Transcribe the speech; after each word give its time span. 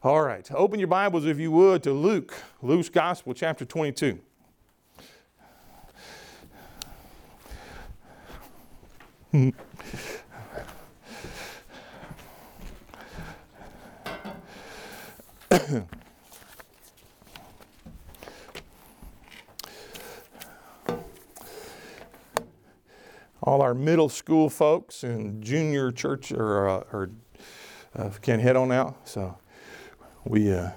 All 0.00 0.22
right, 0.22 0.48
open 0.52 0.78
your 0.78 0.86
Bibles 0.86 1.26
if 1.26 1.40
you 1.40 1.50
would 1.50 1.82
to 1.82 1.92
Luke, 1.92 2.32
Luke's 2.62 2.88
Gospel, 2.88 3.34
chapter 3.34 3.64
22. 3.64 4.20
All 23.42 23.60
our 23.60 23.74
middle 23.74 24.08
school 24.08 24.48
folks 24.48 25.02
and 25.02 25.42
junior 25.42 25.90
church 25.90 26.30
or, 26.30 26.68
uh, 26.68 26.84
or 26.92 27.10
uh, 27.96 28.10
can 28.22 28.38
head 28.38 28.54
on 28.54 28.70
out. 28.70 29.08
So 29.08 29.36
we 30.28 30.52
uh, 30.52 30.70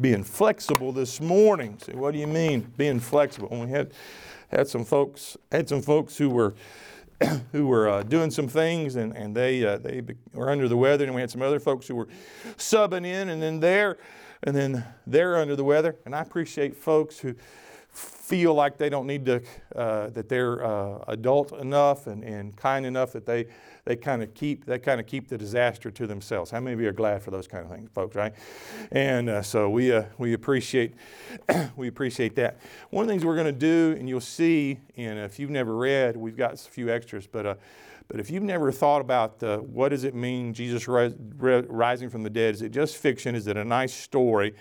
being 0.00 0.22
flexible 0.22 0.92
this 0.92 1.20
morning. 1.20 1.76
Say, 1.84 1.94
what 1.94 2.12
do 2.12 2.20
you 2.20 2.28
mean 2.28 2.72
being 2.76 3.00
flexible? 3.00 3.48
And 3.50 3.64
we 3.64 3.70
had 3.70 3.92
had 4.48 4.68
some 4.68 4.84
folks 4.84 5.36
had 5.50 5.68
some 5.68 5.82
folks 5.82 6.16
who 6.16 6.30
were 6.30 6.54
who 7.52 7.66
were 7.66 7.88
uh, 7.88 8.02
doing 8.04 8.30
some 8.30 8.46
things 8.46 8.94
and, 8.94 9.16
and 9.16 9.34
they 9.34 9.64
uh, 9.64 9.78
they 9.78 10.00
were 10.32 10.48
under 10.48 10.68
the 10.68 10.76
weather 10.76 11.04
and 11.04 11.14
we 11.14 11.20
had 11.20 11.30
some 11.30 11.42
other 11.42 11.58
folks 11.58 11.88
who 11.88 11.96
were 11.96 12.08
subbing 12.56 13.04
in 13.04 13.30
and 13.30 13.42
then 13.42 13.58
they're 13.58 13.98
and 14.44 14.54
then 14.54 14.84
they're 15.06 15.36
under 15.36 15.56
the 15.56 15.64
weather 15.64 15.96
and 16.06 16.14
I 16.14 16.20
appreciate 16.20 16.76
folks 16.76 17.18
who 17.18 17.34
feel 17.92 18.54
like 18.54 18.78
they 18.78 18.88
don't 18.88 19.06
need 19.06 19.26
to 19.26 19.42
uh, 19.76 20.08
that 20.10 20.28
they're 20.28 20.64
uh, 20.64 21.04
adult 21.08 21.52
enough 21.52 22.06
and, 22.06 22.24
and 22.24 22.56
kind 22.56 22.86
enough 22.86 23.12
that 23.12 23.26
they 23.26 23.46
they 23.84 23.96
kind 23.96 24.22
of 24.22 24.32
keep 24.32 24.64
they 24.64 24.78
kind 24.78 25.00
of 25.00 25.06
keep 25.06 25.28
the 25.28 25.36
disaster 25.36 25.90
to 25.90 26.06
themselves. 26.06 26.50
How 26.50 26.60
many 26.60 26.72
of 26.72 26.80
you 26.80 26.88
are 26.88 26.92
glad 26.92 27.22
for 27.22 27.30
those 27.30 27.46
kind 27.46 27.64
of 27.64 27.70
things, 27.70 27.90
folks? 27.92 28.16
Right? 28.16 28.32
And 28.90 29.28
uh, 29.28 29.42
so 29.42 29.68
we 29.68 29.92
uh, 29.92 30.04
we 30.16 30.32
appreciate 30.32 30.94
we 31.76 31.88
appreciate 31.88 32.34
that. 32.36 32.58
One 32.90 33.02
of 33.02 33.08
the 33.08 33.12
things 33.12 33.24
we're 33.24 33.36
going 33.36 33.46
to 33.46 33.52
do, 33.52 33.96
and 33.98 34.08
you'll 34.08 34.20
see, 34.20 34.78
and 34.96 35.18
if 35.18 35.38
you've 35.38 35.50
never 35.50 35.76
read, 35.76 36.16
we've 36.16 36.36
got 36.36 36.54
a 36.54 36.56
few 36.56 36.90
extras, 36.90 37.26
but. 37.26 37.46
Uh, 37.46 37.54
but 38.08 38.20
if 38.20 38.28
you've 38.30 38.42
never 38.42 38.70
thought 38.70 39.00
about 39.00 39.38
the, 39.38 39.58
what 39.58 39.88
does 39.88 40.04
it 40.04 40.14
mean, 40.14 40.52
Jesus 40.52 40.86
rising 40.86 42.10
from 42.10 42.22
the 42.22 42.28
dead, 42.28 42.54
is 42.54 42.60
it 42.60 42.68
just 42.68 42.98
fiction? 42.98 43.34
Is 43.34 43.46
it 43.46 43.56
a 43.56 43.64
nice 43.64 43.94
story? 43.94 44.54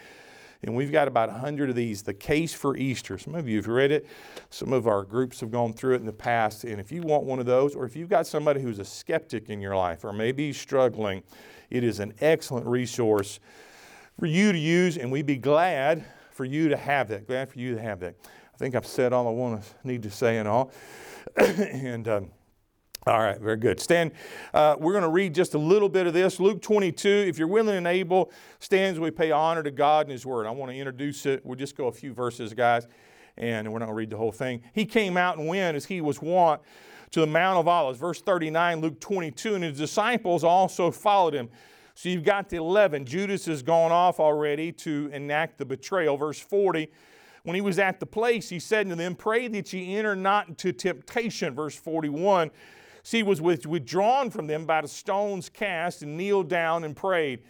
And 0.63 0.75
we've 0.75 0.91
got 0.91 1.07
about 1.07 1.29
100 1.29 1.71
of 1.71 1.75
these, 1.75 2.03
The 2.03 2.13
Case 2.13 2.53
for 2.53 2.77
Easter. 2.77 3.17
Some 3.17 3.33
of 3.33 3.47
you 3.47 3.57
have 3.57 3.67
read 3.67 3.91
it. 3.91 4.07
Some 4.51 4.73
of 4.73 4.87
our 4.87 5.03
groups 5.03 5.39
have 5.39 5.49
gone 5.49 5.73
through 5.73 5.95
it 5.95 6.01
in 6.01 6.05
the 6.05 6.13
past. 6.13 6.63
And 6.65 6.79
if 6.79 6.91
you 6.91 7.01
want 7.01 7.23
one 7.23 7.39
of 7.39 7.47
those, 7.47 7.75
or 7.75 7.85
if 7.85 7.95
you've 7.95 8.09
got 8.09 8.27
somebody 8.27 8.61
who's 8.61 8.77
a 8.77 8.85
skeptic 8.85 9.49
in 9.49 9.59
your 9.59 9.75
life, 9.75 10.03
or 10.03 10.13
maybe 10.13 10.53
struggling, 10.53 11.23
it 11.71 11.83
is 11.83 11.99
an 11.99 12.13
excellent 12.21 12.67
resource 12.67 13.39
for 14.19 14.27
you 14.27 14.51
to 14.51 14.57
use. 14.57 14.97
And 14.97 15.11
we'd 15.11 15.25
be 15.25 15.37
glad 15.37 16.05
for 16.29 16.45
you 16.45 16.69
to 16.69 16.77
have 16.77 17.07
that. 17.07 17.25
Glad 17.25 17.49
for 17.49 17.57
you 17.57 17.75
to 17.75 17.81
have 17.81 17.99
that. 18.01 18.15
I 18.53 18.57
think 18.57 18.75
I've 18.75 18.85
said 18.85 19.13
all 19.13 19.27
I 19.27 19.31
want 19.31 19.63
to 19.63 19.87
need 19.87 20.03
to 20.03 20.11
say 20.11 20.37
and 20.37 20.47
all. 20.47 20.71
and 21.37 22.07
um, 22.07 22.31
all 23.07 23.19
right, 23.19 23.39
very 23.39 23.57
good. 23.57 23.80
Stand. 23.80 24.11
Uh, 24.53 24.75
we're 24.77 24.91
going 24.91 25.03
to 25.03 25.09
read 25.09 25.33
just 25.33 25.55
a 25.55 25.57
little 25.57 25.89
bit 25.89 26.05
of 26.05 26.13
this. 26.13 26.39
Luke 26.39 26.61
22. 26.61 27.09
If 27.09 27.39
you're 27.39 27.47
willing 27.47 27.75
and 27.75 27.88
able, 27.88 28.31
stands. 28.59 28.99
We 28.99 29.09
pay 29.09 29.31
honor 29.31 29.63
to 29.63 29.71
God 29.71 30.05
and 30.05 30.11
His 30.11 30.23
Word. 30.23 30.45
I 30.45 30.52
want 30.52 30.71
to 30.71 30.77
introduce 30.77 31.25
it. 31.25 31.44
We'll 31.44 31.57
just 31.57 31.75
go 31.75 31.88
a 31.88 31.91
few 31.91 32.13
verses, 32.13 32.53
guys, 32.53 32.88
and 33.38 33.67
we're 33.73 33.79
not 33.79 33.85
going 33.85 33.95
to 33.95 33.97
read 33.97 34.11
the 34.11 34.17
whole 34.17 34.31
thing. 34.31 34.61
He 34.73 34.85
came 34.85 35.17
out 35.17 35.39
and 35.39 35.47
went 35.47 35.75
as 35.75 35.85
he 35.85 35.99
was 35.99 36.22
wont 36.22 36.61
to 37.09 37.22
the 37.22 37.27
Mount 37.27 37.57
of 37.57 37.67
Olives. 37.67 37.97
Verse 37.97 38.22
39, 38.22 38.81
Luke 38.81 38.99
22. 38.99 39.55
And 39.55 39.63
his 39.63 39.79
disciples 39.79 40.44
also 40.44 40.91
followed 40.91 41.33
him. 41.33 41.49
So 41.95 42.07
you've 42.07 42.23
got 42.23 42.49
the 42.49 42.57
11. 42.57 43.05
Judas 43.05 43.47
has 43.47 43.63
gone 43.63 43.91
off 43.91 44.19
already 44.19 44.72
to 44.73 45.09
enact 45.11 45.57
the 45.57 45.66
betrayal. 45.66 46.17
Verse 46.17 46.39
40. 46.39 46.88
When 47.44 47.55
he 47.55 47.61
was 47.61 47.79
at 47.79 47.99
the 47.99 48.05
place, 48.05 48.49
he 48.49 48.59
said 48.59 48.88
to 48.89 48.95
them, 48.95 49.16
Pray 49.16 49.47
that 49.47 49.73
ye 49.73 49.95
enter 49.95 50.16
not 50.16 50.49
into 50.49 50.72
temptation. 50.72 51.56
Verse 51.56 51.75
41. 51.75 52.51
See, 53.03 53.17
he 53.17 53.23
was 53.23 53.41
withdrawn 53.41 54.29
from 54.29 54.47
them 54.47 54.66
by 54.66 54.81
the 54.81 54.88
stones 54.88 55.50
cast 55.50 56.03
and 56.03 56.17
kneeled 56.17 56.50
down 56.50 56.84
and 56.84 56.95
prayed. 56.95 57.44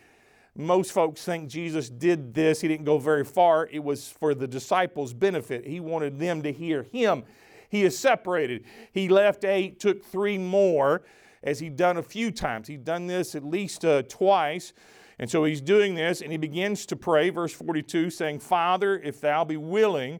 Most 0.55 0.91
folks 0.91 1.23
think 1.23 1.49
Jesus 1.49 1.89
did 1.89 2.33
this. 2.33 2.61
He 2.61 2.67
didn't 2.67 2.85
go 2.85 2.97
very 2.97 3.23
far. 3.23 3.69
It 3.71 3.83
was 3.83 4.09
for 4.09 4.33
the 4.33 4.47
disciples' 4.47 5.13
benefit. 5.13 5.65
He 5.65 5.79
wanted 5.79 6.19
them 6.19 6.41
to 6.43 6.51
hear 6.51 6.83
him. 6.83 7.23
He 7.69 7.83
is 7.83 7.97
separated. 7.97 8.65
He 8.91 9.07
left 9.07 9.45
eight, 9.45 9.79
took 9.79 10.03
three 10.03 10.37
more, 10.37 11.03
as 11.41 11.59
he'd 11.59 11.77
done 11.77 11.97
a 11.97 12.03
few 12.03 12.31
times. 12.31 12.67
He'd 12.67 12.83
done 12.83 13.07
this 13.07 13.33
at 13.33 13.45
least 13.45 13.85
uh, 13.85 14.03
twice. 14.03 14.73
And 15.17 15.29
so 15.29 15.45
he's 15.45 15.61
doing 15.61 15.95
this, 15.95 16.21
and 16.21 16.31
he 16.31 16.37
begins 16.37 16.85
to 16.87 16.95
pray, 16.95 17.29
verse 17.29 17.53
42, 17.53 18.09
saying, 18.09 18.39
Father, 18.39 18.99
if 18.99 19.21
thou 19.21 19.45
be 19.45 19.55
willing, 19.55 20.19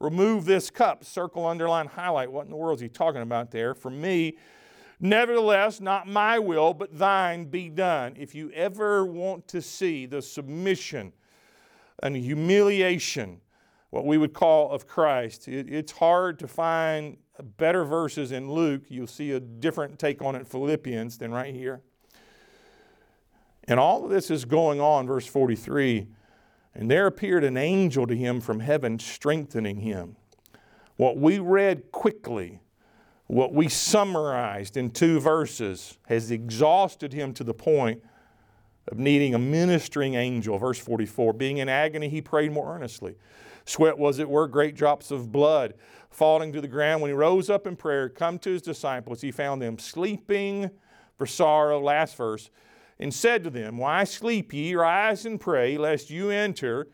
remove 0.00 0.44
this 0.46 0.70
cup. 0.70 1.04
Circle, 1.04 1.44
underline, 1.44 1.86
highlight. 1.86 2.32
What 2.32 2.46
in 2.46 2.50
the 2.50 2.56
world 2.56 2.78
is 2.78 2.82
he 2.82 2.88
talking 2.88 3.22
about 3.22 3.50
there? 3.50 3.74
For 3.74 3.90
me, 3.90 4.36
Nevertheless, 4.98 5.80
not 5.80 6.08
my 6.08 6.38
will, 6.38 6.72
but 6.72 6.98
thine 6.98 7.44
be 7.44 7.68
done. 7.68 8.14
If 8.16 8.34
you 8.34 8.50
ever 8.52 9.04
want 9.04 9.46
to 9.48 9.60
see 9.60 10.06
the 10.06 10.22
submission 10.22 11.12
and 12.02 12.16
humiliation, 12.16 13.40
what 13.90 14.06
we 14.06 14.16
would 14.16 14.32
call 14.32 14.70
of 14.70 14.86
Christ, 14.86 15.48
it, 15.48 15.70
it's 15.72 15.92
hard 15.92 16.38
to 16.38 16.48
find 16.48 17.18
better 17.58 17.84
verses 17.84 18.32
in 18.32 18.50
Luke. 18.50 18.84
You'll 18.88 19.06
see 19.06 19.32
a 19.32 19.40
different 19.40 19.98
take 19.98 20.22
on 20.22 20.34
it 20.34 20.46
Philippians 20.46 21.18
than 21.18 21.30
right 21.30 21.54
here. 21.54 21.82
And 23.68 23.78
all 23.78 24.04
of 24.04 24.10
this 24.10 24.30
is 24.30 24.44
going 24.44 24.80
on, 24.80 25.06
verse 25.06 25.26
43. 25.26 26.06
And 26.74 26.90
there 26.90 27.06
appeared 27.06 27.44
an 27.44 27.56
angel 27.56 28.06
to 28.06 28.16
him 28.16 28.40
from 28.40 28.60
heaven, 28.60 28.98
strengthening 28.98 29.80
him. 29.80 30.16
What 30.96 31.18
we 31.18 31.38
read 31.38 31.90
quickly 31.90 32.60
what 33.26 33.52
we 33.52 33.68
summarized 33.68 34.76
in 34.76 34.90
two 34.90 35.20
verses 35.20 35.98
has 36.06 36.30
exhausted 36.30 37.12
him 37.12 37.34
to 37.34 37.44
the 37.44 37.54
point 37.54 38.02
of 38.88 38.98
needing 38.98 39.34
a 39.34 39.38
ministering 39.38 40.14
angel. 40.14 40.58
Verse 40.58 40.78
44 40.78 41.32
Being 41.32 41.58
in 41.58 41.68
agony, 41.68 42.08
he 42.08 42.20
prayed 42.20 42.52
more 42.52 42.74
earnestly. 42.74 43.16
Sweat 43.64 43.98
was 43.98 44.20
it 44.20 44.28
were, 44.28 44.46
great 44.46 44.76
drops 44.76 45.10
of 45.10 45.32
blood 45.32 45.74
falling 46.08 46.52
to 46.52 46.60
the 46.60 46.68
ground. 46.68 47.02
When 47.02 47.10
he 47.10 47.16
rose 47.16 47.50
up 47.50 47.66
in 47.66 47.74
prayer, 47.74 48.08
come 48.08 48.38
to 48.40 48.50
his 48.50 48.62
disciples, 48.62 49.20
he 49.20 49.32
found 49.32 49.60
them 49.60 49.78
sleeping 49.78 50.70
for 51.18 51.26
sorrow. 51.26 51.80
Last 51.80 52.16
verse. 52.16 52.50
And 52.98 53.12
said 53.12 53.44
to 53.44 53.50
them, 53.50 53.76
Why 53.76 54.04
sleep 54.04 54.54
ye? 54.54 54.74
Rise 54.74 55.26
and 55.26 55.38
pray, 55.38 55.76
lest 55.76 56.08
you 56.08 56.30
enter 56.30 56.88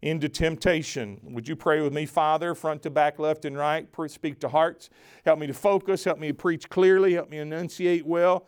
into 0.00 0.28
temptation. 0.28 1.20
Would 1.24 1.48
you 1.48 1.56
pray 1.56 1.80
with 1.80 1.92
me, 1.92 2.06
Father, 2.06 2.54
front 2.54 2.82
to 2.82 2.90
back, 2.90 3.18
left 3.18 3.44
and 3.44 3.56
right? 3.56 3.88
Speak 4.08 4.38
to 4.40 4.48
hearts. 4.48 4.90
Help 5.24 5.38
me 5.38 5.46
to 5.46 5.54
focus. 5.54 6.04
Help 6.04 6.18
me 6.18 6.28
to 6.28 6.34
preach 6.34 6.68
clearly. 6.68 7.14
Help 7.14 7.30
me 7.30 7.38
enunciate 7.38 8.06
well. 8.06 8.46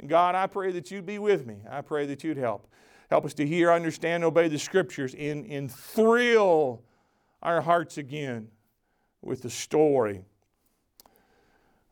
And 0.00 0.08
God, 0.08 0.34
I 0.34 0.46
pray 0.46 0.72
that 0.72 0.90
you'd 0.90 1.06
be 1.06 1.18
with 1.18 1.46
me. 1.46 1.62
I 1.70 1.82
pray 1.82 2.06
that 2.06 2.24
you'd 2.24 2.36
help. 2.36 2.68
Help 3.10 3.24
us 3.24 3.34
to 3.34 3.46
hear, 3.46 3.72
understand, 3.72 4.22
obey 4.22 4.48
the 4.48 4.58
scriptures, 4.58 5.14
and, 5.14 5.46
and 5.46 5.72
thrill 5.72 6.82
our 7.42 7.60
hearts 7.60 7.96
again 7.96 8.48
with 9.22 9.42
the 9.42 9.50
story 9.50 10.24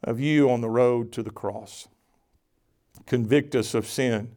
of 0.05 0.21
you 0.21 0.51
on 0.51 0.61
the 0.61 0.69
road 0.69 1.13
to 1.13 1.23
the 1.23 1.31
cross. 1.31 1.89
Convict 3.07 3.55
us 3.55 3.75
of 3.75 3.87
sin, 3.87 4.35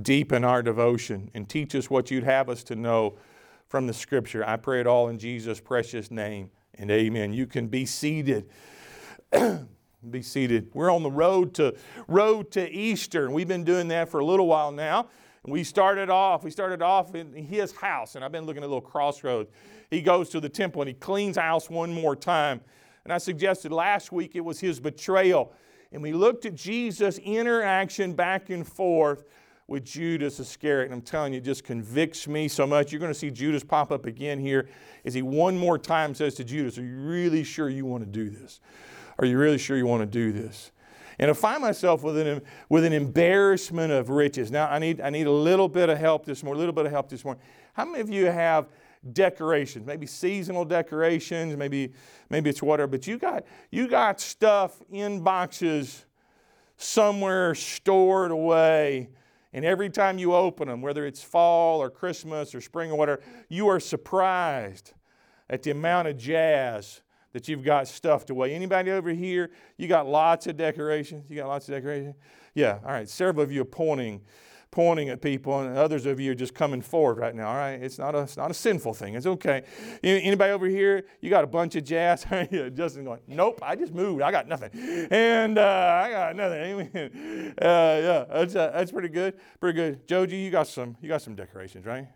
deepen 0.00 0.44
our 0.44 0.62
devotion, 0.62 1.30
and 1.32 1.48
teach 1.48 1.74
us 1.74 1.88
what 1.88 2.10
you'd 2.10 2.24
have 2.24 2.48
us 2.48 2.64
to 2.64 2.74
know 2.74 3.16
from 3.68 3.86
the 3.86 3.94
scripture. 3.94 4.46
I 4.46 4.56
pray 4.56 4.80
it 4.80 4.86
all 4.86 5.08
in 5.08 5.18
Jesus' 5.18 5.60
precious 5.60 6.10
name 6.10 6.50
and 6.74 6.90
amen. 6.90 7.32
You 7.32 7.46
can 7.46 7.68
be 7.68 7.86
seated. 7.86 8.48
be 10.10 10.22
seated. 10.22 10.70
We're 10.72 10.92
on 10.92 11.02
the 11.02 11.10
road 11.10 11.54
to 11.54 11.74
road 12.06 12.50
to 12.52 12.70
Easter, 12.70 13.24
and 13.24 13.34
we've 13.34 13.48
been 13.48 13.64
doing 13.64 13.88
that 13.88 14.08
for 14.08 14.20
a 14.20 14.24
little 14.24 14.46
while 14.46 14.70
now. 14.70 15.08
We 15.44 15.62
started 15.62 16.10
off, 16.10 16.42
we 16.42 16.50
started 16.50 16.82
off 16.82 17.14
in 17.14 17.32
his 17.32 17.72
house, 17.72 18.16
and 18.16 18.24
I've 18.24 18.32
been 18.32 18.46
looking 18.46 18.62
at 18.62 18.66
a 18.66 18.68
little 18.68 18.80
crossroads. 18.80 19.50
He 19.90 20.02
goes 20.02 20.28
to 20.30 20.40
the 20.40 20.48
temple 20.48 20.82
and 20.82 20.88
he 20.88 20.94
cleans 20.94 21.36
house 21.36 21.70
one 21.70 21.92
more 21.92 22.16
time. 22.16 22.60
And 23.04 23.12
I 23.12 23.18
suggested 23.18 23.70
last 23.70 24.10
week 24.10 24.34
it 24.34 24.40
was 24.40 24.58
his 24.58 24.80
betrayal. 24.80 25.52
And 25.92 26.02
we 26.02 26.12
looked 26.12 26.44
at 26.44 26.56
Jesus' 26.56 27.18
interaction 27.18 28.14
back 28.14 28.50
and 28.50 28.66
forth 28.66 29.24
with 29.68 29.84
Judas 29.84 30.38
Iscariot. 30.38 30.86
And 30.86 30.94
I'm 30.94 31.02
telling 31.02 31.32
you, 31.32 31.38
it 31.38 31.44
just 31.44 31.64
convicts 31.64 32.28
me 32.28 32.48
so 32.48 32.66
much. 32.66 32.92
You're 32.92 33.00
going 33.00 33.12
to 33.12 33.18
see 33.18 33.30
Judas 33.30 33.64
pop 33.64 33.90
up 33.90 34.06
again 34.06 34.38
here 34.38 34.68
as 35.04 35.14
he 35.14 35.22
one 35.22 35.58
more 35.58 35.78
time 35.78 36.14
says 36.14 36.34
to 36.36 36.44
Judas, 36.44 36.78
Are 36.78 36.84
you 36.84 36.96
really 36.96 37.44
sure 37.44 37.68
you 37.68 37.84
want 37.84 38.04
to 38.04 38.10
do 38.10 38.30
this? 38.30 38.60
Are 39.18 39.24
you 39.24 39.38
really 39.38 39.58
sure 39.58 39.76
you 39.76 39.86
want 39.86 40.02
to 40.02 40.06
do 40.06 40.32
this? 40.32 40.72
And 41.18 41.30
I 41.30 41.34
find 41.34 41.62
myself 41.62 42.02
with 42.02 42.18
an, 42.18 42.42
with 42.68 42.84
an 42.84 42.92
embarrassment 42.92 43.90
of 43.90 44.10
riches. 44.10 44.50
Now, 44.50 44.68
I 44.68 44.78
need, 44.78 45.00
I 45.00 45.08
need 45.08 45.26
a 45.26 45.32
little 45.32 45.68
bit 45.68 45.88
of 45.88 45.98
help 45.98 46.26
this 46.26 46.42
morning, 46.42 46.58
a 46.58 46.60
little 46.60 46.74
bit 46.74 46.84
of 46.84 46.92
help 46.92 47.08
this 47.08 47.24
morning. 47.24 47.42
How 47.72 47.86
many 47.86 48.00
of 48.00 48.10
you 48.10 48.26
have 48.26 48.68
decorations, 49.12 49.86
maybe 49.86 50.06
seasonal 50.06 50.64
decorations, 50.64 51.56
maybe, 51.56 51.92
maybe 52.28 52.50
it's 52.50 52.62
whatever, 52.62 52.88
but 52.88 53.06
you 53.06 53.18
got, 53.18 53.44
you 53.70 53.88
got 53.88 54.20
stuff 54.20 54.82
in 54.90 55.20
boxes 55.20 56.04
somewhere 56.76 57.54
stored 57.54 58.30
away 58.30 59.08
And 59.56 59.64
every 59.64 59.88
time 59.88 60.18
you 60.18 60.34
open 60.34 60.68
them, 60.68 60.82
whether 60.82 61.06
it's 61.06 61.22
fall 61.22 61.80
or 61.80 61.88
Christmas 61.88 62.54
or 62.54 62.60
spring 62.60 62.90
or 62.90 62.98
whatever, 62.98 63.22
you 63.48 63.68
are 63.68 63.80
surprised 63.80 64.92
at 65.48 65.62
the 65.62 65.70
amount 65.70 66.08
of 66.08 66.18
jazz 66.18 67.00
that 67.32 67.48
you've 67.48 67.64
got 67.64 67.88
stuffed 67.88 68.28
away. 68.28 68.54
Anybody 68.54 68.90
over 68.90 69.08
here, 69.08 69.50
you 69.78 69.88
got 69.88 70.06
lots 70.06 70.46
of 70.46 70.58
decorations? 70.58 71.24
You 71.30 71.36
got 71.36 71.48
lots 71.48 71.66
of 71.70 71.74
decorations? 71.74 72.16
Yeah, 72.54 72.80
all 72.84 72.92
right. 72.92 73.08
Several 73.08 73.42
of 73.42 73.50
you 73.50 73.62
are 73.62 73.64
pointing 73.64 74.20
pointing 74.76 75.08
at 75.08 75.22
people, 75.22 75.58
and 75.60 75.78
others 75.78 76.04
of 76.04 76.20
you 76.20 76.32
are 76.32 76.34
just 76.34 76.54
coming 76.54 76.82
forward 76.82 77.16
right 77.16 77.34
now. 77.34 77.48
All 77.48 77.54
right, 77.54 77.82
it's 77.82 77.98
not 77.98 78.14
a 78.14 78.18
it's 78.18 78.36
not 78.36 78.50
a 78.50 78.54
sinful 78.54 78.92
thing. 78.92 79.14
It's 79.14 79.24
okay. 79.24 79.62
Anybody 80.04 80.52
over 80.52 80.66
here? 80.66 81.06
You 81.22 81.30
got 81.30 81.44
a 81.44 81.46
bunch 81.46 81.76
of 81.76 81.84
jazz? 81.84 82.24
Justin 82.74 83.04
going, 83.04 83.20
nope. 83.26 83.58
I 83.62 83.74
just 83.74 83.94
moved. 83.94 84.20
I 84.20 84.30
got 84.30 84.46
nothing, 84.46 84.68
and 85.10 85.56
uh, 85.56 86.02
I 86.04 86.10
got 86.10 86.36
nothing. 86.36 86.90
Uh, 87.56 88.00
yeah, 88.02 88.24
that's 88.30 88.54
uh, 88.54 88.70
that's 88.74 88.92
pretty 88.92 89.08
good. 89.08 89.34
Pretty 89.60 89.76
good. 89.76 90.06
Joji, 90.06 90.36
you 90.36 90.50
got 90.50 90.66
some 90.66 90.96
you 91.00 91.08
got 91.08 91.22
some 91.22 91.34
decorations, 91.34 91.86
right? 91.86 92.06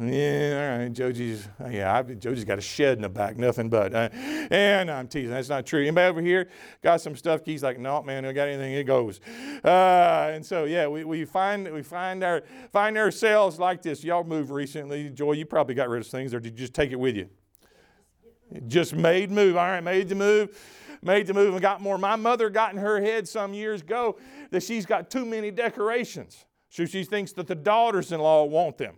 Yeah, 0.00 0.76
all 0.76 0.78
right. 0.78 0.92
Joji's, 0.92 1.48
yeah, 1.70 1.92
I've, 1.92 2.06
Joji's 2.06 2.44
got 2.44 2.58
a 2.58 2.62
shed 2.62 2.98
in 2.98 3.02
the 3.02 3.08
back, 3.08 3.36
nothing 3.36 3.68
but. 3.68 3.92
Uh, 3.92 4.08
and 4.12 4.90
I'm 4.90 5.08
teasing. 5.08 5.30
That's 5.30 5.48
not 5.48 5.66
true. 5.66 5.80
Anybody 5.80 6.08
over 6.08 6.20
here 6.20 6.48
got 6.82 7.00
some 7.00 7.16
stuff? 7.16 7.40
He's 7.44 7.64
like, 7.64 7.80
no, 7.80 8.02
man, 8.02 8.24
I 8.24 8.32
got 8.32 8.46
anything. 8.46 8.74
It 8.74 8.84
goes. 8.84 9.20
Uh, 9.64 10.30
and 10.32 10.46
so, 10.46 10.64
yeah, 10.64 10.86
we, 10.86 11.02
we 11.02 11.24
find 11.24 11.68
we 11.72 11.82
find 11.82 12.22
our 12.22 12.44
find 12.72 12.96
ourselves 12.96 13.58
like 13.58 13.82
this. 13.82 14.04
Y'all 14.04 14.22
moved 14.22 14.50
recently, 14.50 15.10
Joy. 15.10 15.32
You 15.32 15.46
probably 15.46 15.74
got 15.74 15.88
rid 15.88 16.00
of 16.00 16.06
things, 16.06 16.32
or 16.32 16.38
did 16.38 16.52
you 16.52 16.58
just 16.58 16.74
take 16.74 16.92
it 16.92 17.00
with 17.00 17.16
you? 17.16 17.28
Just 18.68 18.94
made 18.94 19.32
move. 19.32 19.56
All 19.56 19.66
right, 19.66 19.82
made 19.82 20.08
the 20.08 20.14
move 20.14 20.56
made 21.00 21.28
the 21.28 21.34
move 21.34 21.52
and 21.52 21.62
got 21.62 21.80
more. 21.80 21.96
My 21.96 22.16
mother 22.16 22.50
got 22.50 22.72
in 22.72 22.78
her 22.78 23.00
head 23.00 23.28
some 23.28 23.54
years 23.54 23.82
ago 23.82 24.18
that 24.50 24.64
she's 24.64 24.84
got 24.84 25.10
too 25.10 25.24
many 25.24 25.52
decorations. 25.52 26.44
So 26.70 26.86
she 26.86 27.04
thinks 27.04 27.32
that 27.32 27.46
the 27.46 27.54
daughters 27.54 28.10
in 28.10 28.20
law 28.20 28.44
want 28.44 28.78
them. 28.78 28.96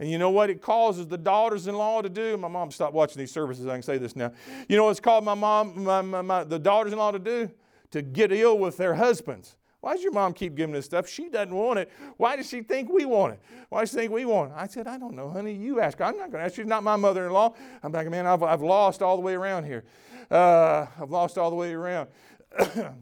And 0.00 0.10
you 0.10 0.16
know 0.16 0.30
what 0.30 0.48
it 0.48 0.62
causes 0.62 1.06
the 1.06 1.18
daughters 1.18 1.66
in 1.66 1.74
law 1.74 2.00
to 2.00 2.08
do? 2.08 2.38
My 2.38 2.48
mom 2.48 2.70
stopped 2.70 2.94
watching 2.94 3.18
these 3.18 3.30
services. 3.30 3.66
I 3.66 3.74
can 3.74 3.82
say 3.82 3.98
this 3.98 4.16
now. 4.16 4.32
You 4.66 4.78
know 4.78 4.84
what 4.84 4.92
it's 4.92 5.00
called 5.00 5.24
my 5.24 5.34
mom, 5.34 5.84
my, 5.84 6.00
my, 6.00 6.22
my, 6.22 6.42
the 6.42 6.58
daughters 6.58 6.94
in 6.94 6.98
law 6.98 7.10
to 7.10 7.18
do? 7.18 7.50
To 7.90 8.00
get 8.00 8.32
ill 8.32 8.58
with 8.58 8.78
their 8.78 8.94
husbands. 8.94 9.56
Why 9.82 9.92
does 9.94 10.02
your 10.02 10.12
mom 10.12 10.32
keep 10.32 10.54
giving 10.54 10.72
this 10.72 10.86
stuff? 10.86 11.06
She 11.06 11.28
doesn't 11.28 11.54
want 11.54 11.80
it. 11.80 11.90
Why 12.16 12.36
does 12.36 12.48
she 12.48 12.62
think 12.62 12.90
we 12.90 13.04
want 13.04 13.34
it? 13.34 13.40
Why 13.68 13.80
does 13.80 13.90
she 13.90 13.96
think 13.96 14.10
we 14.10 14.24
want 14.24 14.52
it? 14.52 14.56
I 14.56 14.66
said, 14.68 14.86
I 14.86 14.96
don't 14.96 15.14
know, 15.14 15.28
honey. 15.28 15.52
You 15.52 15.80
ask 15.80 15.98
her. 15.98 16.04
I'm 16.04 16.16
not 16.16 16.30
going 16.30 16.40
to 16.40 16.46
ask. 16.46 16.54
She's 16.54 16.64
not 16.64 16.82
my 16.82 16.96
mother 16.96 17.26
in 17.26 17.32
law. 17.32 17.54
I'm 17.82 17.92
like, 17.92 18.08
man, 18.08 18.26
I've, 18.26 18.42
I've 18.42 18.62
lost 18.62 19.02
all 19.02 19.16
the 19.16 19.22
way 19.22 19.34
around 19.34 19.64
here. 19.64 19.84
Uh, 20.30 20.86
I've 20.98 21.10
lost 21.10 21.36
all 21.36 21.50
the 21.50 21.56
way 21.56 21.74
around. 21.74 22.08
Can 22.58 22.94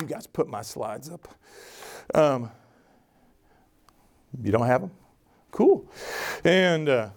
you 0.00 0.06
guys 0.06 0.26
put 0.26 0.48
my 0.48 0.62
slides 0.62 1.10
up? 1.10 1.28
Um, 2.14 2.50
you 4.42 4.50
don't 4.50 4.66
have 4.66 4.80
them? 4.80 4.90
Cool. 5.50 5.88
And 6.44 6.88
uh, 6.88 7.10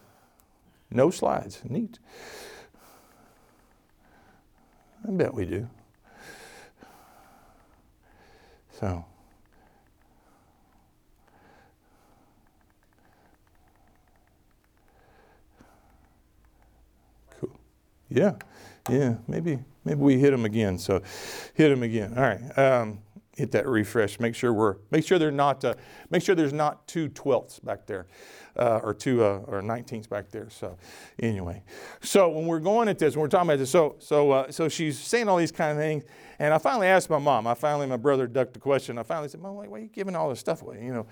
no 0.91 1.09
slides. 1.09 1.61
Neat. 1.67 1.99
I 5.07 5.11
bet 5.11 5.33
we 5.33 5.45
do. 5.45 5.67
So. 8.79 9.05
Cool. 17.39 17.49
Yeah. 18.09 18.35
Yeah. 18.89 19.15
Maybe 19.27 19.59
maybe 19.85 19.99
we 19.99 20.17
hit 20.19 20.31
them 20.31 20.45
again. 20.45 20.77
So 20.79 21.01
hit 21.53 21.69
them 21.69 21.83
again. 21.83 22.13
All 22.17 22.23
right. 22.23 22.57
Um, 22.57 22.99
hit 23.35 23.51
that 23.51 23.67
refresh. 23.67 24.19
Make 24.19 24.35
sure 24.35 24.53
we're 24.53 24.77
make 24.91 25.05
sure 25.05 25.17
they're 25.17 25.31
not 25.31 25.63
uh, 25.65 25.73
make 26.09 26.23
sure 26.23 26.35
there's 26.35 26.53
not 26.53 26.87
two 26.87 27.09
twelfths 27.09 27.59
back 27.59 27.85
there, 27.87 28.07
uh, 28.57 28.79
or 28.83 28.93
two 28.93 29.23
uh, 29.23 29.39
or 29.47 29.61
nineteenths 29.61 30.07
back 30.07 30.29
there. 30.29 30.49
So 30.49 30.77
anyway, 31.19 31.63
so 32.01 32.29
when 32.29 32.45
we're 32.45 32.59
going 32.59 32.87
at 32.87 32.99
this, 32.99 33.15
when 33.15 33.21
we're 33.21 33.29
talking 33.29 33.49
about 33.49 33.59
this, 33.59 33.71
so 33.71 33.95
so 33.99 34.31
uh, 34.31 34.51
so 34.51 34.69
she's 34.69 34.99
saying 34.99 35.27
all 35.27 35.37
these 35.37 35.51
kind 35.51 35.71
of 35.71 35.77
things, 35.77 36.03
and 36.39 36.53
I 36.53 36.57
finally 36.57 36.87
asked 36.87 37.09
my 37.09 37.19
mom. 37.19 37.47
I 37.47 37.53
finally 37.53 37.87
my 37.87 37.97
brother 37.97 38.27
ducked 38.27 38.53
the 38.53 38.59
question. 38.59 38.97
I 38.97 39.03
finally 39.03 39.29
said, 39.29 39.41
"Mom, 39.41 39.55
why, 39.55 39.65
are 39.65 39.79
you 39.79 39.87
giving 39.87 40.15
all 40.15 40.29
this 40.29 40.39
stuff 40.39 40.61
away? 40.61 40.83
You 40.83 40.93
know." 40.93 41.07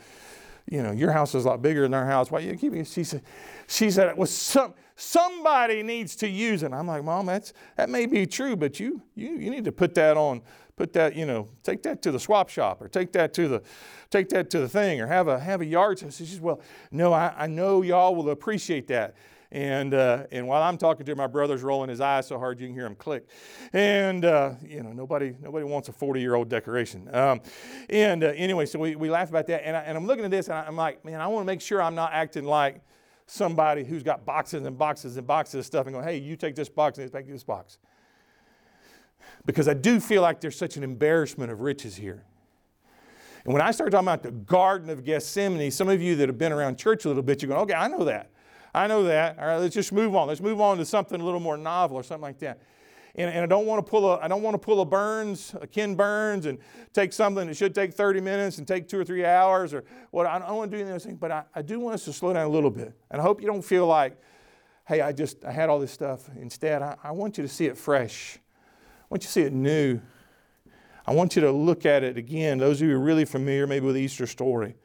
You 0.69 0.83
know, 0.83 0.91
your 0.91 1.11
house 1.11 1.33
is 1.33 1.45
a 1.45 1.47
lot 1.47 1.63
bigger 1.63 1.81
than 1.81 1.93
our 1.95 2.05
house. 2.05 2.29
Why 2.29 2.39
you 2.39 2.55
keep 2.55 2.73
it? 2.75 2.85
She 2.85 3.03
said, 3.03 3.23
she 3.67 3.89
said, 3.89 4.15
was 4.15 4.31
some 4.31 4.75
somebody 4.95 5.81
needs 5.81 6.15
to 6.17 6.27
use 6.27 6.61
it. 6.61 6.71
I'm 6.71 6.85
like, 6.85 7.03
Mom, 7.03 7.25
that's 7.25 7.51
that 7.77 7.89
may 7.89 8.05
be 8.05 8.27
true, 8.27 8.55
but 8.55 8.79
you 8.79 9.01
you 9.15 9.31
you 9.31 9.49
need 9.49 9.65
to 9.65 9.71
put 9.71 9.95
that 9.95 10.17
on 10.17 10.43
put 10.81 10.93
that, 10.93 11.15
you 11.15 11.27
know, 11.27 11.47
take 11.61 11.83
that 11.83 12.01
to 12.01 12.11
the 12.11 12.19
swap 12.19 12.49
shop 12.49 12.81
or 12.81 12.87
take 12.87 13.11
that 13.11 13.35
to 13.35 13.47
the, 13.47 13.61
take 14.09 14.29
that 14.29 14.49
to 14.49 14.57
the 14.57 14.67
thing 14.67 14.99
or 14.99 15.05
have 15.05 15.27
a, 15.27 15.39
have 15.39 15.61
a 15.61 15.65
yard 15.65 15.99
sale. 15.99 16.09
She 16.09 16.25
says, 16.25 16.39
well, 16.39 16.59
no, 16.89 17.13
I, 17.13 17.31
I 17.37 17.45
know 17.45 17.83
y'all 17.83 18.15
will 18.15 18.31
appreciate 18.31 18.87
that. 18.87 19.13
And, 19.51 19.93
uh, 19.93 20.23
and 20.31 20.47
while 20.47 20.63
I'm 20.63 20.79
talking 20.79 21.05
to 21.05 21.11
her, 21.11 21.15
my 21.15 21.27
brother's 21.27 21.61
rolling 21.61 21.89
his 21.89 22.01
eyes 22.01 22.25
so 22.25 22.39
hard 22.39 22.59
you 22.59 22.65
can 22.65 22.73
hear 22.73 22.87
him 22.87 22.95
click. 22.95 23.27
And, 23.73 24.25
uh, 24.25 24.53
you 24.65 24.81
know, 24.81 24.91
nobody, 24.91 25.35
nobody 25.39 25.65
wants 25.65 25.87
a 25.87 25.91
40 25.91 26.19
year 26.19 26.33
old 26.33 26.49
decoration. 26.49 27.07
Um, 27.13 27.41
and 27.87 28.23
uh, 28.23 28.33
anyway, 28.35 28.65
so 28.65 28.79
we, 28.79 28.95
we 28.95 29.11
laugh 29.11 29.29
about 29.29 29.45
that. 29.47 29.67
And, 29.67 29.77
I, 29.77 29.81
and 29.81 29.95
I'm 29.95 30.07
looking 30.07 30.25
at 30.25 30.31
this 30.31 30.47
and 30.47 30.57
I'm 30.57 30.75
like, 30.75 31.05
man, 31.05 31.21
I 31.21 31.27
want 31.27 31.43
to 31.43 31.45
make 31.45 31.61
sure 31.61 31.79
I'm 31.79 31.93
not 31.93 32.11
acting 32.11 32.45
like 32.45 32.81
somebody 33.27 33.83
who's 33.83 34.01
got 34.01 34.25
boxes 34.25 34.65
and 34.65 34.75
boxes 34.79 35.15
and 35.15 35.27
boxes 35.27 35.59
of 35.59 35.65
stuff 35.67 35.85
and 35.85 35.95
go, 35.95 36.01
hey, 36.01 36.17
you 36.17 36.35
take 36.35 36.55
this 36.55 36.69
box 36.69 36.97
and 36.97 37.11
take 37.11 37.27
this 37.27 37.43
box 37.43 37.77
because 39.45 39.67
I 39.67 39.73
do 39.73 39.99
feel 39.99 40.21
like 40.21 40.41
there's 40.41 40.57
such 40.57 40.77
an 40.77 40.83
embarrassment 40.83 41.51
of 41.51 41.61
riches 41.61 41.95
here. 41.95 42.23
And 43.43 43.53
when 43.53 43.61
I 43.61 43.71
start 43.71 43.91
talking 43.91 44.07
about 44.07 44.23
the 44.23 44.31
Garden 44.31 44.89
of 44.89 45.03
Gethsemane, 45.03 45.71
some 45.71 45.89
of 45.89 46.01
you 46.01 46.15
that 46.17 46.29
have 46.29 46.37
been 46.37 46.51
around 46.51 46.77
church 46.77 47.05
a 47.05 47.07
little 47.07 47.23
bit, 47.23 47.41
you're 47.41 47.49
going, 47.49 47.61
okay, 47.61 47.73
I 47.73 47.87
know 47.87 48.03
that. 48.05 48.29
I 48.73 48.87
know 48.87 49.03
that. 49.03 49.39
All 49.39 49.47
right, 49.47 49.57
let's 49.57 49.73
just 49.73 49.91
move 49.91 50.15
on. 50.15 50.27
Let's 50.27 50.41
move 50.41 50.61
on 50.61 50.77
to 50.77 50.85
something 50.85 51.19
a 51.19 51.23
little 51.23 51.39
more 51.39 51.57
novel 51.57 51.97
or 51.97 52.03
something 52.03 52.21
like 52.21 52.39
that. 52.39 52.61
And, 53.15 53.29
and 53.29 53.43
I 53.43 53.45
don't 53.45 53.65
want 53.65 53.85
to 53.85 53.89
pull 53.89 54.09
a 54.09 54.19
I 54.19 54.29
don't 54.29 54.41
want 54.41 54.53
to 54.53 54.57
pull 54.57 54.79
a 54.79 54.85
Burns, 54.85 55.53
a 55.59 55.67
Ken 55.67 55.95
Burns, 55.95 56.45
and 56.45 56.57
take 56.93 57.11
something 57.11 57.45
that 57.47 57.57
should 57.57 57.75
take 57.75 57.93
30 57.93 58.21
minutes 58.21 58.57
and 58.57 58.67
take 58.67 58.87
two 58.87 58.97
or 58.97 59.03
three 59.03 59.25
hours 59.25 59.73
or 59.73 59.83
what. 60.11 60.25
I 60.27 60.39
don't 60.39 60.55
want 60.55 60.71
to 60.71 60.77
do 60.77 60.85
those 60.85 61.03
things, 61.03 61.17
but 61.19 61.29
I, 61.29 61.43
I 61.53 61.61
do 61.61 61.79
want 61.79 61.95
us 61.95 62.05
to 62.05 62.13
slow 62.13 62.31
down 62.31 62.45
a 62.45 62.49
little 62.49 62.69
bit. 62.69 62.93
And 63.09 63.19
I 63.19 63.23
hope 63.23 63.41
you 63.41 63.47
don't 63.47 63.61
feel 63.61 63.85
like, 63.85 64.17
hey, 64.87 65.01
I 65.01 65.11
just 65.11 65.43
I 65.43 65.51
had 65.51 65.69
all 65.69 65.79
this 65.79 65.91
stuff. 65.91 66.29
Instead, 66.39 66.81
I, 66.81 66.95
I 67.03 67.11
want 67.11 67.37
you 67.37 67.41
to 67.41 67.49
see 67.49 67.65
it 67.65 67.77
fresh 67.77 68.39
want 69.11 69.23
you 69.23 69.27
to 69.27 69.31
see 69.31 69.41
it 69.41 69.51
new. 69.51 69.99
I 71.05 71.13
want 71.13 71.35
you 71.35 71.41
to 71.41 71.51
look 71.51 71.85
at 71.85 72.01
it 72.01 72.17
again, 72.17 72.57
those 72.59 72.81
of 72.81 72.87
you 72.87 72.93
who 72.93 73.01
are 73.01 73.03
really 73.03 73.25
familiar 73.25 73.67
maybe 73.67 73.85
with 73.85 73.95
the 73.95 74.01
Easter 74.01 74.25
story, 74.25 74.75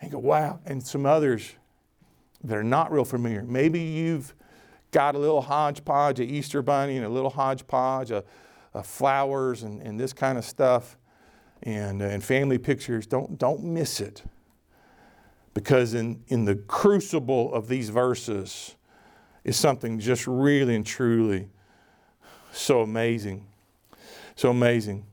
and 0.00 0.10
go, 0.10 0.18
wow. 0.18 0.60
And 0.64 0.82
some 0.82 1.04
others 1.04 1.52
that 2.44 2.56
are 2.56 2.64
not 2.64 2.90
real 2.90 3.04
familiar. 3.04 3.42
Maybe 3.42 3.78
you've 3.78 4.34
got 4.90 5.14
a 5.14 5.18
little 5.18 5.42
hodgepodge, 5.42 6.18
a 6.18 6.24
Easter 6.24 6.62
bunny, 6.62 6.96
and 6.96 7.04
a 7.04 7.10
little 7.10 7.28
hodgepodge 7.28 8.10
of, 8.10 8.24
of 8.72 8.86
flowers 8.86 9.64
and, 9.64 9.82
and 9.82 10.00
this 10.00 10.14
kind 10.14 10.38
of 10.38 10.46
stuff, 10.46 10.96
and, 11.62 12.00
uh, 12.00 12.06
and 12.06 12.24
family 12.24 12.56
pictures. 12.56 13.06
Don't, 13.06 13.38
don't 13.38 13.62
miss 13.62 14.00
it. 14.00 14.22
Because 15.52 15.92
in, 15.92 16.24
in 16.28 16.46
the 16.46 16.54
crucible 16.54 17.52
of 17.52 17.68
these 17.68 17.90
verses 17.90 18.76
is 19.44 19.58
something 19.58 19.98
just 19.98 20.26
really 20.26 20.74
and 20.74 20.86
truly 20.86 21.50
so 22.52 22.82
amazing. 22.82 23.46
So 24.36 24.50
amazing. 24.50 25.06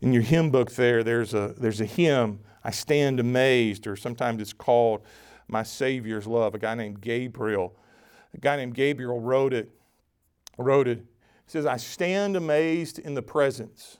In 0.00 0.12
your 0.12 0.22
hymn 0.22 0.50
book 0.50 0.72
there, 0.72 1.02
there's 1.02 1.34
a, 1.34 1.54
there's 1.56 1.80
a 1.80 1.86
hymn, 1.86 2.40
I 2.64 2.70
Stand 2.70 3.20
Amazed, 3.20 3.86
or 3.86 3.96
sometimes 3.96 4.40
it's 4.40 4.52
called 4.52 5.02
My 5.48 5.62
Savior's 5.62 6.26
Love. 6.26 6.54
A 6.54 6.58
guy 6.58 6.74
named 6.74 7.00
Gabriel. 7.00 7.74
A 8.34 8.38
guy 8.38 8.56
named 8.56 8.74
Gabriel 8.74 9.20
wrote 9.20 9.52
it. 9.52 9.70
Wrote 10.58 10.88
it. 10.88 10.98
He 10.98 11.50
says, 11.50 11.66
I 11.66 11.76
stand 11.76 12.36
amazed 12.36 12.98
in 12.98 13.14
the 13.14 13.22
presence 13.22 13.98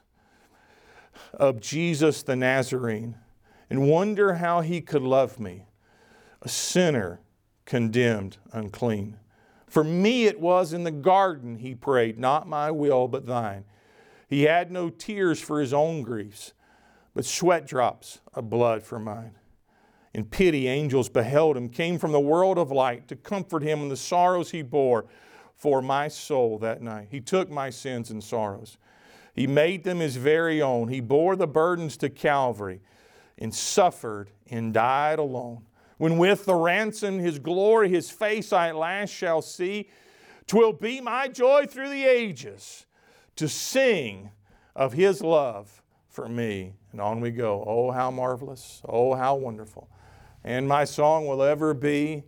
of 1.35 1.61
Jesus 1.61 2.23
the 2.23 2.37
Nazarene 2.37 3.17
and 3.71 3.89
wonder 3.89 4.35
how 4.35 4.61
he 4.61 4.81
could 4.81 5.03
love 5.03 5.41
me, 5.41 5.67
a 6.43 6.49
sinner 6.49 7.21
condemned 7.65 8.37
unclean. 8.53 9.19
For 9.73 9.83
me 9.83 10.27
it 10.27 10.39
was 10.39 10.75
in 10.75 10.85
the 10.85 10.91
garden, 10.91 11.57
he 11.57 11.75
prayed, 11.75 12.19
not 12.19 12.47
my 12.47 12.71
will, 12.71 13.09
but 13.09 13.25
thine. 13.25 13.65
He 14.29 14.43
had 14.43 14.71
no 14.71 14.91
tears 14.91 15.41
for 15.41 15.61
his 15.61 15.73
own 15.73 16.03
griefs, 16.03 16.53
but 17.15 17.25
sweat 17.25 17.67
drops 17.67 18.21
of 18.35 18.51
blood 18.51 18.83
for 18.83 18.99
mine. 18.99 19.39
In 20.13 20.27
pity, 20.27 20.69
angels 20.69 21.09
beheld 21.09 21.57
him, 21.57 21.71
came 21.71 21.99
from 21.99 22.13
the 22.13 22.21
world 22.21 22.59
of 22.59 22.71
light 22.71 23.09
to 23.09 23.17
comfort 23.17 23.63
him 23.63 23.81
in 23.81 23.89
the 23.89 23.97
sorrows 23.97 24.51
he 24.51 24.61
bore 24.61 25.07
for 25.57 25.81
my 25.81 26.07
soul 26.07 26.59
that 26.59 26.83
night. 26.83 27.09
He 27.11 27.23
took 27.23 27.49
my 27.51 27.71
sins 27.71 28.11
and 28.11 28.23
sorrows. 28.23 28.77
He 29.33 29.47
made 29.47 29.85
them 29.85 30.01
his 30.01 30.17
very 30.17 30.61
own. 30.61 30.89
He 30.89 31.01
bore 31.01 31.35
the 31.35 31.47
burdens 31.47 31.97
to 31.97 32.11
Calvary 32.11 32.83
and 33.39 33.55
suffered 33.55 34.33
and 34.51 34.75
died 34.75 35.19
alone 35.19 35.65
when 35.99 36.19
with 36.19 36.45
the 36.45 36.55
ransom 36.55 37.19
his 37.19 37.39
glory, 37.39 37.89
his 37.89 38.11
face 38.11 38.53
I 38.53 38.69
at 38.69 38.77
last 38.77 39.11
shall 39.11 39.43
see. 39.43 39.89
Twill 40.47 40.73
be 40.73 41.01
my 41.01 41.29
joy 41.29 41.67
through 41.67 41.91
the 41.91 42.05
ages 42.05 42.87
to 43.37 43.49
sing 43.49 44.31
of 44.75 44.93
his 44.93 45.23
love 45.23 45.83
for 46.09 46.29
me. 46.29 46.75
And 46.91 47.01
on 47.01 47.21
we 47.21 47.31
go. 47.31 47.65
Oh, 47.67 47.91
how 47.91 48.11
marvelous. 48.11 48.83
Oh, 48.87 49.15
how 49.15 49.37
wonderful. 49.37 49.89
And 50.45 50.67
my 50.67 50.85
song 50.85 51.27
will 51.27 51.43
ever 51.43 51.73
be 51.75 52.25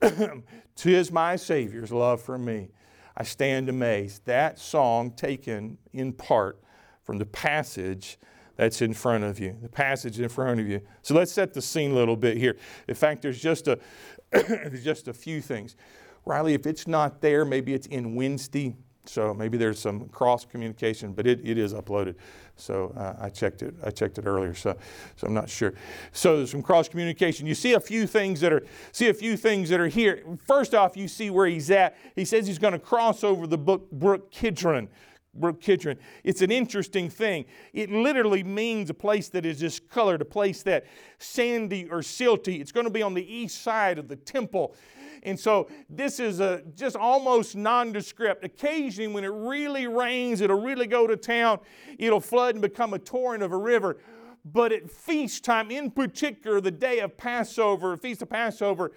Tis 0.76 1.12
my 1.12 1.36
Savior's 1.36 1.92
love 1.92 2.20
for 2.20 2.36
me. 2.36 2.68
I 3.16 3.22
stand 3.22 3.68
amazed. 3.68 4.26
That 4.26 4.58
song 4.58 5.12
taken 5.12 5.78
in 5.92 6.12
part 6.12 6.60
from 7.04 7.18
the 7.18 7.26
passage 7.26 8.18
that's 8.56 8.82
in 8.82 8.94
front 8.94 9.24
of 9.24 9.38
you, 9.38 9.56
the 9.62 9.68
passage 9.68 10.20
in 10.20 10.28
front 10.28 10.60
of 10.60 10.68
you. 10.68 10.80
So 11.02 11.14
let's 11.14 11.32
set 11.32 11.54
the 11.54 11.62
scene 11.62 11.92
a 11.92 11.94
little 11.94 12.16
bit 12.16 12.36
here. 12.36 12.56
In 12.88 12.94
fact, 12.94 13.22
there's 13.22 13.40
just 13.40 13.68
a, 13.68 13.78
there's 14.30 14.84
just 14.84 15.08
a 15.08 15.12
few 15.12 15.40
things. 15.40 15.76
Riley, 16.24 16.54
if 16.54 16.66
it's 16.66 16.86
not 16.86 17.20
there, 17.20 17.44
maybe 17.44 17.74
it's 17.74 17.86
in 17.88 18.14
Wednesday. 18.14 18.76
So 19.06 19.34
maybe 19.34 19.58
there's 19.58 19.78
some 19.78 20.08
cross 20.08 20.46
communication, 20.46 21.12
but 21.12 21.26
it, 21.26 21.40
it 21.44 21.58
is 21.58 21.74
uploaded. 21.74 22.14
So 22.56 22.94
uh, 22.96 23.16
I 23.20 23.28
checked 23.28 23.62
it. 23.62 23.74
I 23.84 23.90
checked 23.90 24.18
it 24.18 24.26
earlier. 24.26 24.54
So, 24.54 24.76
so 25.16 25.26
I'm 25.26 25.34
not 25.34 25.50
sure. 25.50 25.74
So 26.12 26.38
there's 26.38 26.50
some 26.50 26.62
cross 26.62 26.88
communication. 26.88 27.46
You 27.46 27.54
see 27.54 27.74
a 27.74 27.80
few 27.80 28.06
things 28.06 28.40
that 28.40 28.52
are 28.52 28.64
see 28.92 29.08
a 29.08 29.14
few 29.14 29.36
things 29.36 29.68
that 29.68 29.80
are 29.80 29.88
here. 29.88 30.22
First 30.46 30.74
off, 30.74 30.96
you 30.96 31.08
see 31.08 31.28
where 31.28 31.46
he's 31.46 31.70
at. 31.70 31.96
He 32.14 32.24
says 32.24 32.46
he's 32.46 32.58
going 32.58 32.72
to 32.72 32.78
cross 32.78 33.22
over 33.24 33.46
the 33.46 33.58
brook, 33.58 33.90
brook 33.90 34.30
Kidron. 34.30 34.88
Brook 35.34 35.60
Kidron. 35.60 35.98
It's 36.22 36.42
an 36.42 36.50
interesting 36.50 37.08
thing. 37.10 37.44
It 37.72 37.90
literally 37.90 38.42
means 38.42 38.90
a 38.90 38.94
place 38.94 39.28
that 39.30 39.44
is 39.44 39.58
discolored, 39.58 40.20
a 40.22 40.24
place 40.24 40.62
that 40.62 40.86
sandy 41.18 41.88
or 41.90 41.98
silty. 41.98 42.60
It's 42.60 42.72
going 42.72 42.86
to 42.86 42.92
be 42.92 43.02
on 43.02 43.14
the 43.14 43.34
east 43.34 43.62
side 43.62 43.98
of 43.98 44.08
the 44.08 44.16
temple. 44.16 44.74
And 45.22 45.38
so 45.40 45.68
this 45.88 46.20
is 46.20 46.40
a 46.40 46.62
just 46.76 46.96
almost 46.96 47.56
nondescript. 47.56 48.44
Occasionally, 48.44 49.12
when 49.12 49.24
it 49.24 49.32
really 49.32 49.86
rains, 49.86 50.40
it'll 50.40 50.60
really 50.60 50.86
go 50.86 51.06
to 51.06 51.16
town. 51.16 51.60
It'll 51.98 52.20
flood 52.20 52.54
and 52.54 52.62
become 52.62 52.92
a 52.94 52.98
torrent 52.98 53.42
of 53.42 53.52
a 53.52 53.56
river. 53.56 53.98
But 54.44 54.72
at 54.72 54.90
feast 54.90 55.42
time, 55.42 55.70
in 55.70 55.90
particular, 55.90 56.60
the 56.60 56.70
day 56.70 56.98
of 56.98 57.16
Passover, 57.16 57.96
feast 57.96 58.20
of 58.20 58.28
Passover, 58.28 58.92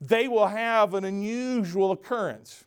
they 0.00 0.26
will 0.26 0.48
have 0.48 0.94
an 0.94 1.04
unusual 1.04 1.92
occurrence. 1.92 2.64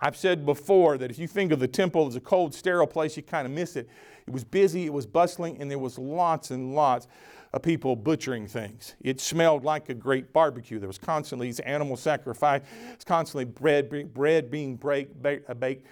I've 0.00 0.16
said 0.16 0.46
before 0.46 0.98
that 0.98 1.10
if 1.10 1.18
you 1.18 1.26
think 1.26 1.52
of 1.52 1.58
the 1.58 1.68
temple 1.68 2.06
as 2.06 2.16
a 2.16 2.20
cold, 2.20 2.54
sterile 2.54 2.86
place, 2.86 3.16
you 3.16 3.22
kind 3.22 3.46
of 3.46 3.52
miss 3.52 3.76
it. 3.76 3.88
It 4.26 4.32
was 4.32 4.44
busy, 4.44 4.86
it 4.86 4.92
was 4.92 5.06
bustling, 5.06 5.60
and 5.60 5.70
there 5.70 5.78
was 5.78 5.98
lots 5.98 6.50
and 6.50 6.74
lots 6.74 7.08
of 7.52 7.62
people 7.62 7.96
butchering 7.96 8.46
things. 8.46 8.94
It 9.00 9.20
smelled 9.20 9.64
like 9.64 9.88
a 9.88 9.94
great 9.94 10.32
barbecue. 10.32 10.78
There 10.78 10.88
was 10.88 10.98
constantly 10.98 11.48
these 11.48 11.60
animal 11.60 11.96
sacrifice, 11.96 12.62
constantly 13.06 13.46
bread, 13.46 14.12
bread 14.12 14.50
being 14.50 14.76
break, 14.76 15.22
baked 15.22 15.86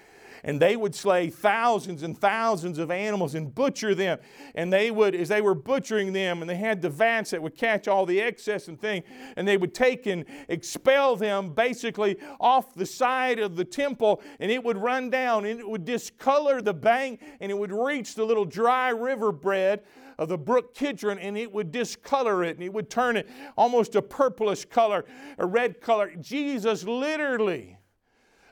and 0.46 0.62
they 0.62 0.76
would 0.76 0.94
slay 0.94 1.28
thousands 1.28 2.04
and 2.04 2.16
thousands 2.16 2.78
of 2.78 2.90
animals 2.90 3.34
and 3.34 3.52
butcher 3.54 3.94
them. 3.94 4.18
And 4.54 4.72
they 4.72 4.92
would, 4.92 5.14
as 5.14 5.28
they 5.28 5.42
were 5.42 5.56
butchering 5.56 6.12
them, 6.12 6.40
and 6.40 6.48
they 6.48 6.56
had 6.56 6.80
the 6.80 6.88
vats 6.88 7.32
that 7.32 7.42
would 7.42 7.56
catch 7.56 7.88
all 7.88 8.06
the 8.06 8.20
excess 8.20 8.68
and 8.68 8.80
thing, 8.80 9.02
and 9.36 9.46
they 9.46 9.56
would 9.56 9.74
take 9.74 10.06
and 10.06 10.24
expel 10.48 11.16
them 11.16 11.52
basically 11.52 12.16
off 12.40 12.74
the 12.74 12.86
side 12.86 13.40
of 13.40 13.56
the 13.56 13.64
temple, 13.64 14.22
and 14.38 14.50
it 14.50 14.62
would 14.62 14.78
run 14.78 15.10
down, 15.10 15.44
and 15.44 15.58
it 15.58 15.68
would 15.68 15.84
discolor 15.84 16.62
the 16.62 16.74
bank, 16.74 17.20
and 17.40 17.50
it 17.50 17.58
would 17.58 17.72
reach 17.72 18.14
the 18.14 18.24
little 18.24 18.44
dry 18.44 18.90
river 18.90 19.32
bed 19.32 19.82
of 20.18 20.28
the 20.28 20.38
brook 20.38 20.74
Kidron 20.74 21.18
and 21.18 21.36
it 21.36 21.52
would 21.52 21.70
discolor 21.70 22.42
it 22.42 22.56
and 22.56 22.64
it 22.64 22.72
would 22.72 22.88
turn 22.88 23.18
it 23.18 23.28
almost 23.54 23.94
a 23.96 24.00
purplish 24.00 24.64
color, 24.64 25.04
a 25.36 25.44
red 25.44 25.78
color. 25.78 26.10
Jesus 26.18 26.84
literally 26.84 27.76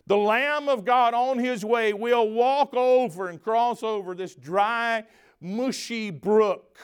the 0.07 0.17
Lamb 0.17 0.69
of 0.69 0.85
God 0.85 1.15
on 1.15 1.39
his 1.39 1.65
way 1.65 1.93
will 1.93 2.29
walk 2.31 2.75
over 2.75 3.29
and 3.29 3.43
cross 3.43 3.83
over 3.83 4.15
this 4.15 4.35
dry, 4.35 5.05
mushy 5.41 6.11
brook 6.11 6.79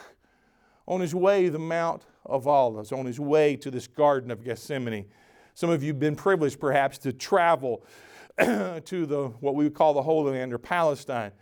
on 0.87 1.01
his 1.01 1.15
way 1.15 1.45
to 1.45 1.51
the 1.51 1.59
Mount 1.59 2.03
of 2.25 2.47
Olives, 2.47 2.93
on 2.93 3.07
his 3.07 3.21
way 3.21 3.57
to 3.57 3.71
this 3.71 3.87
Garden 3.87 4.31
of 4.31 4.43
Gethsemane. 4.43 5.07
Some 5.55 5.71
of 5.71 5.83
you 5.83 5.89
have 5.89 6.01
been 6.01 6.17
privileged 6.17 6.59
perhaps 6.59 6.97
to 6.99 7.13
travel 7.13 7.85
to 8.39 8.81
the 9.07 9.33
what 9.41 9.55
we 9.55 9.65
would 9.65 9.75
call 9.75 9.93
the 9.93 10.03
Holy 10.03 10.33
Land 10.33 10.55
or 10.55 10.59
Palestine. 10.59 11.33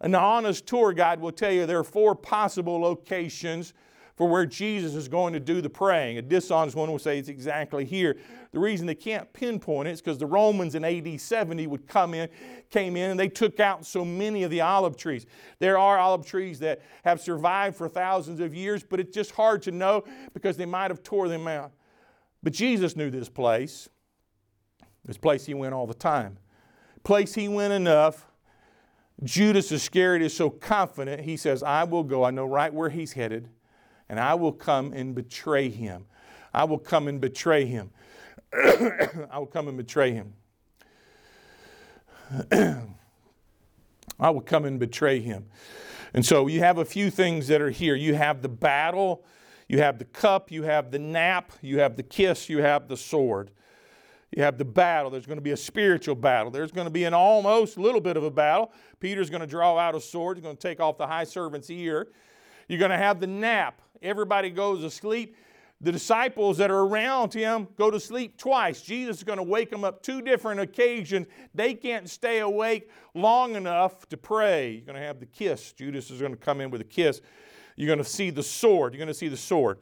An 0.00 0.14
honest 0.14 0.66
tour 0.66 0.92
guide 0.92 1.20
will 1.20 1.32
tell 1.32 1.50
you 1.50 1.66
there 1.66 1.78
are 1.78 1.84
four 1.84 2.14
possible 2.14 2.78
locations 2.78 3.72
for 4.16 4.26
where 4.26 4.46
Jesus 4.46 4.94
is 4.94 5.08
going 5.08 5.34
to 5.34 5.40
do 5.40 5.60
the 5.60 5.68
praying. 5.68 6.16
A 6.16 6.22
dishonest 6.22 6.74
one 6.74 6.90
will 6.90 6.98
say 6.98 7.18
it's 7.18 7.28
exactly 7.28 7.84
here. 7.84 8.16
The 8.52 8.58
reason 8.58 8.86
they 8.86 8.94
can't 8.94 9.30
pinpoint 9.34 9.88
it 9.88 9.92
is 9.92 10.00
because 10.00 10.16
the 10.16 10.26
Romans 10.26 10.74
in 10.74 10.84
AD 10.84 11.20
70 11.20 11.66
would 11.66 11.86
come 11.86 12.14
in, 12.14 12.30
came 12.70 12.96
in, 12.96 13.10
and 13.10 13.20
they 13.20 13.28
took 13.28 13.60
out 13.60 13.84
so 13.84 14.04
many 14.06 14.42
of 14.42 14.50
the 14.50 14.62
olive 14.62 14.96
trees. 14.96 15.26
There 15.58 15.76
are 15.78 15.98
olive 15.98 16.24
trees 16.24 16.58
that 16.60 16.80
have 17.04 17.20
survived 17.20 17.76
for 17.76 17.88
thousands 17.90 18.40
of 18.40 18.54
years, 18.54 18.82
but 18.82 19.00
it's 19.00 19.14
just 19.14 19.32
hard 19.32 19.60
to 19.62 19.70
know 19.70 20.04
because 20.32 20.56
they 20.56 20.66
might 20.66 20.90
have 20.90 21.02
tore 21.02 21.28
them 21.28 21.46
out. 21.46 21.72
But 22.42 22.54
Jesus 22.54 22.96
knew 22.96 23.10
this 23.10 23.28
place. 23.28 23.90
This 25.04 25.18
place 25.18 25.44
he 25.44 25.52
went 25.52 25.74
all 25.74 25.86
the 25.86 25.94
time. 25.94 26.38
Place 27.04 27.34
he 27.34 27.48
went 27.48 27.74
enough. 27.74 28.26
Judas 29.22 29.72
Iscariot 29.72 30.22
is 30.22 30.34
so 30.34 30.50
confident, 30.50 31.22
he 31.22 31.36
says, 31.36 31.62
I 31.62 31.84
will 31.84 32.02
go. 32.02 32.24
I 32.24 32.30
know 32.30 32.44
right 32.44 32.72
where 32.72 32.90
he's 32.90 33.12
headed 33.12 33.48
and 34.08 34.20
I 34.20 34.34
will 34.34 34.52
come 34.52 34.92
and 34.92 35.14
betray 35.14 35.68
him. 35.68 36.06
I 36.54 36.64
will 36.64 36.78
come 36.78 37.08
and 37.08 37.20
betray 37.20 37.66
him. 37.66 37.90
I 38.52 39.38
will 39.38 39.46
come 39.46 39.68
and 39.68 39.76
betray 39.76 40.12
him. 40.12 40.34
I 44.18 44.30
will 44.30 44.40
come 44.40 44.64
and 44.64 44.78
betray 44.78 45.20
him. 45.20 45.46
And 46.14 46.24
so 46.24 46.46
you 46.46 46.60
have 46.60 46.78
a 46.78 46.84
few 46.84 47.10
things 47.10 47.48
that 47.48 47.60
are 47.60 47.70
here. 47.70 47.94
You 47.94 48.14
have 48.14 48.40
the 48.40 48.48
battle, 48.48 49.24
you 49.68 49.80
have 49.80 49.98
the 49.98 50.06
cup, 50.06 50.50
you 50.50 50.62
have 50.62 50.90
the 50.90 50.98
nap, 50.98 51.52
you 51.60 51.80
have 51.80 51.96
the 51.96 52.02
kiss, 52.02 52.48
you 52.48 52.58
have 52.58 52.88
the 52.88 52.96
sword. 52.96 53.50
You 54.34 54.42
have 54.42 54.58
the 54.58 54.64
battle. 54.64 55.10
There's 55.10 55.26
going 55.26 55.38
to 55.38 55.42
be 55.42 55.52
a 55.52 55.56
spiritual 55.56 56.14
battle. 56.14 56.50
There's 56.50 56.72
going 56.72 56.86
to 56.86 56.90
be 56.90 57.04
an 57.04 57.14
almost 57.14 57.78
little 57.78 58.00
bit 58.00 58.16
of 58.16 58.24
a 58.24 58.30
battle. 58.30 58.72
Peter's 58.98 59.30
going 59.30 59.40
to 59.40 59.46
draw 59.46 59.78
out 59.78 59.94
a 59.94 60.00
sword. 60.00 60.36
He's 60.36 60.42
going 60.42 60.56
to 60.56 60.62
take 60.62 60.80
off 60.80 60.98
the 60.98 61.06
high 61.06 61.24
servant's 61.24 61.70
ear. 61.70 62.08
You're 62.68 62.78
going 62.78 62.90
to 62.90 62.96
have 62.96 63.20
the 63.20 63.26
nap. 63.26 63.80
Everybody 64.02 64.50
goes 64.50 64.80
to 64.82 64.90
sleep. 64.90 65.36
The 65.80 65.92
disciples 65.92 66.56
that 66.56 66.70
are 66.70 66.80
around 66.80 67.34
him 67.34 67.68
go 67.76 67.90
to 67.90 68.00
sleep 68.00 68.38
twice. 68.38 68.80
Jesus 68.80 69.18
is 69.18 69.24
going 69.24 69.36
to 69.36 69.42
wake 69.42 69.70
them 69.70 69.84
up 69.84 70.02
two 70.02 70.22
different 70.22 70.58
occasions. 70.58 71.26
They 71.54 71.74
can't 71.74 72.08
stay 72.08 72.38
awake 72.38 72.90
long 73.14 73.56
enough 73.56 74.08
to 74.08 74.16
pray. 74.16 74.70
You're 74.70 74.86
going 74.86 74.96
to 74.96 75.06
have 75.06 75.20
the 75.20 75.26
kiss. 75.26 75.72
Judas 75.72 76.10
is 76.10 76.20
going 76.20 76.32
to 76.32 76.38
come 76.38 76.62
in 76.62 76.70
with 76.70 76.80
a 76.80 76.84
kiss. 76.84 77.20
You're 77.76 77.88
going 77.88 77.98
to 77.98 78.04
see 78.04 78.30
the 78.30 78.42
sword. 78.42 78.94
You're 78.94 78.98
going 78.98 79.08
to 79.08 79.14
see 79.14 79.28
the 79.28 79.36
sword. 79.36 79.78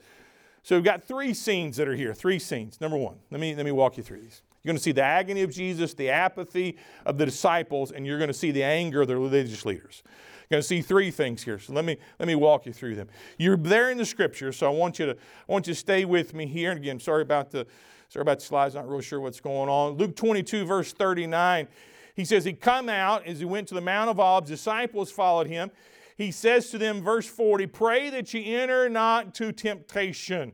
So 0.65 0.75
we've 0.75 0.85
got 0.85 1.05
three 1.05 1.33
scenes 1.33 1.77
that 1.77 1.87
are 1.87 1.95
here. 1.95 2.13
Three 2.13 2.41
scenes. 2.41 2.81
Number 2.81 2.97
one, 2.97 3.19
let 3.31 3.41
me, 3.41 3.55
let 3.55 3.65
me 3.65 3.71
walk 3.73 3.97
you 3.97 4.03
through 4.03 4.23
these. 4.23 4.43
You're 4.65 4.73
going 4.73 4.79
to 4.79 4.83
see 4.83 4.93
the 4.93 5.03
agony 5.03 5.43
of 5.43 5.51
Jesus, 5.51 5.93
the 5.93 6.09
apathy 6.09 6.79
of 7.05 7.19
the 7.19 7.27
disciples, 7.27 7.93
and 7.93 8.07
you're 8.07 8.17
going 8.17 8.29
to 8.29 8.35
see 8.35 8.51
the 8.51 8.63
anger 8.63 9.03
of 9.03 9.09
the 9.09 9.17
religious 9.17 9.67
leaders. 9.67 10.03
You're 10.05 10.57
going 10.57 10.63
to 10.63 10.67
see 10.67 10.81
three 10.81 11.11
things 11.11 11.43
here. 11.43 11.59
So 11.59 11.75
let 11.75 11.85
me 11.85 11.99
let 12.19 12.27
me 12.27 12.35
walk 12.35 12.65
you 12.65 12.73
through 12.73 12.95
them. 12.97 13.09
You're 13.39 13.59
there 13.59 13.91
in 13.91 13.99
the 13.99 14.07
scripture, 14.07 14.53
so 14.53 14.67
I 14.67 14.71
want 14.71 14.99
you 14.99 15.07
to 15.07 15.13
I 15.13 15.53
want 15.53 15.67
you 15.67 15.75
to 15.75 15.79
stay 15.79 16.07
with 16.07 16.33
me 16.33 16.47
here. 16.47 16.71
And 16.71 16.81
again, 16.81 16.99
sorry 16.99 17.21
about 17.21 17.51
the 17.51 17.67
sorry 18.09 18.23
about 18.23 18.39
the 18.39 18.47
slides. 18.47 18.75
Not 18.75 18.89
real 18.89 19.03
sure 19.03 19.21
what's 19.21 19.41
going 19.41 19.69
on. 19.69 19.99
Luke 19.99 20.17
22 20.17 20.65
verse 20.65 20.93
39. 20.93 21.69
He 22.15 22.25
says 22.25 22.45
he 22.45 22.55
come 22.55 22.89
out 22.89 23.27
as 23.27 23.41
he 23.41 23.45
went 23.45 23.69
to 23.69 23.75
the 23.75 23.81
Mount 23.83 24.09
of 24.09 24.19
Olives. 24.19 24.49
Disciples 24.49 25.11
followed 25.11 25.47
him. 25.47 25.71
He 26.17 26.31
says 26.31 26.71
to 26.71 26.79
them, 26.79 27.03
verse 27.03 27.27
40, 27.27 27.67
pray 27.67 28.09
that 28.11 28.33
ye 28.33 28.55
enter 28.55 28.89
not 28.89 29.35
to 29.35 29.53
temptation. 29.53 30.53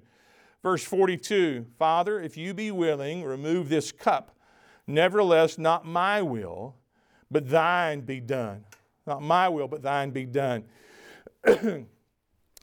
Verse 0.63 0.85
42, 0.85 1.67
Father, 1.79 2.21
if 2.21 2.37
you 2.37 2.53
be 2.53 2.71
willing, 2.71 3.25
remove 3.25 3.69
this 3.69 3.93
cup. 3.93 4.37
Nevertheless, 4.87 5.57
not 5.57 5.87
my 5.87 6.21
will, 6.21 6.77
but 7.31 7.49
thine 7.49 8.01
be 8.01 8.21
done. 8.21 8.65
Not 9.07 9.23
my 9.23 9.49
will, 9.49 9.69
but 9.69 9.83
thine 9.83 10.11
be 10.11 10.27
done. 10.27 10.65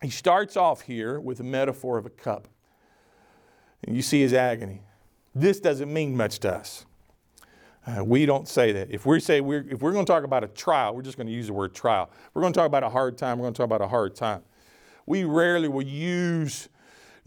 he 0.02 0.10
starts 0.10 0.56
off 0.56 0.82
here 0.82 1.20
with 1.20 1.40
a 1.40 1.44
metaphor 1.44 1.98
of 1.98 2.06
a 2.06 2.12
cup. 2.12 2.48
And 3.84 3.96
you 3.96 4.02
see 4.02 4.22
his 4.22 4.34
agony. 4.34 4.82
This 5.34 5.60
doesn't 5.60 5.92
mean 5.92 6.16
much 6.16 6.40
to 6.40 6.54
us. 6.54 6.86
Uh, 7.86 8.04
we 8.04 8.26
don't 8.26 8.48
say 8.48 8.74
that. 8.74 8.92
If 8.92 9.06
we 9.06 9.20
say 9.20 9.40
we're, 9.40 9.66
if 9.70 9.82
we're 9.82 9.94
going 9.94 10.06
to 10.06 10.12
talk 10.12 10.24
about 10.24 10.44
a 10.44 10.48
trial, 10.48 10.94
we're 10.94 11.04
just 11.04 11.16
going 11.16 11.28
to 11.28 11.34
use 11.34 11.48
the 11.48 11.54
word 11.54 11.74
trial. 11.74 12.10
We're 12.34 12.42
going 12.42 12.54
to 12.54 12.58
talk 12.58 12.68
about 12.68 12.84
a 12.84 12.90
hard 12.90 13.18
time. 13.18 13.40
We're 13.40 13.44
going 13.44 13.54
to 13.54 13.58
talk 13.58 13.66
about 13.66 13.82
a 13.82 13.88
hard 13.88 14.14
time. 14.14 14.44
We 15.06 15.24
rarely 15.24 15.70
will 15.70 15.84
use 15.84 16.68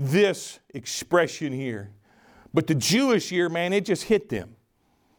this 0.01 0.61
expression 0.71 1.53
here. 1.53 1.91
But 2.55 2.67
the 2.67 2.75
Jewish 2.75 3.31
year, 3.31 3.49
man, 3.49 3.73
it 3.73 3.85
just 3.85 4.05
hit 4.05 4.31
them 4.31 4.57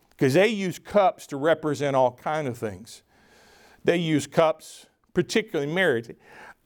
because 0.10 0.34
they 0.34 0.48
use 0.48 0.80
cups 0.80 1.28
to 1.28 1.38
represent 1.38 1.96
all 1.96 2.12
kind 2.12 2.48
of 2.48 2.58
things. 2.58 3.04
They 3.84 3.98
use 3.98 4.26
cups, 4.28 4.88
particularly 5.14 5.72
marriage. 5.72 6.10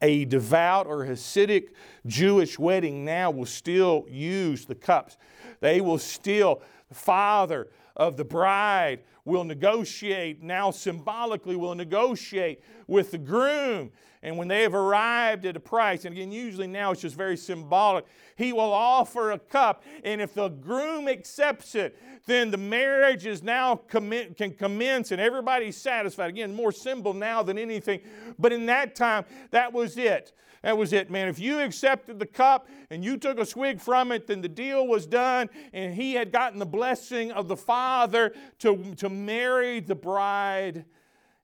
A 0.01 0.25
devout 0.25 0.87
or 0.87 1.05
Hasidic 1.05 1.69
Jewish 2.05 2.57
wedding 2.57 3.05
now 3.05 3.31
will 3.31 3.45
still 3.45 4.05
use 4.09 4.65
the 4.65 4.75
cups. 4.75 5.17
They 5.59 5.81
will 5.81 5.97
still, 5.97 6.61
father, 6.91 7.67
of 7.95 8.17
the 8.17 8.25
bride 8.25 9.01
will 9.23 9.43
negotiate, 9.43 10.43
now 10.43 10.69
symbolically 10.71 11.55
will 11.55 11.75
negotiate 11.75 12.61
with 12.87 13.11
the 13.11 13.17
groom. 13.17 13.91
And 14.21 14.37
when 14.37 14.47
they 14.47 14.63
have 14.63 14.73
arrived 14.73 15.45
at 15.45 15.55
a 15.55 15.59
price, 15.59 16.05
and 16.05 16.15
again, 16.15 16.31
usually 16.31 16.67
now 16.67 16.91
it's 16.91 17.01
just 17.01 17.15
very 17.15 17.37
symbolic, 17.37 18.05
he 18.35 18.53
will 18.53 18.73
offer 18.73 19.31
a 19.31 19.39
cup. 19.39 19.83
And 20.03 20.19
if 20.19 20.33
the 20.33 20.49
groom 20.49 21.07
accepts 21.07 21.75
it, 21.75 21.97
then 22.25 22.49
the 22.49 22.57
marriage 22.57 23.27
is 23.27 23.43
now 23.43 23.75
can 23.75 24.25
commence 24.57 25.11
and 25.11 25.21
everybody's 25.21 25.77
satisfied. 25.77 26.29
Again, 26.29 26.55
more 26.55 26.71
symbol 26.71 27.13
now 27.13 27.43
than 27.43 27.57
anything. 27.57 28.01
But 28.39 28.51
in 28.51 28.65
that 28.65 28.95
time, 28.95 29.25
that 29.51 29.71
was 29.71 29.97
it. 29.97 30.33
That 30.65 30.79
was 30.79 30.93
it, 30.93 31.11
man. 31.11 31.27
If 31.27 31.37
you 31.37 31.59
accepted 31.59 32.17
the 32.17 32.25
cup 32.25 32.67
and 32.89 33.05
you 33.05 33.17
took 33.17 33.37
a 33.37 33.45
swig 33.45 33.79
from 33.79 34.11
it, 34.11 34.25
then 34.25 34.41
the 34.41 34.49
deal 34.49 34.87
was 34.87 35.05
done, 35.05 35.47
and 35.73 35.93
he 35.93 36.15
had 36.15 36.31
gotten 36.31 36.57
the 36.57 36.65
blessing 36.65 37.31
of 37.31 37.47
the 37.47 37.55
Father 37.55 38.33
to, 38.59 38.95
to 38.95 39.07
marry 39.07 39.79
the 39.79 39.93
bride 39.93 40.85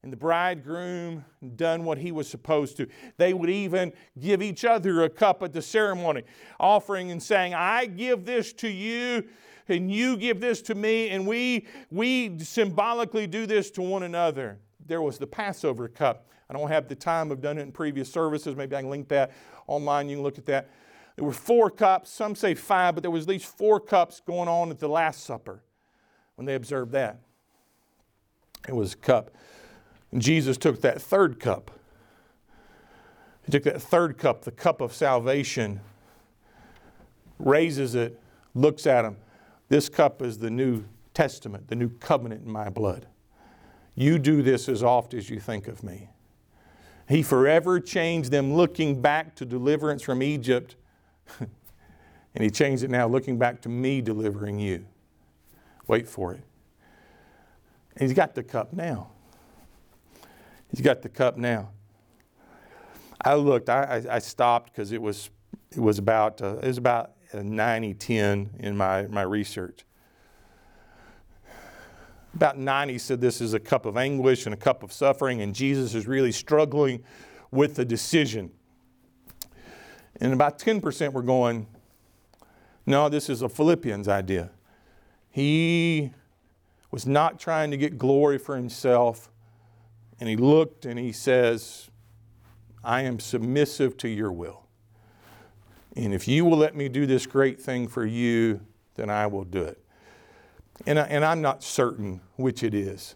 and 0.02 0.12
the 0.12 0.18
bridegroom 0.18 1.24
done 1.56 1.84
what 1.84 2.00
he 2.00 2.12
was 2.12 2.28
supposed 2.28 2.78
to. 2.78 2.88
They 3.18 3.36
would 3.36 3.52
even 3.52 3.94
give 4.20 4.42
each 4.42 4.66
other 4.66 5.04
a 5.04 5.10
cup 5.10 5.44
at 5.44 5.54
the 5.54 5.62
ceremony, 5.62 6.24
offering 6.60 7.12
and 7.12 7.22
saying, 7.22 7.54
I 7.54 7.86
give 7.86 8.26
this 8.26 8.52
to 8.54 8.68
you, 8.68 9.26
and 9.68 9.92
you 9.92 10.18
give 10.18 10.42
this 10.42 10.64
to 10.64 10.74
me, 10.74 11.10
and 11.10 11.28
we, 11.28 11.68
we 11.92 12.40
symbolically 12.40 13.28
do 13.28 13.46
this 13.46 13.70
to 13.72 13.84
one 13.84 14.02
another. 14.02 14.58
There 14.84 15.04
was 15.04 15.20
the 15.20 15.28
Passover 15.28 15.88
cup. 15.88 16.26
I 16.52 16.54
don't 16.54 16.68
have 16.68 16.90
the 16.90 16.96
time, 16.96 17.32
I've 17.32 17.40
done 17.40 17.58
it 17.58 17.62
in 17.62 17.72
previous 17.72 18.12
services. 18.12 18.58
Maybe 18.58 18.76
I 18.76 18.82
can 18.82 18.90
link 18.90 19.08
that 19.08 19.32
online, 19.68 20.10
you 20.10 20.18
can 20.18 20.24
look 20.24 20.38
at 20.38 20.46
that. 20.48 20.70
There 21.16 21.24
were 21.24 21.32
four 21.32 21.70
cups, 21.70 22.10
some 22.10 22.36
say 22.36 22.56
five, 22.56 22.94
but 22.94 23.04
there 23.04 23.12
was 23.12 23.24
at 23.24 23.30
least 23.30 23.46
four 23.58 23.80
cups 23.80 24.22
going 24.26 24.50
on 24.50 24.70
at 24.70 24.78
the 24.78 24.90
Last 24.90 25.24
Supper 25.24 25.64
when 26.36 26.46
they 26.46 26.56
observed 26.56 26.92
that. 26.92 27.20
It 28.68 28.76
was 28.76 28.94
a 28.94 28.98
cup. 28.98 29.32
And 30.12 30.22
Jesus 30.22 30.58
took 30.58 30.82
that 30.82 31.02
third 31.02 31.40
cup. 31.40 31.72
He 33.46 33.52
took 33.54 33.64
that 33.64 33.82
third 33.82 34.18
cup, 34.18 34.44
the 34.44 34.52
cup 34.52 34.82
of 34.82 34.94
salvation, 34.94 35.80
raises 37.40 37.96
it, 37.96 38.20
looks 38.54 38.86
at 38.86 39.06
him. 39.06 39.16
This 39.70 39.88
cup 39.88 40.22
is 40.22 40.38
the 40.38 40.50
New 40.50 40.84
Testament, 41.14 41.70
the 41.70 41.76
new 41.76 41.90
covenant 41.90 42.46
in 42.46 42.52
my 42.52 42.70
blood. 42.70 43.08
You 43.96 44.20
do 44.20 44.42
this 44.42 44.68
as 44.68 44.84
oft 44.84 45.14
as 45.14 45.30
you 45.30 45.40
think 45.40 45.70
of 45.70 45.82
me. 45.82 46.10
He 47.12 47.24
forever 47.24 47.82
changed 47.82 48.32
them 48.32 48.54
looking 48.54 49.02
back 49.02 49.36
to 49.36 49.46
deliverance 49.46 50.02
from 50.02 50.24
Egypt. 50.24 50.78
and 51.40 52.42
He 52.42 52.50
changed 52.50 52.84
it 52.84 52.90
now 52.90 53.06
looking 53.06 53.38
back 53.38 53.60
to 53.64 53.70
me 53.70 54.00
delivering 54.00 54.60
you. 54.60 54.86
Wait 55.88 56.08
for 56.08 56.34
it. 56.34 56.44
He's 58.00 58.14
got 58.14 58.34
the 58.34 58.44
cup 58.44 58.72
now. 58.72 59.10
He's 60.70 60.80
got 60.80 61.02
the 61.02 61.10
cup 61.10 61.36
now. 61.36 61.72
I 63.26 63.36
looked, 63.36 63.70
I, 63.70 64.06
I, 64.10 64.16
I 64.16 64.20
stopped 64.20 64.72
because 64.72 64.94
it 64.94 65.02
was, 65.02 65.30
it 65.76 65.82
was 65.82 65.98
about, 65.98 66.42
uh, 66.42 66.60
it 66.64 66.68
was 66.68 66.78
about 66.78 67.12
90 67.34 67.94
10 67.94 68.52
in 68.60 68.78
my, 68.78 69.06
my 69.08 69.24
research. 69.24 69.84
About 72.34 72.58
90 72.58 72.98
said 72.98 73.22
this 73.22 73.42
is 73.42 73.54
a 73.54 73.60
cup 73.60 73.86
of 73.86 73.98
anguish 73.98 74.46
and 74.46 74.54
a 74.54 74.58
cup 74.58 74.84
of 74.84 74.94
suffering, 74.94 75.42
and 75.42 75.54
Jesus 75.54 75.94
is 75.94 76.08
really 76.08 76.32
struggling 76.32 77.04
with 77.52 77.76
the 77.76 77.84
decision. 77.84 78.52
And 80.20 80.34
about 80.34 80.58
10% 80.58 81.12
were 81.12 81.24
going, 81.24 81.68
no, 82.86 83.10
this 83.10 83.30
is 83.30 83.42
a 83.42 83.50
Philippians 83.50 84.08
idea. 84.08 84.52
He 85.30 86.12
was 86.90 87.06
not 87.06 87.40
trying 87.40 87.72
to 87.72 87.78
get 87.78 87.98
glory 87.98 88.38
for 88.38 88.56
himself, 88.56 89.30
and 90.20 90.30
he 90.30 90.36
looked 90.36 90.86
and 90.86 90.98
he 90.98 91.12
says, 91.12 91.90
I 92.84 93.02
am 93.02 93.20
submissive 93.20 93.98
to 93.98 94.08
your 94.08 94.32
will. 94.32 94.66
And 95.96 96.14
if 96.14 96.28
you 96.28 96.46
will 96.46 96.58
let 96.58 96.76
me 96.76 96.88
do 96.88 97.06
this 97.06 97.26
great 97.26 97.60
thing 97.60 97.88
for 97.88 98.06
you, 98.06 98.62
then 98.96 99.10
I 99.10 99.28
will 99.28 99.44
do 99.44 99.64
it 99.64 99.81
and, 100.86 101.00
I, 101.00 101.04
and 101.04 101.24
I'm 101.24 101.42
not 101.42 101.64
certain 101.64 102.22
which 102.36 102.64
it 102.64 102.74
is. 102.74 103.16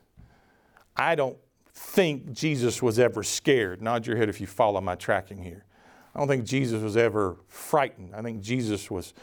I 0.95 1.15
don't 1.15 1.37
think 1.73 2.31
Jesus 2.31 2.81
was 2.81 2.99
ever 2.99 3.23
scared. 3.23 3.81
Nod 3.81 4.07
your 4.07 4.17
head 4.17 4.29
if 4.29 4.39
you 4.39 4.47
follow 4.47 4.79
my 4.81 4.95
tracking 4.95 5.43
here. 5.43 5.65
I 6.13 6.19
don't 6.19 6.27
think 6.27 6.45
Jesus 6.45 6.81
was 6.81 6.95
ever 6.95 7.37
frightened. 7.47 8.15
I 8.15 8.21
think 8.21 8.41
Jesus 8.41 8.89
was 8.89 9.13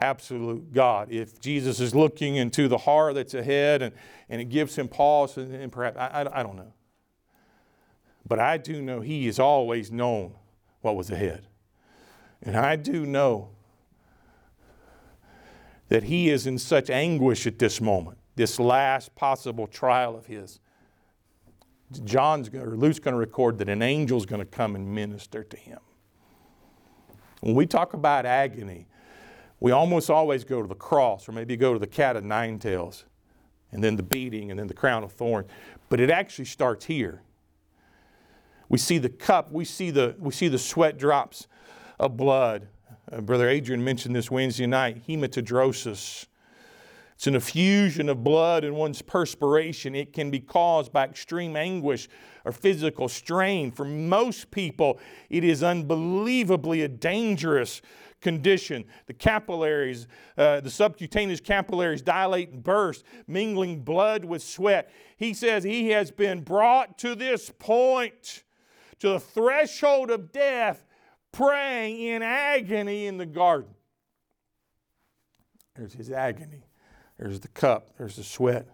absolute 0.00 0.72
God. 0.72 1.10
If 1.10 1.40
Jesus 1.40 1.80
is 1.80 1.94
looking 1.94 2.36
into 2.36 2.68
the 2.68 2.78
horror 2.78 3.12
that's 3.12 3.34
ahead 3.34 3.82
and, 3.82 3.94
and 4.30 4.40
it 4.40 4.46
gives 4.46 4.76
him 4.76 4.88
pause, 4.88 5.36
and, 5.36 5.54
and 5.54 5.70
perhaps, 5.70 5.98
I, 5.98 6.06
I, 6.06 6.40
I 6.40 6.42
don't 6.42 6.56
know. 6.56 6.72
But 8.26 8.38
I 8.38 8.56
do 8.56 8.80
know 8.80 9.00
he 9.00 9.26
has 9.26 9.38
always 9.38 9.90
known 9.90 10.34
what 10.80 10.96
was 10.96 11.10
ahead. 11.10 11.46
And 12.42 12.56
I 12.56 12.76
do 12.76 13.04
know 13.04 13.50
that 15.90 16.04
he 16.04 16.30
is 16.30 16.46
in 16.46 16.56
such 16.56 16.88
anguish 16.88 17.46
at 17.46 17.58
this 17.58 17.80
moment, 17.80 18.16
this 18.36 18.58
last 18.58 19.14
possible 19.16 19.66
trial 19.66 20.16
of 20.16 20.24
his. 20.24 20.60
John's 22.04 22.48
or 22.54 22.76
Luke's 22.76 23.00
going 23.00 23.14
to 23.14 23.18
record 23.18 23.58
that 23.58 23.68
an 23.68 23.82
angel's 23.82 24.24
going 24.24 24.38
to 24.38 24.46
come 24.46 24.76
and 24.76 24.94
minister 24.94 25.42
to 25.42 25.56
him. 25.56 25.80
When 27.40 27.56
we 27.56 27.66
talk 27.66 27.92
about 27.92 28.24
agony, 28.24 28.86
we 29.58 29.72
almost 29.72 30.10
always 30.10 30.44
go 30.44 30.62
to 30.62 30.68
the 30.68 30.76
cross 30.76 31.28
or 31.28 31.32
maybe 31.32 31.56
go 31.56 31.72
to 31.72 31.80
the 31.80 31.88
cat 31.88 32.14
of 32.14 32.22
nine 32.22 32.60
tails 32.60 33.04
and 33.72 33.82
then 33.82 33.96
the 33.96 34.02
beating 34.04 34.50
and 34.50 34.60
then 34.60 34.68
the 34.68 34.74
crown 34.74 35.02
of 35.02 35.10
thorns. 35.10 35.48
But 35.88 35.98
it 35.98 36.08
actually 36.08 36.44
starts 36.44 36.84
here. 36.84 37.22
We 38.68 38.78
see 38.78 38.98
the 38.98 39.08
cup, 39.08 39.50
we 39.50 39.64
see 39.64 39.90
the, 39.90 40.14
we 40.20 40.30
see 40.30 40.46
the 40.46 40.58
sweat 40.58 40.98
drops 40.98 41.48
of 41.98 42.16
blood 42.16 42.68
Brother 43.22 43.48
Adrian 43.48 43.82
mentioned 43.82 44.14
this 44.14 44.30
Wednesday 44.30 44.66
night 44.66 45.06
hematidrosis. 45.06 46.26
It's 47.14 47.26
an 47.26 47.34
effusion 47.34 48.08
of 48.08 48.24
blood 48.24 48.64
in 48.64 48.74
one's 48.74 49.02
perspiration. 49.02 49.94
It 49.94 50.12
can 50.12 50.30
be 50.30 50.40
caused 50.40 50.90
by 50.90 51.04
extreme 51.04 51.54
anguish 51.54 52.08
or 52.46 52.52
physical 52.52 53.08
strain. 53.08 53.72
For 53.72 53.84
most 53.84 54.50
people, 54.50 54.98
it 55.28 55.44
is 55.44 55.62
unbelievably 55.62 56.82
a 56.82 56.88
dangerous 56.88 57.82
condition. 58.22 58.84
The 59.06 59.12
capillaries, 59.12 60.06
uh, 60.38 60.60
the 60.60 60.70
subcutaneous 60.70 61.40
capillaries 61.40 62.00
dilate 62.00 62.52
and 62.52 62.62
burst, 62.62 63.04
mingling 63.26 63.80
blood 63.80 64.24
with 64.24 64.42
sweat. 64.42 64.90
He 65.16 65.34
says 65.34 65.62
he 65.62 65.90
has 65.90 66.10
been 66.10 66.40
brought 66.40 66.96
to 66.98 67.14
this 67.14 67.50
point, 67.58 68.44
to 69.00 69.10
the 69.10 69.20
threshold 69.20 70.10
of 70.10 70.32
death, 70.32 70.86
praying 71.32 72.00
in 72.00 72.22
agony 72.22 73.06
in 73.06 73.18
the 73.18 73.26
garden. 73.26 73.74
There's 75.76 75.92
his 75.92 76.10
agony. 76.10 76.64
There's 77.18 77.40
the 77.40 77.48
cup. 77.48 77.90
There's 77.98 78.16
the 78.16 78.24
sweat. 78.24 78.66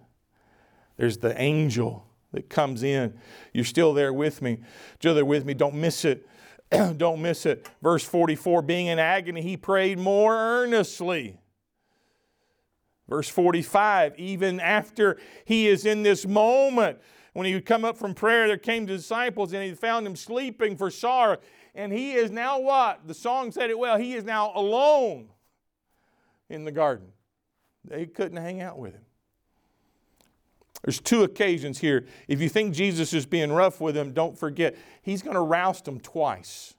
There's 0.96 1.18
the 1.18 1.40
angel 1.40 2.06
that 2.32 2.48
comes 2.48 2.82
in. 2.82 3.18
You're 3.52 3.64
still 3.64 3.92
there 3.92 4.12
with 4.12 4.42
me. 4.42 4.60
Still 4.98 5.14
there 5.14 5.24
with 5.24 5.44
me. 5.44 5.54
Don't 5.54 5.74
miss 5.74 6.04
it. 6.04 6.28
Don't 6.96 7.22
miss 7.22 7.46
it. 7.46 7.68
Verse 7.82 8.04
44 8.04 8.62
being 8.62 8.86
in 8.86 8.98
agony, 8.98 9.42
he 9.42 9.56
prayed 9.56 9.98
more 9.98 10.34
earnestly. 10.34 11.38
Verse 13.08 13.28
45, 13.28 14.18
even 14.18 14.58
after 14.58 15.16
he 15.44 15.68
is 15.68 15.86
in 15.86 16.02
this 16.02 16.26
moment, 16.26 16.98
when 17.36 17.44
he 17.44 17.52
would 17.52 17.66
come 17.66 17.84
up 17.84 17.98
from 17.98 18.14
prayer, 18.14 18.46
there 18.46 18.56
came 18.56 18.86
the 18.86 18.96
disciples 18.96 19.52
and 19.52 19.62
he 19.62 19.74
found 19.74 20.06
him 20.06 20.16
sleeping 20.16 20.74
for 20.74 20.90
sorrow. 20.90 21.36
And 21.74 21.92
he 21.92 22.14
is 22.14 22.30
now 22.30 22.58
what? 22.58 23.06
The 23.06 23.12
song 23.12 23.52
said 23.52 23.68
it 23.68 23.78
well. 23.78 23.98
He 23.98 24.14
is 24.14 24.24
now 24.24 24.52
alone 24.54 25.28
in 26.48 26.64
the 26.64 26.72
garden. 26.72 27.08
They 27.84 28.06
couldn't 28.06 28.38
hang 28.38 28.62
out 28.62 28.78
with 28.78 28.94
him. 28.94 29.02
There's 30.82 30.98
two 30.98 31.24
occasions 31.24 31.78
here. 31.78 32.06
If 32.26 32.40
you 32.40 32.48
think 32.48 32.74
Jesus 32.74 33.12
is 33.12 33.26
being 33.26 33.52
rough 33.52 33.82
with 33.82 33.94
them, 33.94 34.14
don't 34.14 34.38
forget, 34.38 34.74
he's 35.02 35.20
going 35.20 35.34
to 35.34 35.42
roust 35.42 35.84
them 35.84 36.00
twice. 36.00 36.74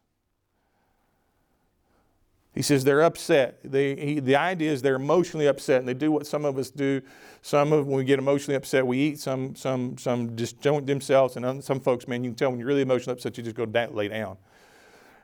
He 2.58 2.64
says 2.64 2.84
they're 2.84 3.04
upset. 3.04 3.60
They, 3.64 3.96
he, 3.96 4.20
the 4.20 4.36
idea 4.36 4.72
is 4.72 4.82
they're 4.82 4.96
emotionally 4.96 5.46
upset, 5.46 5.78
and 5.78 5.88
they 5.88 5.94
do 5.94 6.12
what 6.12 6.26
some 6.26 6.44
of 6.44 6.58
us 6.58 6.72
do. 6.72 7.04
Some 7.44 7.72
of 7.72 7.86
when 7.86 7.98
we 7.98 8.04
get 8.04 8.18
emotionally 8.18 8.56
upset, 8.56 8.88
we 8.88 8.98
eat. 8.98 9.20
Some 9.20 9.56
some 9.56 9.96
some 10.00 10.36
disjoint 10.36 10.88
themselves, 10.88 11.38
and 11.38 11.64
some 11.64 11.80
folks, 11.80 12.08
man, 12.08 12.24
you 12.24 12.32
can 12.32 12.36
tell 12.36 12.50
when 12.50 12.58
you're 12.58 12.68
really 12.68 12.82
emotionally 12.82 13.14
upset, 13.16 13.38
you 13.38 13.44
just 13.44 13.56
go 13.56 13.68
down, 13.68 13.94
lay 13.94 14.08
down. 14.08 14.38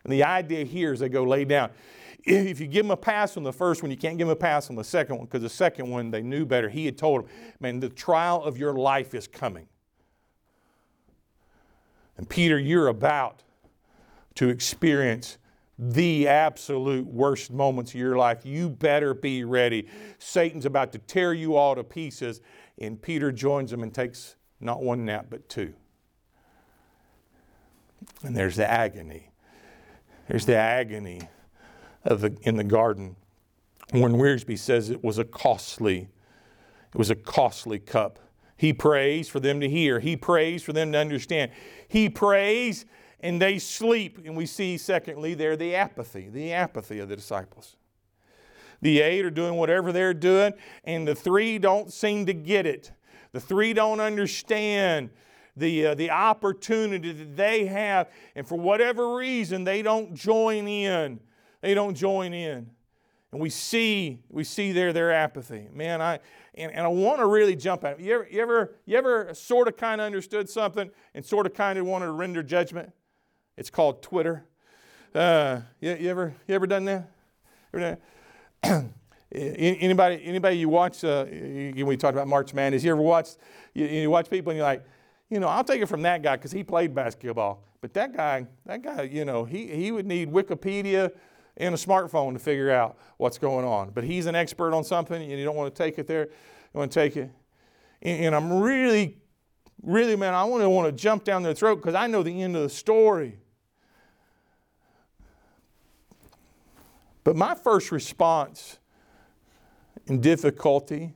And 0.03 0.13
the 0.13 0.23
idea 0.23 0.63
here 0.63 0.93
is 0.93 0.99
they 0.99 1.09
go 1.09 1.23
lay 1.23 1.43
down. 1.43 1.71
If 2.23 2.59
you 2.59 2.67
give 2.67 2.85
them 2.85 2.91
a 2.91 2.97
pass 2.97 3.35
on 3.35 3.41
the 3.41 3.51
first 3.51 3.81
one, 3.81 3.89
you 3.89 3.97
can't 3.97 4.19
give 4.19 4.27
them 4.27 4.37
a 4.37 4.39
pass 4.39 4.69
on 4.69 4.75
the 4.75 4.83
second 4.83 5.17
one 5.17 5.25
because 5.25 5.41
the 5.41 5.49
second 5.49 5.89
one 5.89 6.11
they 6.11 6.21
knew 6.21 6.45
better. 6.45 6.69
He 6.69 6.85
had 6.85 6.99
told 6.99 7.23
them, 7.23 7.31
man, 7.59 7.79
the 7.79 7.89
trial 7.89 8.43
of 8.43 8.59
your 8.59 8.73
life 8.73 9.15
is 9.15 9.27
coming. 9.27 9.67
And 12.15 12.29
Peter, 12.29 12.59
you're 12.59 12.89
about 12.89 13.41
to 14.35 14.49
experience 14.49 15.39
the 15.77 16.27
absolute 16.27 17.05
worst 17.07 17.51
moments 17.51 17.91
of 17.91 17.99
your 17.99 18.17
life, 18.17 18.45
you 18.45 18.69
better 18.69 19.13
be 19.13 19.43
ready. 19.43 19.87
Satan's 20.19 20.65
about 20.65 20.91
to 20.91 20.99
tear 20.99 21.33
you 21.33 21.55
all 21.55 21.75
to 21.75 21.83
pieces. 21.83 22.41
And 22.77 23.01
Peter 23.01 23.31
joins 23.31 23.73
him 23.73 23.83
and 23.83 23.93
takes 23.93 24.35
not 24.59 24.81
one 24.81 25.05
nap, 25.05 25.27
but 25.29 25.49
two. 25.49 25.73
And 28.23 28.35
there's 28.35 28.55
the 28.55 28.69
agony. 28.69 29.31
There's 30.27 30.45
the 30.45 30.55
agony 30.55 31.21
of 32.03 32.21
the, 32.21 32.37
in 32.41 32.57
the 32.57 32.63
garden. 32.63 33.15
Warren 33.93 34.15
Wiersbe 34.15 34.57
says 34.57 34.89
it 34.89 35.03
was 35.03 35.17
a 35.17 35.23
costly, 35.23 36.09
it 36.93 36.97
was 36.97 37.09
a 37.09 37.15
costly 37.15 37.79
cup. 37.79 38.19
He 38.55 38.73
prays 38.73 39.27
for 39.27 39.39
them 39.39 39.59
to 39.59 39.69
hear. 39.69 39.99
He 39.99 40.15
prays 40.15 40.63
for 40.63 40.73
them 40.73 40.91
to 40.93 40.97
understand. 40.97 41.51
He 41.87 42.09
prays 42.09 42.85
and 43.23 43.41
they 43.41 43.57
sleep. 43.57 44.19
And 44.23 44.37
we 44.37 44.45
see, 44.45 44.77
secondly, 44.77 45.33
there 45.33 45.55
the 45.55 45.73
apathy, 45.75 46.29
the 46.29 46.53
apathy 46.53 46.99
of 46.99 47.09
the 47.09 47.15
disciples. 47.15 47.77
The 48.81 48.99
eight 48.99 49.23
are 49.25 49.31
doing 49.31 49.55
whatever 49.55 49.93
they're 49.93 50.13
doing, 50.13 50.53
and 50.83 51.07
the 51.07 51.15
three 51.15 51.57
don't 51.57 51.91
seem 51.91 52.25
to 52.25 52.33
get 52.33 52.65
it. 52.65 52.91
The 53.31 53.39
three 53.39 53.73
don't 53.73 54.01
understand 54.01 55.09
the, 55.55 55.87
uh, 55.87 55.95
the 55.95 56.11
opportunity 56.11 57.13
that 57.13 57.37
they 57.37 57.65
have, 57.65 58.11
and 58.35 58.45
for 58.45 58.59
whatever 58.59 59.15
reason, 59.15 59.63
they 59.63 59.81
don't 59.81 60.13
join 60.13 60.67
in. 60.67 61.21
They 61.61 61.73
don't 61.73 61.95
join 61.95 62.33
in. 62.33 62.69
And 63.31 63.41
we 63.41 63.49
see, 63.49 64.19
we 64.29 64.43
see 64.43 64.73
there 64.73 64.91
their 64.91 65.13
apathy. 65.13 65.69
Man, 65.71 66.01
I 66.01 66.19
and, 66.55 66.71
and 66.71 66.85
I 66.85 66.87
want 66.87 67.19
to 67.19 67.25
really 67.25 67.55
jump 67.55 67.83
at 67.83 67.99
it. 67.99 68.01
You 68.01 68.13
ever, 68.13 68.27
you 68.29 68.41
ever, 68.41 68.75
you 68.85 68.97
ever 68.97 69.33
sort 69.33 69.67
of 69.67 69.75
kind 69.75 70.01
of 70.01 70.05
understood 70.05 70.47
something 70.47 70.91
and 71.15 71.25
sort 71.25 71.47
of 71.47 71.55
kind 71.55 71.79
of 71.79 71.85
wanted 71.87 72.07
to 72.07 72.11
render 72.11 72.43
judgment? 72.43 72.91
It's 73.57 73.69
called 73.69 74.01
Twitter. 74.01 74.45
Uh, 75.13 75.61
you, 75.79 75.95
you, 75.95 76.09
ever, 76.09 76.33
you 76.47 76.55
ever 76.55 76.67
done 76.67 76.85
that? 76.85 77.09
Ever 77.73 77.97
done 78.63 78.89
anybody, 79.33 80.21
anybody 80.23 80.57
you 80.57 80.69
watch, 80.69 81.03
uh, 81.03 81.25
we 81.29 81.97
talked 81.97 82.15
about 82.15 82.27
March 82.27 82.53
Madness, 82.53 82.83
you 82.83 82.91
ever 82.91 83.01
watch, 83.01 83.29
you, 83.73 83.85
you 83.85 84.09
watch 84.09 84.29
people 84.29 84.51
and 84.51 84.57
you're 84.57 84.65
like, 84.65 84.85
you 85.29 85.39
know, 85.39 85.47
I'll 85.47 85.63
take 85.63 85.81
it 85.81 85.87
from 85.87 86.03
that 86.03 86.21
guy 86.21 86.35
because 86.35 86.51
he 86.51 86.63
played 86.63 86.93
basketball. 86.93 87.63
But 87.81 87.93
that 87.95 88.15
guy, 88.15 88.47
that 88.65 88.81
guy, 88.81 89.03
you 89.03 89.25
know, 89.25 89.43
he, 89.43 89.67
he 89.67 89.91
would 89.91 90.05
need 90.05 90.31
Wikipedia 90.31 91.11
and 91.57 91.73
a 91.73 91.77
smartphone 91.77 92.33
to 92.33 92.39
figure 92.39 92.71
out 92.71 92.97
what's 93.17 93.37
going 93.37 93.65
on. 93.65 93.89
But 93.89 94.03
he's 94.03 94.25
an 94.25 94.35
expert 94.35 94.73
on 94.73 94.83
something 94.83 95.21
and 95.21 95.39
you 95.39 95.43
don't 95.43 95.55
want 95.55 95.73
to 95.73 95.83
take 95.83 95.97
it 95.97 96.07
there. 96.07 96.25
You 96.25 96.79
want 96.79 96.91
to 96.91 96.99
take 96.99 97.17
it. 97.17 97.29
And, 98.01 98.25
and 98.25 98.35
I'm 98.35 98.61
really, 98.61 99.17
really, 99.81 100.15
man, 100.15 100.33
I 100.33 100.43
want 100.43 100.61
to 100.61 100.69
want 100.69 100.87
to 100.87 100.91
jump 100.91 101.23
down 101.23 101.43
their 101.43 101.53
throat 101.53 101.77
because 101.77 101.95
I 101.95 102.07
know 102.07 102.23
the 102.23 102.41
end 102.41 102.55
of 102.55 102.63
the 102.63 102.69
story. 102.69 103.39
But 107.23 107.35
my 107.35 107.55
first 107.55 107.91
response 107.91 108.79
in 110.07 110.19
difficulty, 110.19 111.13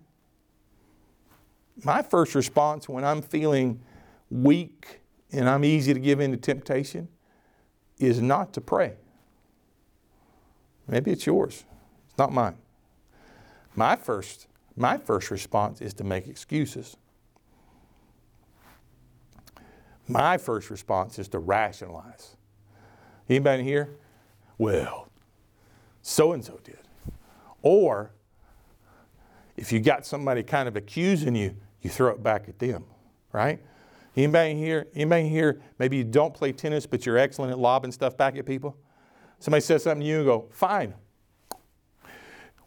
my 1.84 2.02
first 2.02 2.34
response 2.36 2.88
when 2.88 3.04
I'm 3.04 3.22
feeling 3.22 3.82
weak 4.30 5.02
and 5.32 5.50
I'm 5.50 5.66
easy 5.66 5.94
to 5.94 6.00
give 6.00 6.20
in 6.20 6.32
to 6.32 6.38
temptation 6.38 7.10
is 7.98 8.22
not 8.22 8.54
to 8.54 8.62
pray. 8.62 8.94
Maybe 10.88 11.12
it's 11.12 11.26
yours. 11.26 11.66
It's 12.08 12.18
not 12.18 12.32
mine. 12.32 12.58
My 13.76 13.96
first, 13.96 14.48
my 14.76 14.98
first 14.98 15.30
response 15.30 15.82
is 15.82 15.94
to 15.96 16.04
make 16.04 16.28
excuses. 16.28 16.96
My 20.08 20.38
first 20.38 20.70
response 20.70 21.20
is 21.20 21.28
to 21.30 21.40
rationalize. 21.40 22.38
Anybody 23.30 23.64
here? 23.64 23.90
Well, 24.58 25.07
so 26.08 26.32
and 26.32 26.44
so 26.44 26.58
did. 26.64 26.80
Or 27.62 28.12
if 29.58 29.74
you 29.74 29.82
got 29.82 30.06
somebody 30.06 30.42
kind 30.42 30.70
of 30.70 30.78
accusing 30.78 31.36
you, 31.36 31.58
you 31.82 31.90
throw 31.90 32.12
it 32.12 32.24
back 32.24 32.48
at 32.48 32.60
them, 32.60 32.86
right? 33.34 33.60
Anybody 34.16 34.56
here? 34.56 34.88
Anybody 34.96 35.28
here? 35.28 35.62
Maybe 35.80 35.98
you 35.98 36.06
don't 36.06 36.34
play 36.34 36.54
tennis, 36.54 36.86
but 36.86 37.06
you're 37.06 37.18
excellent 37.18 37.52
at 37.52 37.60
lobbing 37.60 37.92
stuff 37.92 38.16
back 38.16 38.38
at 38.38 38.46
people. 38.46 38.78
Somebody 39.40 39.62
says 39.62 39.84
something 39.84 40.00
to 40.00 40.08
you 40.08 40.18
and 40.18 40.26
go, 40.26 40.48
fine. 40.50 40.94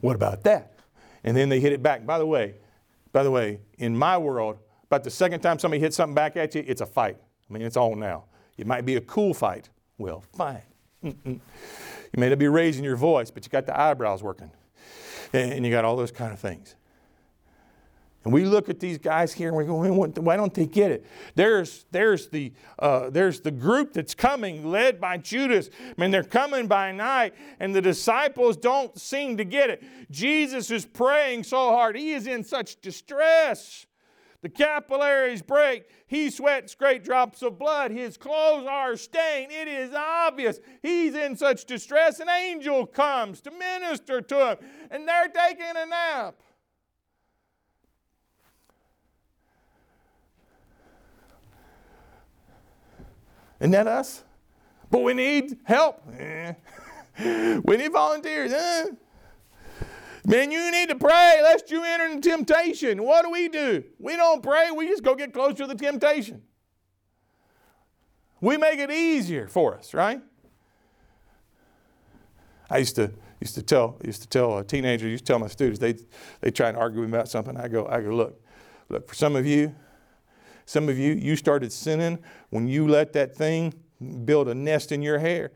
What 0.00 0.16
about 0.16 0.44
that? 0.44 0.74
And 1.24 1.34
then 1.34 1.48
they 1.48 1.60
hit 1.60 1.72
it 1.72 1.82
back. 1.82 2.04
By 2.04 2.18
the 2.18 2.26
way, 2.26 2.56
by 3.10 3.22
the 3.22 3.30
way, 3.30 3.60
in 3.78 3.96
my 3.96 4.18
world, 4.18 4.58
about 4.84 5.02
the 5.02 5.10
second 5.10 5.40
time 5.40 5.58
somebody 5.58 5.80
hits 5.80 5.96
something 5.96 6.14
back 6.14 6.36
at 6.36 6.54
you, 6.54 6.62
it's 6.66 6.82
a 6.82 6.86
fight. 6.86 7.16
I 7.48 7.52
mean, 7.52 7.62
it's 7.62 7.78
on 7.78 7.98
now. 8.00 8.24
It 8.58 8.66
might 8.66 8.84
be 8.84 8.96
a 8.96 9.00
cool 9.00 9.32
fight. 9.32 9.70
Well, 9.96 10.24
fine. 10.36 10.62
Mm-mm. 11.02 11.40
You 12.12 12.20
may 12.20 12.28
not 12.28 12.38
be 12.38 12.48
raising 12.48 12.84
your 12.84 12.96
voice, 12.96 13.30
but 13.30 13.44
you 13.44 13.50
got 13.50 13.66
the 13.66 13.78
eyebrows 13.78 14.22
working. 14.22 14.50
And 15.32 15.64
you 15.64 15.70
got 15.70 15.84
all 15.84 15.96
those 15.96 16.10
kind 16.10 16.32
of 16.32 16.40
things. 16.40 16.74
And 18.24 18.34
we 18.34 18.44
look 18.44 18.68
at 18.68 18.80
these 18.80 18.98
guys 18.98 19.32
here 19.32 19.48
and 19.48 19.56
we 19.56 19.64
go, 19.64 19.76
why 20.20 20.36
don't 20.36 20.52
they 20.52 20.66
get 20.66 20.90
it? 20.90 21.06
There's, 21.36 21.86
there's, 21.90 22.28
the, 22.28 22.52
uh, 22.78 23.08
there's 23.08 23.40
the 23.40 23.50
group 23.50 23.94
that's 23.94 24.14
coming, 24.14 24.68
led 24.70 25.00
by 25.00 25.16
Judas. 25.16 25.70
I 25.80 25.98
mean, 25.98 26.10
they're 26.10 26.22
coming 26.22 26.66
by 26.66 26.92
night, 26.92 27.34
and 27.60 27.74
the 27.74 27.80
disciples 27.80 28.58
don't 28.58 28.98
seem 28.98 29.38
to 29.38 29.44
get 29.44 29.70
it. 29.70 29.82
Jesus 30.10 30.70
is 30.70 30.84
praying 30.84 31.44
so 31.44 31.70
hard. 31.70 31.96
He 31.96 32.12
is 32.12 32.26
in 32.26 32.44
such 32.44 32.80
distress. 32.82 33.86
The 34.42 34.48
capillaries 34.48 35.42
break. 35.42 35.84
He 36.06 36.30
sweats 36.30 36.74
great 36.74 37.04
drops 37.04 37.42
of 37.42 37.58
blood. 37.58 37.90
His 37.90 38.16
clothes 38.16 38.66
are 38.66 38.96
stained. 38.96 39.52
It 39.52 39.68
is 39.68 39.92
obvious. 39.94 40.58
He's 40.82 41.14
in 41.14 41.36
such 41.36 41.66
distress. 41.66 42.20
An 42.20 42.30
angel 42.30 42.86
comes 42.86 43.42
to 43.42 43.50
minister 43.50 44.22
to 44.22 44.50
him, 44.52 44.56
and 44.90 45.06
they're 45.06 45.28
taking 45.28 45.76
a 45.76 45.86
nap. 45.86 46.36
Isn't 53.60 53.72
that 53.72 53.86
us? 53.86 54.24
But 54.90 55.02
we 55.02 55.14
need 55.14 55.58
help. 55.64 56.02
We 57.18 57.76
need 57.76 57.92
volunteers. 57.92 58.50
Man, 60.26 60.50
you 60.50 60.70
need 60.70 60.88
to 60.90 60.96
pray 60.96 61.40
lest 61.42 61.70
you 61.70 61.82
enter 61.82 62.06
into 62.06 62.28
temptation. 62.28 63.02
What 63.02 63.24
do 63.24 63.30
we 63.30 63.48
do? 63.48 63.84
We 63.98 64.16
don't 64.16 64.42
pray, 64.42 64.70
we 64.70 64.86
just 64.86 65.02
go 65.02 65.14
get 65.14 65.32
closer 65.32 65.54
to 65.54 65.66
the 65.66 65.74
temptation. 65.74 66.42
We 68.40 68.56
make 68.56 68.78
it 68.78 68.90
easier 68.90 69.48
for 69.48 69.76
us, 69.76 69.92
right? 69.92 70.20
I 72.70 72.78
used 72.78 72.96
to 72.96 73.12
used 73.40 73.54
to 73.54 73.62
tell 73.62 73.98
used 74.04 74.22
to 74.22 74.28
tell 74.28 74.58
a 74.58 74.64
teenager, 74.64 75.08
used 75.08 75.26
to 75.26 75.32
tell 75.32 75.38
my 75.38 75.48
students, 75.48 75.78
they 75.78 75.96
they 76.40 76.50
try 76.50 76.68
and 76.68 76.76
argue 76.76 77.00
me 77.00 77.08
about 77.08 77.28
something. 77.28 77.56
I 77.56 77.68
go, 77.68 77.86
I 77.86 78.00
go, 78.00 78.10
look, 78.10 78.40
look, 78.88 79.08
for 79.08 79.14
some 79.14 79.36
of 79.36 79.46
you, 79.46 79.74
some 80.64 80.88
of 80.88 80.98
you, 80.98 81.14
you 81.14 81.36
started 81.36 81.72
sinning 81.72 82.18
when 82.50 82.68
you 82.68 82.86
let 82.86 83.12
that 83.14 83.34
thing 83.34 83.74
build 84.24 84.48
a 84.48 84.54
nest 84.54 84.92
in 84.92 85.02
your 85.02 85.18
hair. 85.18 85.50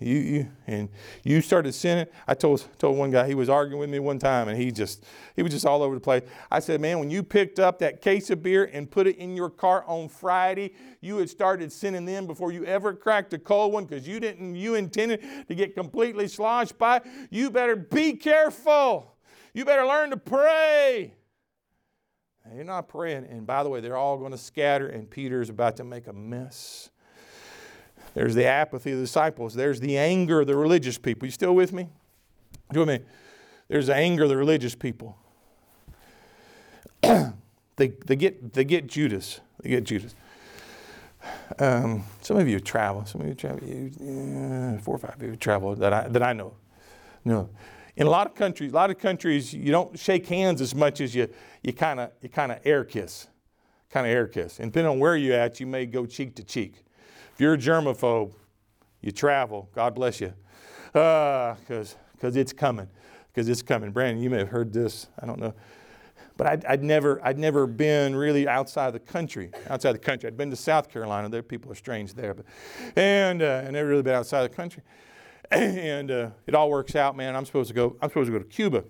You, 0.00 0.16
you 0.16 0.48
and 0.68 0.88
you 1.24 1.40
started 1.40 1.72
sinning. 1.72 2.06
I 2.26 2.34
told 2.34 2.64
told 2.78 2.96
one 2.96 3.10
guy 3.10 3.26
he 3.26 3.34
was 3.34 3.48
arguing 3.48 3.80
with 3.80 3.90
me 3.90 3.98
one 3.98 4.20
time, 4.20 4.46
and 4.46 4.56
he 4.56 4.70
just 4.70 5.04
he 5.34 5.42
was 5.42 5.52
just 5.52 5.66
all 5.66 5.82
over 5.82 5.94
the 5.96 6.00
place. 6.00 6.22
I 6.50 6.60
said, 6.60 6.80
"Man, 6.80 7.00
when 7.00 7.10
you 7.10 7.24
picked 7.24 7.58
up 7.58 7.80
that 7.80 8.00
case 8.00 8.30
of 8.30 8.42
beer 8.42 8.70
and 8.72 8.88
put 8.88 9.08
it 9.08 9.16
in 9.16 9.34
your 9.34 9.50
car 9.50 9.84
on 9.88 10.08
Friday, 10.08 10.74
you 11.00 11.16
had 11.16 11.28
started 11.28 11.72
sinning 11.72 12.04
then 12.04 12.26
before 12.26 12.52
you 12.52 12.64
ever 12.64 12.94
cracked 12.94 13.32
a 13.32 13.38
cold 13.38 13.72
one 13.72 13.86
because 13.86 14.06
you 14.06 14.20
didn't 14.20 14.54
you 14.54 14.76
intended 14.76 15.20
to 15.48 15.54
get 15.54 15.74
completely 15.74 16.28
sloshed 16.28 16.78
by. 16.78 17.00
You 17.30 17.50
better 17.50 17.74
be 17.74 18.12
careful. 18.12 19.16
You 19.52 19.64
better 19.64 19.84
learn 19.84 20.10
to 20.10 20.16
pray." 20.16 21.14
They're 22.54 22.64
not 22.64 22.88
praying. 22.88 23.26
And 23.26 23.46
by 23.46 23.62
the 23.62 23.68
way, 23.68 23.80
they're 23.80 23.96
all 23.96 24.16
going 24.16 24.32
to 24.32 24.38
scatter, 24.38 24.86
and 24.86 25.10
Peter's 25.10 25.50
about 25.50 25.76
to 25.76 25.84
make 25.84 26.06
a 26.06 26.12
mess. 26.12 26.88
There's 28.18 28.34
the 28.34 28.46
apathy 28.46 28.90
of 28.90 28.98
the 28.98 29.04
disciples. 29.04 29.54
There's 29.54 29.78
the 29.78 29.96
anger 29.96 30.40
of 30.40 30.48
the 30.48 30.56
religious 30.56 30.98
people. 30.98 31.26
You 31.26 31.30
still 31.30 31.54
with 31.54 31.72
me? 31.72 31.86
You 32.72 32.80
with 32.80 32.88
me? 32.88 32.98
There's 33.68 33.86
the 33.86 33.94
anger 33.94 34.24
of 34.24 34.28
the 34.28 34.36
religious 34.36 34.74
people. 34.74 35.16
they, 37.02 37.28
they, 37.76 38.16
get, 38.16 38.54
they 38.54 38.64
get 38.64 38.88
Judas. 38.88 39.40
They 39.62 39.70
get 39.70 39.84
Judas. 39.84 40.16
Um, 41.60 42.02
some 42.20 42.38
of 42.38 42.48
you 42.48 42.58
travel. 42.58 43.04
Some 43.06 43.20
of 43.20 43.28
you 43.28 43.34
travel. 43.34 43.62
You, 43.62 43.92
yeah, 44.00 44.78
four 44.78 44.96
or 44.96 44.98
five 44.98 45.16
people 45.16 45.36
travel 45.36 45.76
that 45.76 45.92
I, 45.92 46.08
that 46.08 46.22
I 46.24 46.32
know. 46.32 46.54
No 47.24 47.48
in 47.96 48.06
a 48.06 48.10
lot 48.10 48.28
of 48.28 48.34
countries, 48.34 48.70
a 48.70 48.74
lot 48.74 48.90
of 48.90 48.98
countries, 48.98 49.52
you 49.52 49.72
don't 49.72 49.98
shake 49.98 50.24
hands 50.28 50.60
as 50.60 50.72
much 50.72 51.00
as 51.00 51.16
you 51.16 51.28
you 51.64 51.72
kind 51.72 51.98
of 51.98 52.12
you 52.22 52.28
kind 52.28 52.52
of 52.52 52.60
air 52.64 52.84
kiss, 52.84 53.26
kind 53.90 54.06
of 54.06 54.12
air 54.12 54.28
kiss. 54.28 54.60
And 54.60 54.70
depending 54.70 54.92
on 54.92 55.00
where 55.00 55.16
you're 55.16 55.34
at, 55.36 55.58
you 55.58 55.66
may 55.66 55.84
go 55.84 56.06
cheek 56.06 56.36
to 56.36 56.44
cheek. 56.44 56.84
If 57.38 57.42
you're 57.42 57.54
a 57.54 57.56
germaphobe, 57.56 58.32
you 59.00 59.12
travel. 59.12 59.68
God 59.72 59.94
bless 59.94 60.20
you, 60.20 60.34
because 60.92 61.94
uh, 61.94 61.98
because 62.16 62.34
it's 62.34 62.52
coming, 62.52 62.88
because 63.28 63.48
it's 63.48 63.62
coming. 63.62 63.92
Brandon, 63.92 64.20
you 64.20 64.28
may 64.28 64.38
have 64.38 64.48
heard 64.48 64.72
this. 64.72 65.06
I 65.22 65.26
don't 65.26 65.38
know, 65.38 65.54
but 66.36 66.48
I'd, 66.48 66.64
I'd, 66.64 66.82
never, 66.82 67.24
I'd 67.24 67.38
never 67.38 67.68
been 67.68 68.16
really 68.16 68.48
outside 68.48 68.92
the 68.92 68.98
country. 68.98 69.52
Outside 69.70 69.92
the 69.92 70.00
country, 70.00 70.26
I'd 70.26 70.36
been 70.36 70.50
to 70.50 70.56
South 70.56 70.90
Carolina. 70.90 71.28
There, 71.28 71.44
people 71.44 71.70
are 71.70 71.76
strange 71.76 72.14
there, 72.14 72.34
but 72.34 72.44
and 72.96 73.40
uh, 73.40 73.62
and 73.62 73.74
never 73.74 73.88
really 73.88 74.02
been 74.02 74.16
outside 74.16 74.42
the 74.42 74.56
country. 74.56 74.82
and 75.52 76.10
uh, 76.10 76.30
it 76.48 76.56
all 76.56 76.68
works 76.68 76.96
out, 76.96 77.16
man. 77.16 77.36
I'm 77.36 77.44
supposed 77.44 77.68
to 77.68 77.74
go. 77.74 77.96
I'm 78.02 78.08
supposed 78.08 78.26
to 78.26 78.32
go 78.32 78.40
to 78.40 78.48
Cuba. 78.48 78.82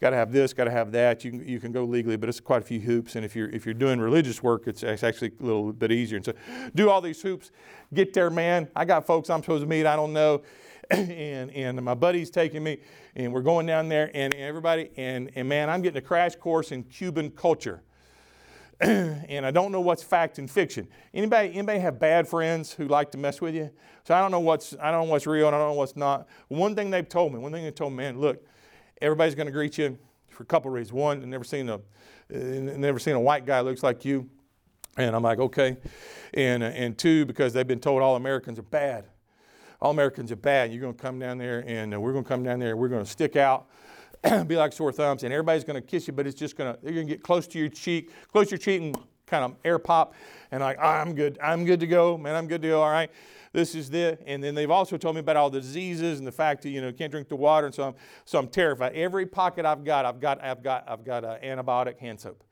Got 0.00 0.10
to 0.10 0.16
have 0.16 0.30
this, 0.30 0.52
got 0.52 0.64
to 0.64 0.70
have 0.70 0.92
that. 0.92 1.24
You 1.24 1.32
can, 1.32 1.48
you 1.48 1.58
can 1.58 1.72
go 1.72 1.84
legally, 1.84 2.16
but 2.16 2.28
it's 2.28 2.38
quite 2.38 2.62
a 2.62 2.64
few 2.64 2.78
hoops. 2.78 3.16
And 3.16 3.24
if 3.24 3.34
you're 3.34 3.50
if 3.50 3.66
you're 3.66 3.74
doing 3.74 3.98
religious 3.98 4.42
work, 4.42 4.68
it's, 4.68 4.84
it's 4.84 5.02
actually 5.02 5.32
a 5.40 5.42
little 5.42 5.72
bit 5.72 5.90
easier. 5.90 6.16
And 6.16 6.24
so, 6.24 6.32
do 6.74 6.88
all 6.88 7.00
these 7.00 7.20
hoops. 7.20 7.50
Get 7.92 8.12
there, 8.12 8.30
man. 8.30 8.68
I 8.76 8.84
got 8.84 9.06
folks 9.06 9.28
I'm 9.28 9.42
supposed 9.42 9.62
to 9.62 9.68
meet. 9.68 9.86
I 9.86 9.96
don't 9.96 10.12
know. 10.12 10.42
and 10.90 11.50
and 11.50 11.82
my 11.82 11.94
buddy's 11.94 12.30
taking 12.30 12.62
me, 12.62 12.78
and 13.16 13.32
we're 13.32 13.42
going 13.42 13.66
down 13.66 13.88
there, 13.88 14.10
and 14.14 14.32
everybody, 14.36 14.90
and 14.96 15.32
and 15.34 15.48
man, 15.48 15.68
I'm 15.68 15.82
getting 15.82 15.98
a 15.98 16.06
crash 16.06 16.36
course 16.36 16.70
in 16.70 16.84
Cuban 16.84 17.30
culture. 17.30 17.82
and 18.80 19.44
I 19.44 19.50
don't 19.50 19.72
know 19.72 19.80
what's 19.80 20.04
fact 20.04 20.38
and 20.38 20.48
fiction. 20.48 20.86
Anybody, 21.12 21.48
anybody 21.48 21.80
have 21.80 21.98
bad 21.98 22.28
friends 22.28 22.72
who 22.72 22.86
like 22.86 23.10
to 23.10 23.18
mess 23.18 23.40
with 23.40 23.56
you? 23.56 23.70
So 24.04 24.14
I 24.14 24.20
don't 24.20 24.30
know 24.30 24.38
what's 24.38 24.76
I 24.80 24.92
don't 24.92 25.06
know 25.06 25.10
what's 25.10 25.26
real 25.26 25.48
and 25.48 25.56
I 25.56 25.58
don't 25.58 25.70
know 25.70 25.78
what's 25.78 25.96
not. 25.96 26.28
One 26.46 26.76
thing 26.76 26.90
they've 26.90 27.08
told 27.08 27.32
me, 27.32 27.40
one 27.40 27.50
thing 27.50 27.64
they 27.64 27.72
told 27.72 27.92
me, 27.92 28.04
man, 28.04 28.20
look, 28.20 28.46
everybody's 29.00 29.34
going 29.34 29.46
to 29.46 29.52
greet 29.52 29.78
you 29.78 29.98
for 30.28 30.42
a 30.42 30.46
couple 30.46 30.70
reasons. 30.70 30.92
One, 30.92 31.28
never 31.28 31.44
seen 31.44 31.68
a 31.68 31.80
never 32.30 32.98
seen 32.98 33.14
a 33.14 33.20
white 33.20 33.46
guy 33.46 33.60
looks 33.60 33.82
like 33.82 34.04
you, 34.04 34.28
and 34.96 35.16
I'm 35.16 35.22
like, 35.22 35.38
okay, 35.38 35.76
and 36.34 36.62
and 36.62 36.96
two, 36.96 37.24
because 37.26 37.52
they've 37.52 37.66
been 37.66 37.80
told 37.80 38.02
all 38.02 38.16
Americans 38.16 38.58
are 38.58 38.62
bad. 38.62 39.06
All 39.80 39.92
Americans 39.92 40.32
are 40.32 40.36
bad. 40.36 40.72
You're 40.72 40.80
going 40.80 40.94
to 40.94 41.00
come 41.00 41.18
down 41.18 41.38
there, 41.38 41.64
and 41.66 41.94
uh, 41.94 42.00
we're 42.00 42.12
going 42.12 42.24
to 42.24 42.28
come 42.28 42.42
down 42.42 42.58
there. 42.58 42.70
And 42.70 42.78
we're 42.78 42.88
going 42.88 43.04
to 43.04 43.10
stick 43.10 43.36
out 43.36 43.68
be 44.46 44.56
like 44.56 44.72
sore 44.72 44.92
thumbs, 44.92 45.22
and 45.22 45.32
everybody's 45.32 45.64
going 45.64 45.80
to 45.80 45.86
kiss 45.86 46.06
you, 46.06 46.12
but 46.12 46.26
it's 46.26 46.38
just 46.38 46.56
going 46.56 46.74
to, 46.74 46.80
they're 46.82 46.92
going 46.92 47.06
to 47.06 47.12
get 47.12 47.22
close 47.22 47.46
to 47.48 47.58
your 47.58 47.68
cheek, 47.68 48.10
close 48.32 48.46
to 48.46 48.50
your 48.52 48.58
cheek 48.58 48.82
and 48.82 48.98
kind 49.26 49.44
of 49.44 49.54
air 49.64 49.78
pop, 49.78 50.14
and 50.50 50.60
like, 50.60 50.78
I'm 50.78 51.14
good, 51.14 51.38
I'm 51.42 51.64
good 51.64 51.80
to 51.80 51.86
go, 51.86 52.18
man, 52.18 52.34
I'm 52.34 52.48
good 52.48 52.62
to 52.62 52.68
go, 52.68 52.82
all 52.82 52.90
right. 52.90 53.10
This 53.58 53.74
is 53.74 53.90
the, 53.90 54.16
and 54.24 54.40
then 54.40 54.54
they've 54.54 54.70
also 54.70 54.96
told 54.96 55.16
me 55.16 55.20
about 55.20 55.36
all 55.36 55.50
the 55.50 55.60
diseases 55.60 56.20
and 56.20 56.26
the 56.28 56.30
fact 56.30 56.62
that 56.62 56.70
you 56.70 56.80
know 56.80 56.92
can't 56.92 57.10
drink 57.10 57.28
the 57.28 57.34
water, 57.34 57.66
and 57.66 57.74
so 57.74 57.88
I'm, 57.88 57.94
so 58.24 58.38
I'm 58.38 58.46
terrified. 58.46 58.92
Every 58.94 59.26
pocket 59.26 59.66
I've 59.66 59.82
got, 59.82 60.04
I've 60.04 60.20
got, 60.20 60.40
I've 60.40 60.62
got, 60.62 60.84
I've 60.86 61.04
got 61.04 61.24
uh, 61.24 61.38
antibiotic 61.42 61.98
hand 61.98 62.20
soap. 62.20 62.44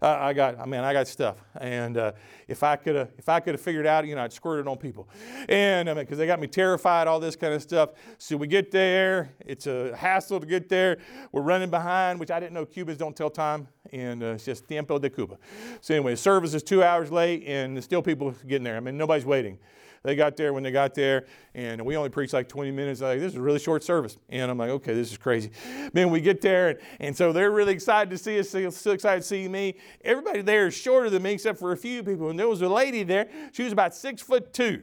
Uh, 0.00 0.16
I 0.20 0.32
got, 0.32 0.60
I 0.60 0.64
mean, 0.64 0.80
I 0.80 0.92
got 0.92 1.08
stuff. 1.08 1.38
And 1.60 1.96
uh, 1.96 2.12
if 2.46 2.62
I 2.62 2.76
could 2.76 2.94
have, 2.94 3.08
if 3.18 3.28
I 3.28 3.40
could 3.40 3.54
have 3.54 3.60
figured 3.60 3.84
out, 3.84 4.06
you 4.06 4.14
know, 4.14 4.22
I'd 4.22 4.32
squirt 4.32 4.60
it 4.60 4.68
on 4.68 4.76
people. 4.76 5.08
And 5.48 5.90
I 5.90 5.94
mean, 5.94 6.04
because 6.04 6.18
they 6.18 6.26
got 6.26 6.38
me 6.38 6.46
terrified, 6.46 7.08
all 7.08 7.18
this 7.18 7.34
kind 7.34 7.52
of 7.52 7.60
stuff. 7.60 7.90
So 8.18 8.36
we 8.36 8.46
get 8.46 8.70
there. 8.70 9.32
It's 9.44 9.66
a 9.66 9.96
hassle 9.96 10.38
to 10.38 10.46
get 10.46 10.68
there. 10.68 10.98
We're 11.32 11.42
running 11.42 11.70
behind, 11.70 12.20
which 12.20 12.30
I 12.30 12.38
didn't 12.38 12.52
know 12.52 12.64
Cubans 12.64 12.98
don't 12.98 13.16
tell 13.16 13.30
time. 13.30 13.66
And 13.92 14.22
uh, 14.22 14.26
it's 14.34 14.44
just 14.44 14.68
tiempo 14.68 15.00
de 15.00 15.10
Cuba. 15.10 15.36
So 15.80 15.94
anyway, 15.94 16.14
service 16.14 16.54
is 16.54 16.62
two 16.62 16.84
hours 16.84 17.10
late, 17.10 17.42
and 17.44 17.82
still 17.82 18.02
people 18.02 18.32
getting 18.46 18.64
there. 18.64 18.76
I 18.76 18.80
mean, 18.80 18.96
nobody's 18.96 19.26
waiting. 19.26 19.58
They 20.04 20.14
got 20.14 20.36
there 20.36 20.52
when 20.52 20.62
they 20.62 20.70
got 20.70 20.94
there, 20.94 21.24
and 21.54 21.80
we 21.84 21.96
only 21.96 22.10
preached 22.10 22.34
like 22.34 22.46
20 22.46 22.70
minutes. 22.70 23.00
Like, 23.00 23.20
this 23.20 23.32
is 23.32 23.38
a 23.38 23.42
really 23.42 23.58
short 23.58 23.82
service. 23.82 24.18
And 24.28 24.50
I'm 24.50 24.58
like, 24.58 24.68
okay, 24.68 24.92
this 24.92 25.10
is 25.10 25.16
crazy. 25.16 25.50
Then 25.94 26.10
we 26.10 26.20
get 26.20 26.42
there, 26.42 26.68
and, 26.68 26.78
and 27.00 27.16
so 27.16 27.32
they're 27.32 27.50
really 27.50 27.72
excited 27.72 28.10
to 28.10 28.18
see 28.18 28.38
us, 28.38 28.50
so 28.50 28.90
excited 28.90 29.22
to 29.22 29.26
see 29.26 29.48
me. 29.48 29.76
Everybody 30.04 30.42
there 30.42 30.66
is 30.66 30.74
shorter 30.74 31.08
than 31.08 31.22
me, 31.22 31.32
except 31.32 31.58
for 31.58 31.72
a 31.72 31.76
few 31.76 32.02
people. 32.02 32.28
And 32.28 32.38
there 32.38 32.48
was 32.48 32.60
a 32.60 32.68
lady 32.68 33.02
there. 33.02 33.28
She 33.52 33.64
was 33.64 33.72
about 33.72 33.94
six 33.94 34.20
foot 34.20 34.52
two 34.52 34.82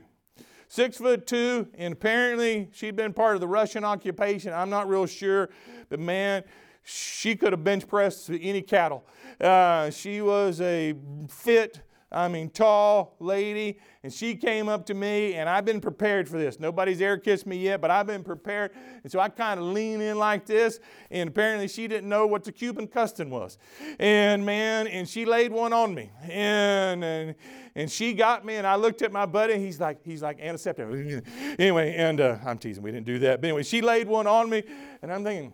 six 0.68 0.98
foot 0.98 1.28
two, 1.28 1.68
and 1.74 1.92
apparently 1.92 2.70
she'd 2.72 2.96
been 2.96 3.12
part 3.12 3.36
of 3.36 3.42
the 3.42 3.48
Russian 3.48 3.84
occupation. 3.84 4.54
I'm 4.54 4.70
not 4.70 4.88
real 4.88 5.06
sure, 5.06 5.50
but 5.90 6.00
man, 6.00 6.46
she 6.84 7.36
could 7.36 7.52
have 7.52 7.64
bench 7.64 7.86
pressed 7.88 8.30
any 8.30 8.62
cattle. 8.62 9.06
Uh, 9.40 9.90
she 9.90 10.22
was 10.22 10.62
a 10.62 10.96
fit, 11.28 11.82
I 12.14 12.28
mean, 12.28 12.50
tall 12.50 13.16
lady, 13.20 13.80
and 14.04 14.12
she 14.12 14.36
came 14.36 14.68
up 14.68 14.86
to 14.88 14.94
me, 14.94 15.36
and 15.36 15.48
I've 15.48 15.64
been 15.64 15.80
prepared 15.80 16.28
for 16.28 16.38
this. 16.38 16.60
Nobody's 16.60 17.00
air 17.02 17.18
kissed 17.18 17.48
me 17.48 17.58
yet, 17.58 17.80
but 17.80 17.90
I've 17.90 18.08
been 18.08 18.24
prepared. 18.24 18.72
And 19.04 19.12
so 19.12 19.20
I 19.20 19.30
kind 19.30 19.60
of 19.60 19.68
lean 19.68 20.02
in 20.02 20.18
like 20.18 20.46
this, 20.46 20.82
and 21.10 21.30
apparently 21.30 21.70
she 21.70 21.88
didn't 21.88 22.10
know 22.10 22.28
what 22.28 22.44
the 22.44 22.52
Cuban 22.52 22.88
custom 22.88 23.30
was. 23.30 23.58
And 23.98 24.46
man, 24.46 24.88
and 24.88 25.08
she 25.08 25.24
laid 25.24 25.54
one 25.54 25.72
on 25.72 25.96
me, 25.96 26.12
and 26.24 27.02
and, 27.02 27.36
and 27.76 27.90
she 27.90 28.14
got 28.14 28.44
me, 28.44 28.56
and 28.56 28.68
I 28.68 28.76
looked 28.76 29.02
at 29.02 29.14
my 29.14 29.26
buddy. 29.26 29.54
And 29.54 29.64
he's 29.64 29.80
like, 29.80 30.04
he's 30.04 30.22
like 30.22 30.42
antiseptic. 30.42 31.24
anyway, 31.60 31.96
and 31.96 32.20
uh, 32.20 32.38
I'm 32.46 32.58
teasing. 32.58 32.84
We 32.84 32.92
didn't 32.92 33.06
do 33.06 33.20
that, 33.20 33.40
but 33.40 33.48
anyway, 33.48 33.64
she 33.64 33.82
laid 33.82 34.10
one 34.10 34.28
on 34.28 34.50
me, 34.50 34.64
and 35.02 35.14
I'm 35.14 35.24
thinking, 35.24 35.54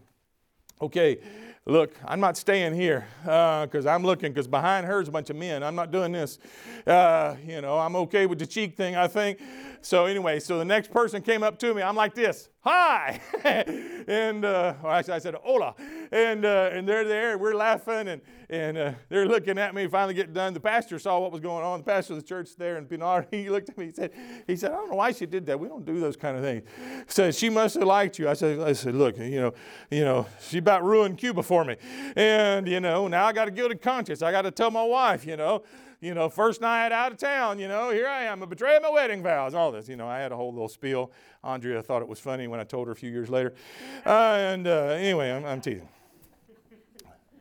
okay 0.82 1.20
look, 1.68 1.94
I'm 2.06 2.20
not 2.20 2.38
staying 2.38 2.74
here 2.74 3.06
because 3.22 3.86
uh, 3.86 3.90
I'm 3.90 4.04
looking 4.04 4.32
because 4.32 4.48
behind 4.48 4.86
her 4.88 5.02
is 5.02 5.08
a 5.08 5.12
bunch 5.12 5.30
of 5.30 5.36
men. 5.36 5.64
I'm 5.64 5.76
not 5.76 5.92
doing 5.92 6.14
this. 6.14 6.40
Uh, 6.86 7.36
you 7.46 7.62
know, 7.62 7.78
I'm 7.78 7.96
okay 7.98 8.26
with 8.26 8.40
the 8.40 8.48
cheek 8.48 8.76
thing, 8.76 8.96
I 8.96 9.08
think. 9.08 9.40
So 9.82 10.06
anyway, 10.06 10.40
so 10.40 10.58
the 10.58 10.66
next 10.66 10.92
person 10.92 11.22
came 11.22 11.44
up 11.44 11.60
to 11.60 11.74
me. 11.74 11.82
I'm 11.82 11.96
like 11.96 12.16
this, 12.16 12.50
hi, 12.68 13.20
and 14.08 14.44
uh, 14.44 14.74
actually 14.86 15.14
I 15.14 15.20
said 15.20 15.36
hola, 15.36 15.76
and 16.12 16.46
uh, 16.46 16.70
and 16.74 16.88
they're 16.88 17.08
there. 17.08 17.34
And 17.34 17.42
we're 17.42 17.56
laughing 17.56 18.10
and 18.10 18.22
and 18.50 18.78
uh, 18.78 18.92
they're 19.10 19.28
looking 19.28 19.58
at 19.58 19.74
me. 19.74 19.88
Finally, 19.88 20.14
get 20.14 20.34
done. 20.34 20.54
The 20.54 20.60
pastor 20.60 21.00
saw 21.00 21.20
what 21.20 21.32
was 21.32 21.42
going 21.42 21.64
on. 21.64 21.80
The 21.80 21.86
pastor 21.86 22.14
of 22.14 22.20
the 22.20 22.26
church 22.26 22.56
there 22.58 22.78
in 22.78 22.86
Pinar. 22.86 23.26
He 23.38 23.50
looked 23.50 23.70
at 23.70 23.78
me. 23.78 23.86
He 23.88 23.92
said, 23.92 24.12
he 24.48 24.56
said, 24.56 24.72
I 24.72 24.76
don't 24.76 24.90
know 24.90 24.96
why 24.96 25.12
she 25.12 25.26
did 25.26 25.46
that. 25.46 25.60
We 25.60 25.68
don't 25.68 25.86
do 25.86 26.00
those 26.00 26.16
kind 26.16 26.38
of 26.38 26.44
things. 26.44 26.64
He 26.78 27.04
said 27.08 27.36
she 27.36 27.50
must 27.50 27.76
have 27.76 27.84
liked 27.84 28.18
you. 28.18 28.30
I 28.30 28.34
said, 28.34 28.60
I 28.60 28.74
said, 28.74 28.96
look, 28.96 29.18
you 29.18 29.40
know, 29.40 29.54
you 29.92 30.04
know, 30.04 30.26
she 30.42 30.58
about 30.58 30.84
ruined 30.84 31.18
Cuba 31.18 31.44
for 31.44 31.64
me, 31.64 31.76
and 32.16 32.68
you 32.68 32.80
know, 32.80 33.08
now 33.08 33.26
I 33.26 33.34
got 33.34 33.48
a 33.48 33.52
guilty 33.52 33.76
conscience. 33.76 34.22
I 34.22 34.32
got 34.32 34.44
to 34.44 34.52
tell 34.52 34.72
my 34.72 34.84
wife, 34.84 35.26
you 35.26 35.38
know 35.38 35.64
you 36.00 36.14
know, 36.14 36.30
first 36.30 36.62
night 36.62 36.92
out 36.92 37.12
of 37.12 37.18
town, 37.18 37.60
you 37.60 37.68
know, 37.68 37.90
here 37.90 38.08
I 38.08 38.24
am, 38.24 38.44
I 38.44 38.46
betrayed 38.46 38.82
my 38.82 38.90
wedding 38.90 39.24
vows, 39.24 39.54
all 39.54 39.72
this. 39.72 39.90
You 39.90 39.96
know, 39.96 40.08
I 40.08 40.20
had 40.20 40.32
a 40.32 40.36
whole 40.36 40.52
little 40.52 40.70
spiel. 40.70 41.12
Andrea 41.44 41.82
thought 41.82 42.02
it 42.02 42.08
was 42.08 42.20
funny 42.20 42.48
when 42.48 42.60
I 42.60 42.64
told 42.64 42.88
her 42.88 42.94
a 42.94 42.96
few 42.96 43.12
years 43.12 43.30
later. 43.30 43.54
Uh, 44.06 44.38
and 44.40 44.68
uh, 44.68 44.96
anyway, 44.98 45.32
I'm, 45.32 45.46
I'm 45.46 45.60
teasing. 45.60 45.88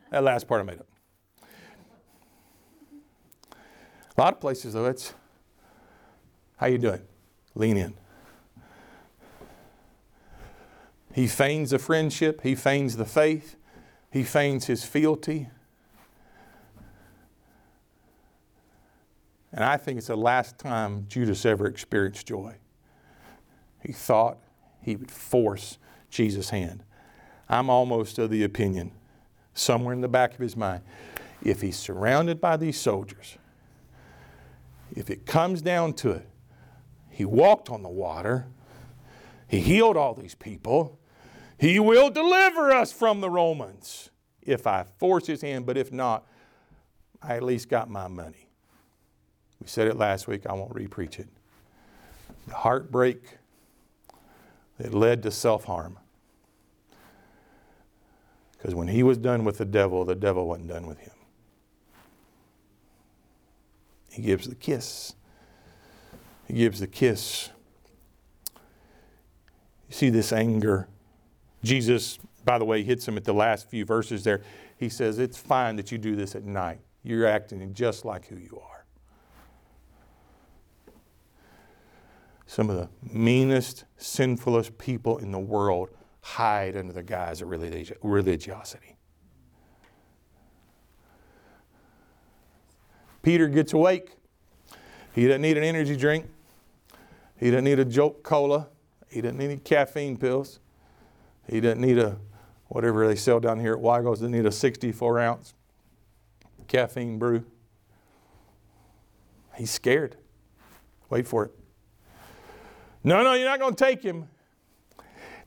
That 0.09 0.23
last 0.23 0.47
part 0.47 0.59
I 0.59 0.63
made 0.63 0.79
up. 0.79 0.87
A 4.17 4.21
lot 4.21 4.33
of 4.33 4.41
places, 4.41 4.73
though, 4.73 4.85
it's 4.85 5.13
how 6.57 6.67
you 6.67 6.77
doing? 6.77 7.01
Lean 7.55 7.77
in. 7.77 7.93
He 11.13 11.27
feigns 11.27 11.69
the 11.69 11.79
friendship. 11.79 12.41
He 12.41 12.53
feigns 12.53 12.97
the 12.97 13.05
faith. 13.05 13.55
He 14.11 14.23
feigns 14.23 14.65
his 14.65 14.83
fealty. 14.83 15.49
And 19.57 19.65
I 19.65 19.75
think 19.75 19.97
it's 19.97 20.05
the 20.05 20.15
last 20.15 20.59
time 20.59 21.07
Judas 21.09 21.43
ever 21.43 21.65
experienced 21.65 22.27
joy. 22.27 22.57
He 23.83 23.91
thought 23.91 24.37
he 24.83 24.95
would 24.95 25.09
force 25.09 25.79
Jesus' 26.11 26.51
hand. 26.51 26.83
I'm 27.49 27.67
almost 27.67 28.19
of 28.19 28.29
the 28.29 28.43
opinion, 28.43 28.91
somewhere 29.55 29.95
in 29.95 30.01
the 30.01 30.07
back 30.07 30.35
of 30.35 30.39
his 30.39 30.55
mind, 30.55 30.83
if 31.41 31.61
he's 31.61 31.75
surrounded 31.75 32.39
by 32.39 32.55
these 32.55 32.79
soldiers, 32.79 33.39
if 34.95 35.09
it 35.09 35.25
comes 35.25 35.63
down 35.63 35.93
to 35.93 36.11
it, 36.11 36.29
he 37.09 37.25
walked 37.25 37.71
on 37.71 37.81
the 37.81 37.89
water, 37.89 38.45
he 39.47 39.59
healed 39.59 39.97
all 39.97 40.13
these 40.13 40.35
people, 40.35 40.99
he 41.57 41.79
will 41.79 42.11
deliver 42.11 42.71
us 42.71 42.91
from 42.91 43.21
the 43.21 43.29
Romans 43.31 44.11
if 44.43 44.67
I 44.67 44.85
force 44.99 45.25
his 45.25 45.41
hand, 45.41 45.65
but 45.65 45.77
if 45.77 45.91
not, 45.91 46.27
I 47.23 47.37
at 47.37 47.41
least 47.41 47.69
got 47.69 47.89
my 47.89 48.07
money. 48.07 48.46
We 49.61 49.67
said 49.67 49.87
it 49.87 49.97
last 49.97 50.27
week, 50.27 50.45
I 50.45 50.53
won't 50.53 50.73
repreach 50.73 51.19
it. 51.19 51.27
The 52.47 52.55
heartbreak 52.55 53.37
that 54.77 54.93
led 54.93 55.23
to 55.23 55.31
self 55.31 55.65
harm. 55.65 55.97
Because 58.57 58.73
when 58.73 58.87
he 58.87 59.03
was 59.03 59.17
done 59.17 59.43
with 59.43 59.57
the 59.57 59.65
devil, 59.65 60.03
the 60.05 60.15
devil 60.15 60.47
wasn't 60.47 60.69
done 60.69 60.87
with 60.87 60.99
him. 60.99 61.11
He 64.11 64.21
gives 64.21 64.47
the 64.47 64.55
kiss. 64.55 65.13
He 66.47 66.53
gives 66.53 66.79
the 66.79 66.87
kiss. 66.87 67.49
You 69.89 69.95
see 69.95 70.09
this 70.09 70.33
anger. 70.33 70.87
Jesus, 71.63 72.17
by 72.43 72.57
the 72.57 72.65
way, 72.65 72.83
hits 72.83 73.07
him 73.07 73.17
at 73.17 73.25
the 73.25 73.33
last 73.33 73.69
few 73.69 73.85
verses 73.85 74.23
there. 74.23 74.41
He 74.77 74.89
says, 74.89 75.19
It's 75.19 75.37
fine 75.37 75.75
that 75.75 75.91
you 75.91 75.97
do 75.97 76.15
this 76.15 76.35
at 76.35 76.45
night. 76.45 76.79
You're 77.03 77.27
acting 77.27 77.73
just 77.73 78.05
like 78.05 78.27
who 78.27 78.37
you 78.37 78.59
are. 78.71 78.76
Some 82.47 82.69
of 82.69 82.77
the 82.77 82.89
meanest, 83.03 83.83
sinfulest 83.97 84.77
people 84.77 85.17
in 85.17 85.31
the 85.31 85.39
world 85.39 85.89
hide 86.21 86.77
under 86.77 86.93
the 86.93 87.03
guise 87.03 87.41
of 87.41 87.49
religiosity. 87.49 88.97
Peter 93.21 93.49
gets 93.49 93.73
awake. 93.73 94.15
He 95.13 95.27
doesn't 95.27 95.41
need 95.41 95.57
an 95.57 95.63
energy 95.63 95.97
drink. 95.97 96.29
He 97.35 97.51
doesn't 97.51 97.65
need 97.65 97.79
a 97.79 97.85
Jolt 97.85 98.23
Cola. 98.23 98.69
He 99.09 99.19
doesn't 99.19 99.37
need 99.37 99.45
any 99.45 99.57
caffeine 99.57 100.15
pills. 100.15 100.61
He 101.49 101.59
doesn't 101.59 101.81
need 101.81 101.97
a 101.97 102.17
whatever 102.67 103.05
they 103.07 103.15
sell 103.15 103.41
down 103.41 103.59
here 103.59 103.73
at 103.73 103.79
Weigel's. 103.81 104.19
Doesn't 104.19 104.31
need 104.31 104.45
a 104.45 104.51
64 104.51 105.19
ounce 105.19 105.53
caffeine 106.69 107.19
brew. 107.19 107.43
He's 109.55 109.71
scared. 109.71 110.15
Wait 111.09 111.27
for 111.27 111.45
it. 111.45 111.56
No, 113.03 113.23
no, 113.23 113.33
you're 113.33 113.47
not 113.47 113.59
going 113.59 113.75
to 113.75 113.83
take 113.83 114.03
him. 114.03 114.27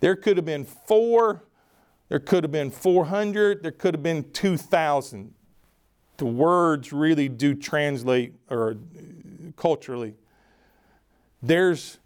There 0.00 0.16
could 0.16 0.36
have 0.36 0.46
been 0.46 0.64
four, 0.64 1.44
there 2.08 2.18
could 2.18 2.44
have 2.44 2.52
been 2.52 2.70
400, 2.70 3.62
there 3.62 3.72
could 3.72 3.94
have 3.94 4.02
been 4.02 4.30
2,000. 4.32 5.34
The 6.16 6.26
words 6.26 6.92
really 6.92 7.28
do 7.28 7.54
translate 7.54 8.34
or 8.50 8.72
uh, 8.72 8.74
culturally. 9.56 10.14
There's 11.42 11.98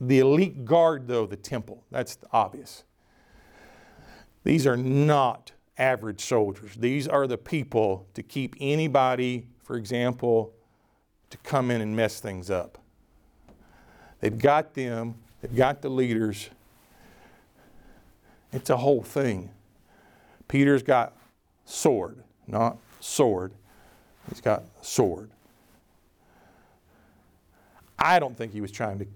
the 0.00 0.20
elite 0.20 0.64
guard, 0.64 1.08
though, 1.08 1.26
the 1.26 1.36
temple. 1.36 1.84
That's 1.90 2.18
obvious. 2.32 2.84
These 4.44 4.66
are 4.66 4.76
not 4.76 5.52
average 5.76 6.20
soldiers. 6.20 6.74
These 6.76 7.08
are 7.08 7.26
the 7.26 7.38
people 7.38 8.06
to 8.14 8.22
keep 8.22 8.56
anybody, 8.60 9.46
for 9.62 9.76
example, 9.76 10.54
to 11.30 11.36
come 11.38 11.70
in 11.70 11.80
and 11.80 11.94
mess 11.94 12.20
things 12.20 12.50
up. 12.50 12.78
They've 14.20 14.36
got 14.36 14.74
them, 14.74 15.14
they've 15.40 15.54
got 15.54 15.82
the 15.82 15.88
leaders. 15.88 16.50
It's 18.52 18.70
a 18.70 18.76
whole 18.76 19.02
thing. 19.02 19.50
Peter's 20.48 20.82
got 20.82 21.16
sword, 21.64 22.22
not 22.46 22.78
sword. 23.00 23.52
He's 24.28 24.40
got 24.40 24.64
sword. 24.82 25.30
I 27.98 28.18
don't 28.18 28.36
think 28.36 28.52
he 28.52 28.60
was 28.60 28.70
trying 28.70 28.98
to 29.00 29.06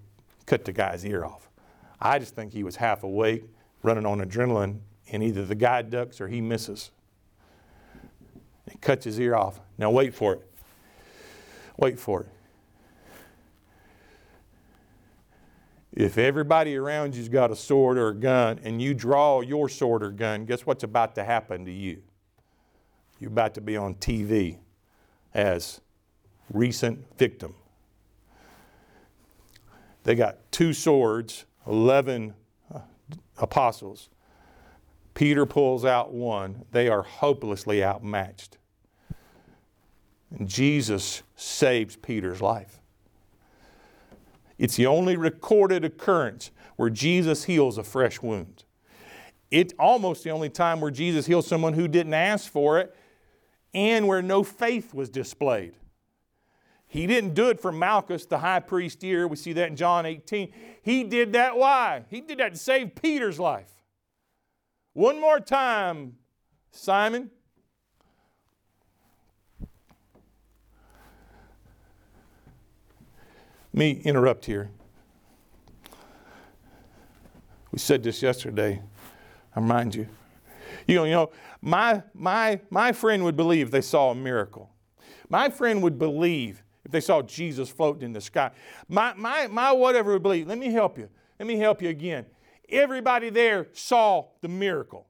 cut 0.45 0.65
the 0.65 0.71
guy's 0.71 1.05
ear 1.05 1.23
off. 1.23 1.49
I 2.01 2.19
just 2.19 2.35
think 2.35 2.51
he 2.51 2.63
was 2.63 2.75
half 2.75 3.03
awake, 3.03 3.45
running 3.81 4.05
on 4.05 4.19
adrenaline, 4.19 4.79
and 5.11 5.23
either 5.23 5.45
the 5.45 5.55
guy 5.55 5.81
ducks 5.81 6.19
or 6.19 6.27
he 6.27 6.41
misses. 6.41 6.91
He 8.69 8.77
cuts 8.77 9.05
his 9.05 9.19
ear 9.19 9.35
off. 9.35 9.59
Now 9.77 9.89
wait 9.89 10.13
for 10.13 10.33
it. 10.33 10.41
Wait 11.77 11.99
for 11.99 12.21
it. 12.21 12.27
If 15.95 16.17
everybody 16.17 16.75
around 16.75 17.15
you's 17.15 17.29
got 17.29 17.51
a 17.51 17.55
sword 17.55 17.99
or 17.99 18.09
a 18.09 18.15
gun 18.15 18.59
and 18.63 18.81
you 18.81 18.95
draw 18.95 19.41
your 19.41 19.69
sword 19.69 20.01
or 20.01 20.09
gun, 20.09 20.45
guess 20.45 20.65
what's 20.65 20.83
about 20.83 21.13
to 21.15 21.23
happen 21.23 21.65
to 21.65 21.71
you? 21.71 22.01
You're 23.19 23.29
about 23.29 23.53
to 23.53 23.61
be 23.61 23.77
on 23.77 23.95
TV 23.95 24.57
as 25.35 25.81
recent 26.51 27.05
victim. 27.17 27.53
They 30.03 30.15
got 30.15 30.51
two 30.51 30.73
swords, 30.73 31.45
11 31.67 32.33
uh, 32.73 32.79
apostles. 33.37 34.09
Peter 35.13 35.45
pulls 35.45 35.85
out 35.85 36.11
one. 36.11 36.65
They 36.71 36.87
are 36.89 37.03
hopelessly 37.03 37.83
outmatched. 37.83 38.57
And 40.31 40.49
Jesus 40.49 41.21
saves 41.35 41.95
Peter's 41.95 42.41
life. 42.41 42.79
It's 44.57 44.75
the 44.75 44.85
only 44.85 45.15
recorded 45.17 45.83
occurrence 45.83 46.51
where 46.75 46.89
Jesus 46.89 47.45
heals 47.45 47.77
a 47.77 47.83
fresh 47.83 48.21
wound. 48.21 48.63
It's 49.51 49.73
almost 49.77 50.23
the 50.23 50.31
only 50.31 50.49
time 50.49 50.81
where 50.81 50.91
Jesus 50.91 51.25
heals 51.25 51.45
someone 51.45 51.73
who 51.73 51.87
didn't 51.87 52.13
ask 52.13 52.51
for 52.51 52.79
it 52.79 52.95
and 53.73 54.07
where 54.07 54.21
no 54.21 54.43
faith 54.43 54.93
was 54.93 55.09
displayed. 55.09 55.75
He 56.87 57.07
didn't 57.07 57.33
do 57.33 57.49
it 57.49 57.59
for 57.59 57.71
Malchus, 57.71 58.25
the 58.25 58.37
high 58.37 58.59
priest 58.59 59.01
here. 59.01 59.27
We 59.27 59.35
see 59.35 59.53
that 59.53 59.69
in 59.69 59.75
John 59.75 60.05
18. 60.05 60.53
He 60.83 61.03
did 61.03 61.33
that 61.33 61.57
why? 61.57 62.03
He 62.09 62.21
did 62.21 62.37
that 62.37 62.53
to 62.53 62.59
save 62.59 62.93
Peter's 62.95 63.39
life. 63.39 63.71
One 64.93 65.19
more 65.19 65.39
time, 65.39 66.17
Simon. 66.71 67.31
Me 73.73 74.01
interrupt 74.03 74.45
here. 74.45 74.69
We 77.71 77.79
said 77.79 78.03
this 78.03 78.21
yesterday. 78.21 78.81
I 79.55 79.59
remind 79.59 79.95
you. 79.95 80.07
You 80.87 80.95
know, 80.95 81.03
you 81.05 81.11
know, 81.11 81.31
my 81.61 82.03
my 82.13 82.59
my 82.69 82.91
friend 82.91 83.23
would 83.23 83.35
believe 83.35 83.71
they 83.71 83.81
saw 83.81 84.11
a 84.11 84.15
miracle. 84.15 84.69
My 85.29 85.49
friend 85.49 85.81
would 85.81 85.97
believe 85.97 86.63
if 86.85 86.91
they 86.91 87.01
saw 87.01 87.21
Jesus 87.21 87.69
floating 87.69 88.03
in 88.03 88.13
the 88.13 88.21
sky. 88.21 88.51
My 88.87 89.13
my 89.15 89.47
my 89.47 89.71
whatever 89.71 90.13
would 90.13 90.23
believe. 90.23 90.47
Let 90.47 90.57
me 90.57 90.71
help 90.71 90.97
you. 90.97 91.09
Let 91.39 91.47
me 91.47 91.57
help 91.57 91.81
you 91.81 91.89
again. 91.89 92.25
Everybody 92.69 93.29
there 93.29 93.67
saw 93.73 94.27
the 94.41 94.47
miracle. 94.47 95.07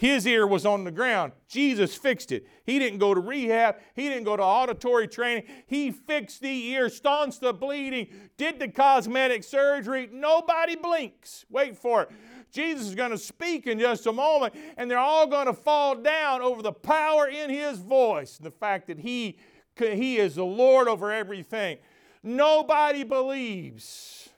His 0.00 0.26
ear 0.26 0.46
was 0.46 0.64
on 0.64 0.84
the 0.84 0.90
ground. 0.90 1.32
Jesus 1.46 1.94
fixed 1.94 2.32
it. 2.32 2.46
He 2.64 2.78
didn't 2.78 3.00
go 3.00 3.12
to 3.12 3.20
rehab. 3.20 3.76
He 3.94 4.08
didn't 4.08 4.24
go 4.24 4.34
to 4.34 4.42
auditory 4.42 5.06
training. 5.06 5.44
He 5.66 5.90
fixed 5.90 6.40
the 6.40 6.68
ear, 6.68 6.88
staunched 6.88 7.42
the 7.42 7.52
bleeding, 7.52 8.08
did 8.38 8.58
the 8.58 8.68
cosmetic 8.68 9.44
surgery. 9.44 10.08
Nobody 10.10 10.74
blinks. 10.74 11.44
Wait 11.50 11.76
for 11.76 12.04
it. 12.04 12.10
Jesus 12.50 12.86
is 12.86 12.94
going 12.94 13.10
to 13.10 13.18
speak 13.18 13.66
in 13.66 13.78
just 13.78 14.06
a 14.06 14.12
moment, 14.12 14.54
and 14.78 14.90
they're 14.90 14.96
all 14.96 15.26
going 15.26 15.48
to 15.48 15.52
fall 15.52 15.94
down 15.96 16.40
over 16.40 16.62
the 16.62 16.72
power 16.72 17.28
in 17.28 17.50
his 17.50 17.78
voice 17.78 18.38
the 18.38 18.50
fact 18.50 18.86
that 18.86 19.00
he, 19.00 19.36
he 19.76 20.16
is 20.16 20.36
the 20.36 20.44
Lord 20.46 20.88
over 20.88 21.12
everything. 21.12 21.76
Nobody 22.22 23.04
believes. 23.04 24.30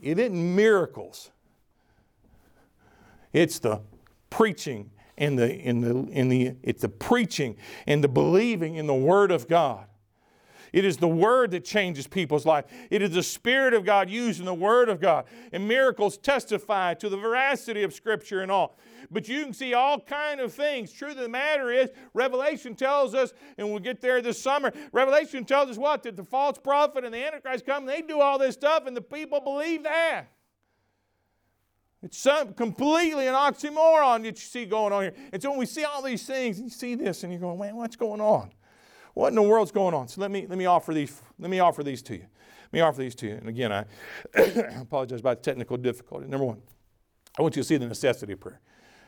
It 0.00 0.18
isn't 0.18 0.56
miracles. 0.56 1.30
It's 3.34 3.58
the 3.58 3.82
preaching 4.30 4.90
and 5.18 5.38
the, 5.38 5.54
in 5.54 5.80
the, 5.80 6.10
in 6.10 6.28
the, 6.28 6.54
it's 6.62 6.80
the 6.82 6.88
preaching 6.88 7.56
and 7.86 8.02
the 8.02 8.08
believing 8.08 8.76
in 8.76 8.86
the 8.86 8.94
Word 8.94 9.30
of 9.30 9.48
God. 9.48 9.86
It 10.72 10.84
is 10.84 10.96
the 10.96 11.08
Word 11.08 11.52
that 11.52 11.64
changes 11.64 12.06
people's 12.06 12.46
life. 12.46 12.64
It 12.90 13.02
is 13.02 13.10
the 13.10 13.22
Spirit 13.22 13.74
of 13.74 13.84
God 13.84 14.08
using 14.10 14.44
the 14.44 14.54
Word 14.54 14.88
of 14.88 15.00
God. 15.00 15.26
And 15.52 15.68
miracles 15.68 16.16
testify 16.16 16.94
to 16.94 17.08
the 17.08 17.16
veracity 17.16 17.82
of 17.82 17.92
Scripture 17.92 18.42
and 18.42 18.50
all. 18.50 18.76
But 19.10 19.28
you 19.28 19.44
can 19.44 19.52
see 19.52 19.74
all 19.74 20.00
kind 20.00 20.40
of 20.40 20.52
things. 20.52 20.92
Truth 20.92 21.12
of 21.12 21.22
the 21.22 21.28
matter 21.28 21.70
is, 21.70 21.90
Revelation 22.12 22.74
tells 22.74 23.14
us, 23.14 23.32
and 23.58 23.68
we'll 23.68 23.78
get 23.78 24.00
there 24.00 24.20
this 24.20 24.40
summer, 24.40 24.72
Revelation 24.90 25.44
tells 25.44 25.70
us 25.70 25.76
what? 25.76 26.02
That 26.04 26.16
the 26.16 26.24
false 26.24 26.58
prophet 26.58 27.04
and 27.04 27.14
the 27.14 27.24
Antichrist 27.24 27.66
come, 27.66 27.88
and 27.88 27.88
they 27.88 28.02
do 28.02 28.20
all 28.20 28.38
this 28.38 28.54
stuff, 28.54 28.86
and 28.86 28.96
the 28.96 29.02
people 29.02 29.40
believe 29.40 29.84
that. 29.84 30.26
It's 32.04 32.18
some, 32.18 32.52
completely 32.52 33.26
an 33.28 33.34
oxymoron 33.34 34.24
that 34.24 34.28
you 34.28 34.36
see 34.36 34.66
going 34.66 34.92
on 34.92 35.04
here. 35.04 35.14
And 35.32 35.40
so 35.40 35.48
when 35.48 35.58
we 35.58 35.64
see 35.64 35.84
all 35.84 36.02
these 36.02 36.26
things, 36.26 36.58
and 36.58 36.66
you 36.66 36.70
see 36.70 36.94
this, 36.94 37.24
and 37.24 37.32
you're 37.32 37.40
going, 37.40 37.58
man, 37.58 37.76
what's 37.76 37.96
going 37.96 38.20
on? 38.20 38.50
What 39.14 39.28
in 39.28 39.36
the 39.36 39.42
world's 39.42 39.72
going 39.72 39.94
on? 39.94 40.08
So 40.08 40.20
let 40.20 40.30
me 40.30 40.46
let 40.46 40.58
me 40.58 40.66
offer 40.66 40.92
these. 40.92 41.22
Let 41.38 41.50
me 41.50 41.60
offer 41.60 41.82
these 41.82 42.02
to 42.02 42.14
you. 42.14 42.26
Let 42.64 42.72
me 42.72 42.80
offer 42.80 43.00
these 43.00 43.14
to 43.16 43.26
you. 43.26 43.34
And 43.36 43.48
again, 43.48 43.72
I 43.72 43.86
apologize 44.80 45.20
about 45.20 45.42
technical 45.42 45.78
difficulty. 45.78 46.26
Number 46.26 46.44
one, 46.44 46.60
I 47.38 47.42
want 47.42 47.56
you 47.56 47.62
to 47.62 47.66
see 47.66 47.78
the 47.78 47.86
necessity 47.86 48.34
of 48.34 48.40
prayer. 48.40 48.60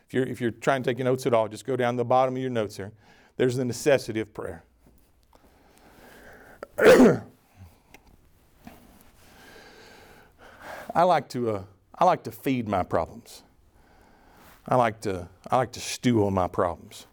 If 0.07 0.15
you're 0.15 0.25
if 0.25 0.41
you're 0.41 0.53
trying 0.53 0.83
to 0.85 0.91
take 0.91 1.05
notes 1.05 1.27
at 1.27 1.35
all, 1.35 1.49
just 1.49 1.67
go 1.67 1.77
down 1.77 1.97
the 1.97 2.05
bottom 2.05 2.35
of 2.35 2.41
your 2.41 2.51
notes 2.51 2.79
here. 2.79 2.93
There's 3.37 3.57
the 3.57 3.65
necessity 3.67 4.21
of 4.21 4.33
prayer. 4.33 4.65
I 10.95 11.03
like 11.03 11.29
to. 11.31 11.51
Uh, 11.51 11.63
I 11.99 12.05
like 12.05 12.25
to 12.25 12.33
feed 12.33 12.69
my 12.69 12.83
problems. 12.83 13.43
I 14.69 14.77
like 14.77 15.01
to, 15.03 15.29
I 15.51 15.57
like 15.57 15.73
to 15.73 15.81
stew 15.81 16.27
on 16.27 16.35
my 16.35 16.49
problems. 16.49 17.07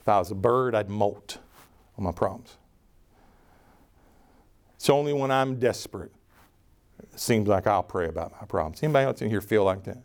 If 0.00 0.08
I 0.08 0.18
was 0.18 0.30
a 0.30 0.34
bird, 0.34 0.74
I'd 0.74 0.88
molt 0.88 1.38
on 1.96 2.04
my 2.04 2.12
problems. 2.12 2.56
It's 4.76 4.90
only 4.90 5.12
when 5.12 5.30
I'm 5.30 5.58
desperate 5.58 6.12
it 7.12 7.20
seems 7.20 7.48
like 7.48 7.66
I'll 7.66 7.82
pray 7.82 8.08
about 8.08 8.32
my 8.32 8.46
problems. 8.46 8.82
Anybody 8.82 9.06
else 9.06 9.22
in 9.22 9.30
here 9.30 9.40
feel 9.40 9.64
like 9.64 9.84
that? 9.84 10.02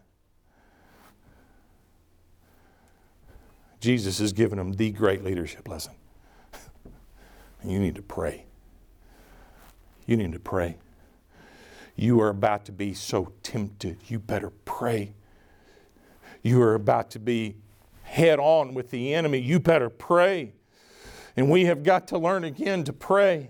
Jesus 3.80 4.20
has 4.20 4.34
given 4.34 4.58
them 4.58 4.74
the 4.74 4.92
great 4.92 5.24
leadership 5.24 5.68
lesson. 5.68 5.94
you 7.64 7.80
need 7.80 7.96
to 7.96 8.02
pray. 8.02 8.46
You 10.06 10.18
need 10.18 10.34
to 10.34 10.40
pray. 10.40 10.78
You 12.00 12.22
are 12.22 12.30
about 12.30 12.64
to 12.68 12.72
be 12.72 12.94
so 12.94 13.34
tempted. 13.44 13.98
You 14.08 14.20
better 14.20 14.52
pray. 14.64 15.16
You 16.42 16.62
are 16.62 16.74
about 16.74 17.12
to 17.12 17.20
be 17.20 17.58
head 18.04 18.40
on 18.40 18.74
with 18.74 18.90
the 18.90 19.14
enemy. 19.14 19.40
You 19.40 19.60
better 19.60 19.90
pray. 19.90 20.54
And 21.36 21.52
we 21.52 21.66
have 21.66 21.84
got 21.84 22.08
to 22.08 22.18
learn 22.18 22.46
again 22.46 22.86
to 22.86 22.94
pray. 22.94 23.50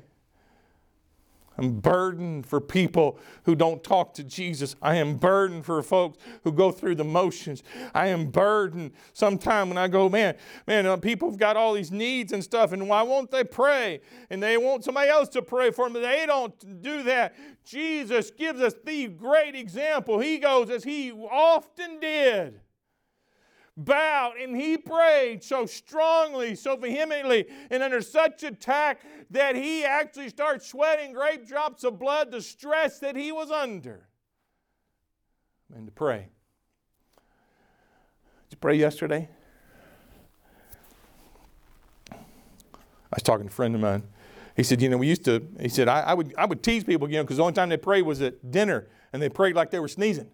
I'm 1.60 1.82
burdened 1.82 2.45
for 2.45 2.62
people 2.62 3.20
who 3.43 3.53
don't 3.53 3.84
talk 3.84 4.14
to 4.14 4.24
Jesus. 4.24 4.78
I 4.82 4.95
am 4.95 5.18
burdened 5.18 5.66
for 5.66 5.84
folks 5.84 6.18
who 6.45 6.53
go 6.53 6.72
through 6.72 6.95
the 6.95 7.03
motions. 7.03 7.64
I 7.93 8.07
am 8.07 8.28
burdened 8.28 8.93
sometime 9.12 9.68
when 9.68 9.78
I 9.78 9.89
go, 9.89 10.07
man, 10.07 10.36
man, 10.68 10.86
uh, 10.86 10.95
people 10.95 11.30
have 11.30 11.38
got 11.38 11.57
all 11.57 11.74
these 11.74 11.91
needs 11.91 12.32
and 12.32 12.41
stuff, 12.41 12.72
and 12.72 12.88
why 12.88 13.01
won't 13.01 13.30
they 13.30 13.43
pray? 13.43 13.99
And 14.30 14.41
they 14.41 14.55
want 14.55 14.86
somebody 14.86 15.10
else 15.10 15.28
to 15.30 15.41
pray 15.41 15.72
for 15.72 15.86
them, 15.86 15.93
but 15.93 16.01
they 16.01 16.26
don't 16.26 16.82
do 16.82 17.03
that. 17.03 17.36
Jesus 17.66 18.32
gives 18.32 18.62
us 18.62 18.74
the 18.86 19.07
great 19.07 19.53
example. 19.53 20.18
He 20.20 20.38
goes 20.38 20.70
as 20.70 20.86
he 20.86 21.12
often 21.12 21.99
did 21.99 22.62
bowed 23.80 24.34
and 24.39 24.55
he 24.55 24.77
prayed 24.77 25.43
so 25.43 25.65
strongly, 25.65 26.53
so 26.55 26.75
vehemently, 26.75 27.45
and 27.71 27.82
under 27.82 28.01
such 28.01 28.43
attack 28.43 29.01
that 29.32 29.55
he 29.55 29.86
actually 29.86 30.30
started 30.30 30.61
sweating 30.61 31.13
great 31.13 31.47
drops 31.47 31.84
of 31.84 31.97
blood, 31.97 32.32
the 32.32 32.41
stress 32.41 32.99
that 32.99 33.15
he 33.15 33.32
was 33.32 33.49
under. 33.49 34.07
And 35.73 35.88
to 35.88 35.91
pray. 35.91 36.30
Did 38.49 38.55
you 38.55 38.57
pray 38.57 38.75
yesterday? 38.75 39.30
I 42.11 42.15
was 43.15 43.23
talking 43.23 43.47
to 43.47 43.51
a 43.51 43.55
friend 43.55 43.73
of 43.75 43.82
mine. 43.82 44.03
He 44.55 44.63
said, 44.63 44.82
you 44.82 44.89
know, 44.89 44.97
we 44.97 45.07
used 45.07 45.23
to, 45.25 45.47
he 45.59 45.69
said, 45.69 45.88
I, 45.88 46.01
I 46.01 46.13
would, 46.13 46.34
I 46.38 46.45
would 46.45 46.61
tease 46.61 46.84
people, 46.84 47.09
you 47.09 47.17
know, 47.17 47.23
because 47.23 47.38
the 47.38 47.43
only 47.43 47.53
time 47.53 47.69
they 47.69 47.77
prayed 47.77 48.01
was 48.01 48.21
at 48.21 48.51
dinner, 48.51 48.88
and 49.13 49.21
they 49.21 49.30
prayed 49.30 49.55
like 49.55 49.71
they 49.71 49.80
were 49.80 49.88
sneezing. 49.88 50.30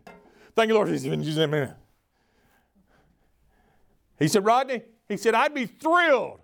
Thank 0.56 0.70
you, 0.70 0.74
Lord. 0.74 0.88
He 0.90 0.98
said, 0.98 1.12
he 4.20 4.28
said, 4.28 4.46
Rodney, 4.46 4.82
he 5.08 5.18
said, 5.18 5.36
I'd 5.36 5.54
be 5.54 5.66
thrilled 5.66 6.40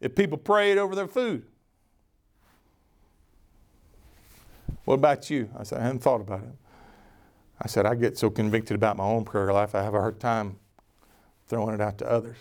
if 0.00 0.14
people 0.14 0.38
prayed 0.38 0.78
over 0.78 0.94
their 0.94 1.08
food. 1.08 1.46
What 4.84 4.94
about 4.94 5.30
you? 5.30 5.48
I 5.58 5.62
said, 5.62 5.78
I 5.78 5.82
hadn't 5.82 6.00
thought 6.00 6.20
about 6.20 6.40
it. 6.40 6.56
I 7.60 7.68
said, 7.68 7.86
I 7.86 7.94
get 7.94 8.18
so 8.18 8.30
convicted 8.30 8.74
about 8.74 8.96
my 8.96 9.04
own 9.04 9.24
prayer 9.24 9.52
life, 9.52 9.74
I 9.74 9.82
have 9.82 9.94
a 9.94 10.00
hard 10.00 10.20
time 10.20 10.56
throwing 11.48 11.74
it 11.74 11.80
out 11.80 11.98
to 11.98 12.10
others. 12.10 12.36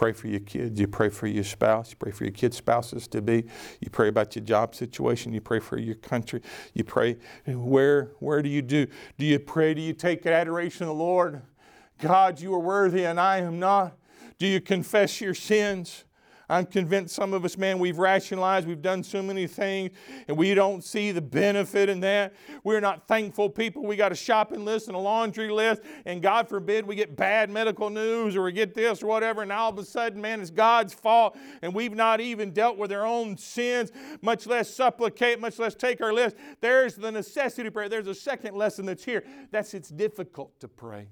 Pray 0.00 0.12
for 0.12 0.28
your 0.28 0.40
kids, 0.40 0.80
you 0.80 0.88
pray 0.88 1.10
for 1.10 1.26
your 1.26 1.44
spouse, 1.44 1.90
you 1.90 1.96
pray 1.96 2.10
for 2.10 2.24
your 2.24 2.32
kids' 2.32 2.56
spouses 2.56 3.06
to 3.06 3.20
be, 3.20 3.44
you 3.80 3.90
pray 3.90 4.08
about 4.08 4.34
your 4.34 4.42
job 4.42 4.74
situation, 4.74 5.30
you 5.30 5.42
pray 5.42 5.60
for 5.60 5.76
your 5.76 5.94
country, 5.94 6.40
you 6.72 6.82
pray 6.82 7.18
where 7.44 8.12
where 8.18 8.40
do 8.40 8.48
you 8.48 8.62
do? 8.62 8.86
Do 9.18 9.26
you 9.26 9.38
pray? 9.38 9.74
Do 9.74 9.82
you 9.82 9.92
take 9.92 10.24
adoration 10.24 10.84
of 10.84 10.88
the 10.88 10.94
Lord? 10.94 11.42
God, 11.98 12.40
you 12.40 12.54
are 12.54 12.60
worthy 12.60 13.04
and 13.04 13.20
I 13.20 13.40
am 13.40 13.58
not. 13.58 13.94
Do 14.38 14.46
you 14.46 14.58
confess 14.58 15.20
your 15.20 15.34
sins? 15.34 16.04
I'm 16.50 16.66
convinced 16.66 17.14
some 17.14 17.32
of 17.32 17.44
us, 17.44 17.56
man, 17.56 17.78
we've 17.78 17.98
rationalized, 17.98 18.66
we've 18.66 18.82
done 18.82 19.04
so 19.04 19.22
many 19.22 19.46
things, 19.46 19.92
and 20.26 20.36
we 20.36 20.52
don't 20.52 20.82
see 20.82 21.12
the 21.12 21.20
benefit 21.20 21.88
in 21.88 22.00
that. 22.00 22.34
We're 22.64 22.80
not 22.80 23.06
thankful 23.06 23.48
people. 23.48 23.84
We 23.84 23.94
got 23.94 24.10
a 24.10 24.16
shopping 24.16 24.64
list 24.64 24.88
and 24.88 24.96
a 24.96 24.98
laundry 24.98 25.48
list, 25.48 25.82
and 26.04 26.20
God 26.20 26.48
forbid 26.48 26.84
we 26.84 26.96
get 26.96 27.14
bad 27.14 27.50
medical 27.50 27.88
news 27.88 28.34
or 28.34 28.42
we 28.42 28.50
get 28.50 28.74
this 28.74 29.00
or 29.00 29.06
whatever, 29.06 29.42
and 29.42 29.52
all 29.52 29.70
of 29.70 29.78
a 29.78 29.84
sudden, 29.84 30.20
man, 30.20 30.40
it's 30.40 30.50
God's 30.50 30.92
fault, 30.92 31.38
and 31.62 31.72
we've 31.72 31.94
not 31.94 32.20
even 32.20 32.50
dealt 32.50 32.76
with 32.76 32.90
our 32.90 33.06
own 33.06 33.36
sins, 33.36 33.92
much 34.20 34.46
less 34.48 34.68
supplicate, 34.68 35.40
much 35.40 35.60
less 35.60 35.76
take 35.76 36.00
our 36.00 36.12
list. 36.12 36.34
There's 36.60 36.96
the 36.96 37.12
necessity 37.12 37.70
prayer. 37.70 37.88
There's 37.88 38.08
a 38.08 38.14
second 38.14 38.56
lesson 38.56 38.86
that's 38.86 39.04
here. 39.04 39.22
That's 39.52 39.72
it's 39.72 39.88
difficult 39.88 40.58
to 40.58 40.66
pray. 40.66 41.10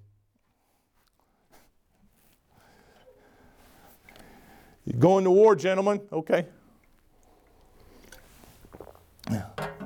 You're 4.90 5.00
going 5.00 5.24
to 5.24 5.30
war, 5.30 5.54
gentlemen. 5.54 6.00
Okay. 6.10 6.46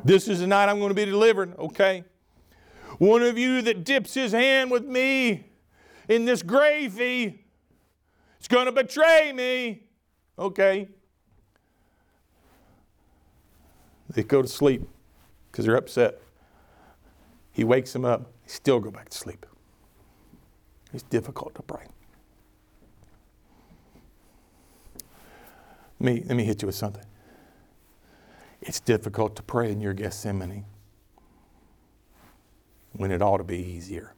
This 0.05 0.29
is 0.29 0.41
the 0.41 0.47
night 0.47 0.69
I'm 0.69 0.79
going 0.79 0.91
to 0.91 0.95
be 0.95 1.05
delivered. 1.05 1.59
Okay. 1.59 2.05
One 2.99 3.23
of 3.23 3.37
you 3.37 3.63
that 3.63 3.83
dips 3.83 4.15
his 4.15 4.31
hand 4.31 4.71
with 4.71 4.85
me 4.85 5.47
in 6.09 6.25
this 6.25 6.43
gravy 6.43 7.45
is 8.41 8.47
going 8.49 8.67
to 8.67 8.73
betray 8.73 9.33
me. 9.33 9.83
Okay. 10.39 10.89
They 14.11 14.23
go 14.23 14.41
to 14.41 14.49
sleep 14.49 14.89
because 15.51 15.65
they're 15.65 15.77
upset. 15.77 16.21
He 17.51 17.65
wakes 17.65 17.93
them 17.93 18.05
up. 18.05 18.33
They 18.45 18.53
still 18.53 18.79
go 18.79 18.93
back 18.93 19.09
to 19.09 19.19
sleep. 19.19 19.47
It's 20.93 21.03
difficult 21.03 21.57
to 21.57 21.63
pray. 21.63 21.87
Let 26.03 26.15
me, 26.15 26.25
let 26.27 26.37
me 26.37 26.43
hit 26.43 26.61
you 26.63 26.67
with 26.67 26.75
something. 26.75 27.05
It's 28.61 28.81
difficult 28.81 29.37
to 29.37 29.43
pray 29.45 29.71
in 29.71 29.81
your 29.81 29.95
Gethsemane 29.95 30.65
when 32.91 33.13
it 33.13 33.23
ought 33.23 33.37
to 33.37 33.45
be 33.45 33.59
easier. 33.59 34.13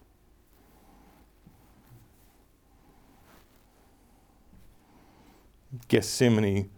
Gethsemane, 5.89 6.71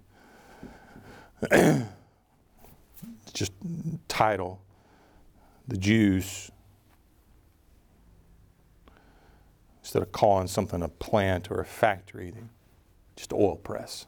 just 3.32 3.52
title, 4.09 4.61
the 5.68 5.76
Jews, 5.76 6.50
instead 9.82 10.02
of 10.02 10.11
calling 10.11 10.48
something 10.48 10.82
a 10.82 10.88
plant 10.88 11.48
or 11.48 11.61
a 11.61 11.64
factory, 11.64 12.34
just 13.14 13.32
oil 13.32 13.54
press 13.54 14.07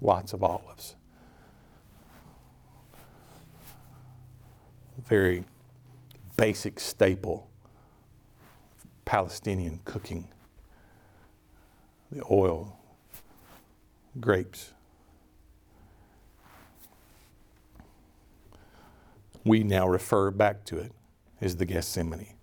lots 0.00 0.32
of 0.32 0.42
olives. 0.42 0.96
Very 5.06 5.44
basic 6.36 6.80
staple 6.80 7.48
Palestinian 9.04 9.80
cooking. 9.84 10.28
The 12.12 12.22
oil, 12.30 12.78
grapes. 14.20 14.72
We 19.44 19.64
now 19.64 19.88
refer 19.88 20.30
back 20.30 20.64
to 20.66 20.78
it 20.78 20.92
as 21.40 21.56
the 21.56 21.64
Gethsemane. 21.64 22.34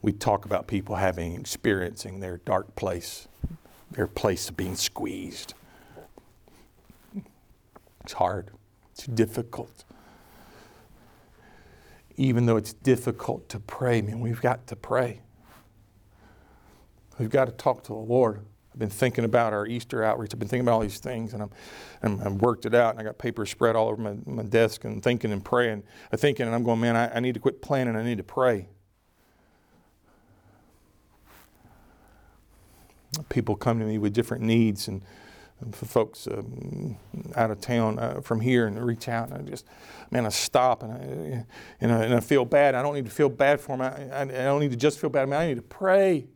We 0.00 0.12
talk 0.12 0.44
about 0.44 0.66
people 0.66 0.96
having, 0.96 1.34
experiencing 1.34 2.20
their 2.20 2.38
dark 2.38 2.74
place, 2.76 3.28
their 3.90 4.06
place 4.06 4.48
of 4.48 4.56
being 4.56 4.76
squeezed. 4.76 5.54
It's 8.08 8.14
hard, 8.14 8.52
it's 8.92 9.04
difficult. 9.04 9.84
Even 12.16 12.46
though 12.46 12.56
it's 12.56 12.72
difficult 12.72 13.50
to 13.50 13.60
pray, 13.60 13.98
I 13.98 14.00
man, 14.00 14.20
we've 14.20 14.40
got 14.40 14.66
to 14.68 14.76
pray. 14.76 15.20
We've 17.18 17.28
got 17.28 17.44
to 17.44 17.52
talk 17.52 17.82
to 17.82 17.88
the 17.88 17.98
Lord. 17.98 18.46
I've 18.72 18.78
been 18.78 18.88
thinking 18.88 19.26
about 19.26 19.52
our 19.52 19.66
Easter 19.66 20.02
outreach. 20.02 20.32
I've 20.32 20.38
been 20.38 20.48
thinking 20.48 20.64
about 20.64 20.76
all 20.76 20.80
these 20.80 21.00
things, 21.00 21.34
and 21.34 21.42
I'm, 21.42 21.50
I'm, 22.02 22.20
I've 22.22 22.32
worked 22.40 22.64
it 22.64 22.74
out, 22.74 22.94
and 22.94 23.00
I 23.00 23.04
got 23.04 23.18
papers 23.18 23.50
spread 23.50 23.76
all 23.76 23.88
over 23.88 24.00
my, 24.00 24.16
my 24.24 24.42
desk, 24.42 24.86
and 24.86 25.02
thinking 25.02 25.30
and 25.30 25.44
praying. 25.44 25.82
I'm 26.10 26.18
thinking, 26.18 26.46
and 26.46 26.54
I'm 26.54 26.64
going, 26.64 26.80
man, 26.80 26.96
I, 26.96 27.14
I 27.16 27.20
need 27.20 27.34
to 27.34 27.40
quit 27.40 27.60
planning. 27.60 27.94
I 27.94 28.02
need 28.02 28.16
to 28.16 28.24
pray. 28.24 28.68
People 33.28 33.54
come 33.54 33.78
to 33.78 33.84
me 33.84 33.98
with 33.98 34.14
different 34.14 34.44
needs, 34.44 34.88
and 34.88 35.02
for 35.72 35.86
folks 35.86 36.26
um, 36.26 36.96
out 37.34 37.50
of 37.50 37.60
town 37.60 37.98
uh, 37.98 38.20
from 38.20 38.40
here 38.40 38.66
and 38.66 38.84
reach 38.84 39.08
out 39.08 39.28
and 39.28 39.38
I 39.38 39.50
just, 39.50 39.66
man, 40.10 40.24
I 40.24 40.28
stop 40.28 40.82
and 40.82 40.92
I, 40.92 41.46
and 41.80 41.92
I, 41.92 42.04
and 42.04 42.14
I 42.14 42.20
feel 42.20 42.44
bad. 42.44 42.74
I 42.74 42.82
don't 42.82 42.94
need 42.94 43.06
to 43.06 43.10
feel 43.10 43.28
bad 43.28 43.60
for 43.60 43.76
them. 43.76 43.82
I, 43.82 44.22
I, 44.22 44.24
don't 44.24 44.60
need 44.60 44.70
to 44.70 44.76
just 44.76 44.98
feel 45.00 45.10
bad. 45.10 45.22
I 45.22 45.26
mean, 45.26 45.34
I 45.34 45.46
need 45.48 45.56
to 45.56 45.62
pray. 45.62 46.28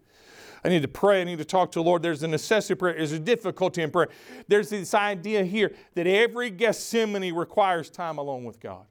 I 0.64 0.68
need 0.68 0.82
to 0.82 0.88
pray. 0.88 1.20
I 1.20 1.24
need 1.24 1.38
to 1.38 1.44
talk 1.44 1.72
to 1.72 1.78
the 1.78 1.82
Lord. 1.82 2.02
There's 2.02 2.22
a 2.22 2.28
necessity 2.28 2.72
of 2.72 2.78
prayer. 2.78 2.94
There's 2.94 3.12
a 3.12 3.18
difficulty 3.18 3.82
in 3.82 3.90
prayer. 3.90 4.08
There's 4.48 4.70
this 4.70 4.94
idea 4.94 5.44
here 5.44 5.72
that 5.94 6.06
every 6.06 6.50
Gethsemane 6.50 7.32
requires 7.34 7.90
time 7.90 8.18
alone 8.18 8.44
with 8.44 8.60
God. 8.60 8.86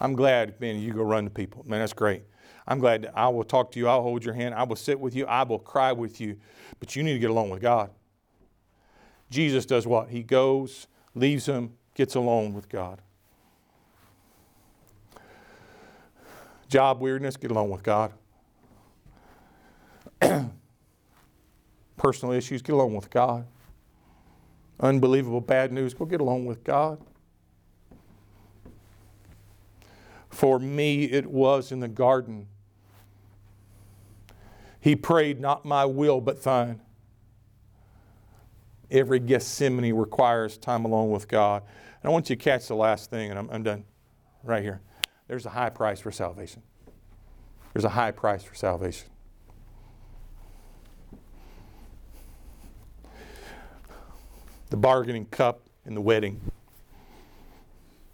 I'm 0.00 0.14
glad, 0.14 0.60
man, 0.60 0.78
you 0.78 0.92
go 0.92 1.02
run 1.02 1.24
to 1.24 1.30
people. 1.30 1.64
Man, 1.66 1.80
that's 1.80 1.94
great. 1.94 2.22
I'm 2.68 2.80
glad 2.80 3.10
I 3.14 3.28
will 3.28 3.44
talk 3.44 3.70
to 3.72 3.78
you. 3.78 3.86
I'll 3.86 4.02
hold 4.02 4.24
your 4.24 4.34
hand. 4.34 4.54
I 4.54 4.64
will 4.64 4.76
sit 4.76 4.98
with 4.98 5.14
you. 5.14 5.24
I 5.26 5.44
will 5.44 5.58
cry 5.58 5.92
with 5.92 6.20
you. 6.20 6.36
But 6.80 6.96
you 6.96 7.02
need 7.02 7.12
to 7.12 7.18
get 7.18 7.30
along 7.30 7.50
with 7.50 7.62
God. 7.62 7.90
Jesus 9.30 9.66
does 9.66 9.86
what? 9.86 10.08
He 10.08 10.22
goes, 10.22 10.86
leaves 11.14 11.46
them, 11.46 11.74
gets 11.94 12.14
alone 12.14 12.54
with 12.54 12.68
God. 12.68 13.00
Job 16.68 17.00
weirdness, 17.00 17.36
get 17.36 17.52
along 17.52 17.70
with 17.70 17.82
God. 17.84 18.12
Personal 21.96 22.34
issues, 22.34 22.62
get 22.62 22.72
along 22.72 22.94
with 22.94 23.10
God. 23.10 23.46
Unbelievable 24.80 25.40
bad 25.40 25.72
news, 25.72 25.94
go 25.94 26.04
get 26.04 26.20
along 26.20 26.46
with 26.46 26.64
God. 26.64 27.00
For 30.28 30.58
me, 30.58 31.04
it 31.04 31.26
was 31.26 31.72
in 31.72 31.80
the 31.80 31.88
garden 31.88 32.48
he 34.86 34.94
prayed, 34.94 35.40
Not 35.40 35.64
my 35.64 35.84
will, 35.84 36.20
but 36.20 36.44
thine. 36.44 36.80
Every 38.88 39.18
Gethsemane 39.18 39.92
requires 39.92 40.56
time 40.56 40.84
alone 40.84 41.10
with 41.10 41.26
God. 41.26 41.64
And 42.00 42.08
I 42.08 42.12
want 42.12 42.30
you 42.30 42.36
to 42.36 42.40
catch 42.40 42.68
the 42.68 42.76
last 42.76 43.10
thing, 43.10 43.30
and 43.30 43.36
I'm, 43.36 43.50
I'm 43.50 43.64
done 43.64 43.82
right 44.44 44.62
here. 44.62 44.80
There's 45.26 45.44
a 45.44 45.50
high 45.50 45.70
price 45.70 45.98
for 45.98 46.12
salvation. 46.12 46.62
There's 47.72 47.84
a 47.84 47.88
high 47.88 48.12
price 48.12 48.44
for 48.44 48.54
salvation. 48.54 49.08
The 54.70 54.76
bargaining 54.76 55.26
cup 55.26 55.62
in 55.84 55.96
the 55.96 56.00
wedding 56.00 56.40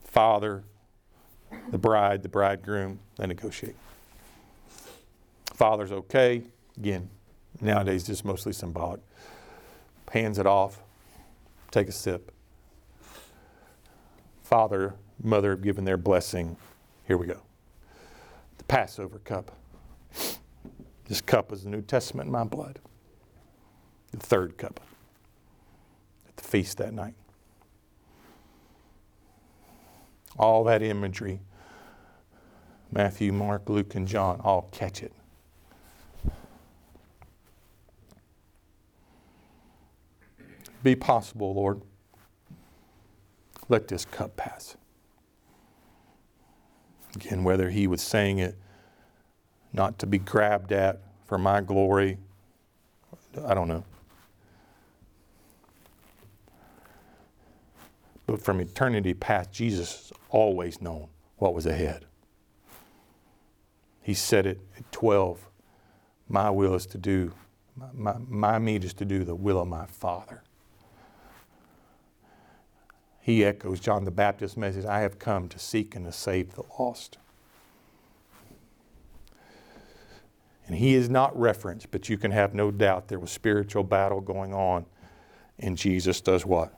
father, 0.05 0.65
the 1.71 1.77
bride, 1.77 2.23
the 2.23 2.31
bridegroom, 2.31 2.99
they 3.19 3.27
negotiate. 3.27 3.77
Father's 5.53 5.93
okay. 5.93 6.45
Again, 6.77 7.11
nowadays 7.61 8.05
just 8.05 8.25
mostly 8.25 8.53
symbolic. 8.53 9.01
Hands 10.11 10.39
it 10.39 10.47
off, 10.47 10.81
take 11.71 11.89
a 11.89 11.93
sip. 11.93 12.33
Father, 14.43 14.95
mother 15.23 15.51
have 15.51 15.63
given 15.63 15.85
their 15.85 15.97
blessing. 15.97 16.57
Here 17.07 17.17
we 17.17 17.27
go. 17.27 17.41
The 18.59 18.65
Passover 18.65 19.19
cup. 19.21 19.57
This 21.07 21.21
cup 21.21 21.53
is 21.53 21.65
the 21.65 21.71
New 21.71 21.83
Testament 21.83 22.27
in 22.27 22.33
my 22.33 22.45
blood. 22.45 22.79
The 24.11 24.19
third 24.19 24.59
cup 24.59 24.81
at 26.29 26.37
the 26.37 26.45
feast 26.45 26.79
that 26.79 26.93
night. 26.93 27.15
All 30.39 30.65
that 30.65 30.83
imagery, 30.83 31.41
Matthew, 32.91 33.33
Mark, 33.33 33.69
Luke, 33.69 33.95
and 33.95 34.07
John, 34.07 34.41
all 34.41 34.69
catch 34.73 35.03
it. 35.03 35.13
Be 40.83 40.97
possible, 40.97 41.55
Lord. 41.55 41.83
Let 43.69 43.89
this 43.89 44.05
cup 44.05 44.37
pass. 44.37 44.77
Again, 47.15 47.45
whether 47.45 47.71
he 47.71 47.87
was 47.87 48.03
saying 48.03 48.39
it 48.39 48.57
not 49.73 49.99
to 50.01 50.07
be 50.07 50.19
grabbed 50.19 50.73
at 50.73 51.01
for 51.25 51.39
my 51.39 51.61
glory, 51.61 52.19
I 53.47 53.55
don't 53.55 53.69
know. 53.69 53.85
But 58.27 58.41
from 58.41 58.61
eternity 58.61 59.15
past, 59.15 59.53
Jesus 59.53 60.13
always 60.31 60.81
known 60.81 61.09
what 61.37 61.55
was 61.55 61.67
ahead. 61.67 62.07
He 64.03 64.15
said 64.15 64.47
it 64.47 64.61
at 64.77 64.91
12 64.93 65.49
My 66.29 66.51
will 66.51 66.75
is 66.75 66.87
to 66.87 66.99
do, 66.99 67.33
my, 67.77 67.87
my, 67.95 68.15
my 68.29 68.59
meat 68.59 68.85
is 68.85 68.95
to 68.95 69.05
do 69.05 69.25
the 69.25 69.35
will 69.35 69.61
of 69.61 69.69
my 69.69 69.87
Father. 69.87 70.43
He 73.23 73.45
echoes 73.45 73.79
John 73.79 74.05
the 74.05 74.11
Baptist's 74.11 74.57
message 74.57 74.85
I 74.85 75.01
have 75.01 75.21
come 75.21 75.49
to 75.51 75.59
seek 75.59 75.95
and 75.95 76.05
to 76.05 76.13
save 76.13 76.55
the 76.55 76.65
lost. 76.77 77.19
And 80.67 80.75
he 80.75 80.95
is 80.95 81.09
not 81.09 81.39
referenced, 81.39 81.93
but 81.93 82.09
you 82.09 82.19
can 82.19 82.33
have 82.33 82.53
no 82.53 82.73
doubt 82.73 83.07
there 83.07 83.21
was 83.21 83.31
spiritual 83.31 83.85
battle 83.85 84.21
going 84.21 84.53
on. 84.53 84.87
And 85.61 85.79
Jesus 85.79 86.21
does 86.21 86.45
what? 86.45 86.77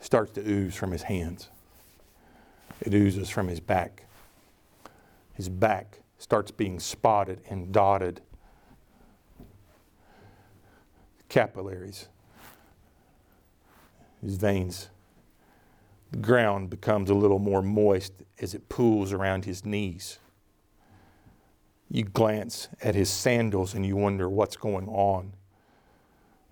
Starts 0.00 0.32
to 0.32 0.46
ooze 0.46 0.74
from 0.74 0.92
his 0.92 1.04
hands. 1.04 1.48
It 2.82 2.92
oozes 2.92 3.30
from 3.30 3.48
his 3.48 3.60
back. 3.60 4.04
His 5.32 5.48
back 5.48 6.00
starts 6.18 6.50
being 6.50 6.78
spotted 6.78 7.40
and 7.48 7.72
dotted. 7.72 8.20
Capillaries 11.30 12.08
his 14.22 14.36
veins. 14.36 14.88
The 16.12 16.18
ground 16.18 16.70
becomes 16.70 17.10
a 17.10 17.14
little 17.14 17.38
more 17.38 17.62
moist 17.62 18.12
as 18.40 18.54
it 18.54 18.68
pools 18.68 19.12
around 19.12 19.44
his 19.44 19.64
knees. 19.64 20.18
You 21.88 22.04
glance 22.04 22.68
at 22.82 22.94
his 22.94 23.10
sandals 23.10 23.74
and 23.74 23.84
you 23.84 23.96
wonder 23.96 24.28
what's 24.28 24.56
going 24.56 24.88
on 24.88 25.34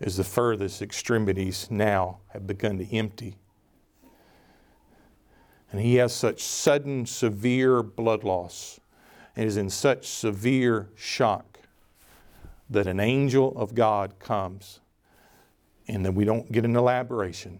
as 0.00 0.16
the 0.16 0.24
furthest 0.24 0.82
extremities 0.82 1.70
now 1.70 2.18
have 2.28 2.46
begun 2.46 2.78
to 2.78 2.96
empty. 2.96 3.36
And 5.72 5.80
he 5.80 5.96
has 5.96 6.14
such 6.14 6.42
sudden, 6.42 7.06
severe 7.06 7.82
blood 7.82 8.24
loss 8.24 8.80
and 9.36 9.46
is 9.46 9.56
in 9.56 9.70
such 9.70 10.08
severe 10.08 10.88
shock 10.96 11.60
that 12.68 12.86
an 12.86 13.00
angel 13.00 13.56
of 13.56 13.74
God 13.74 14.18
comes 14.18 14.80
and 15.90 16.06
then 16.06 16.14
we 16.14 16.24
don't 16.24 16.50
get 16.52 16.64
an 16.64 16.76
elaboration, 16.76 17.58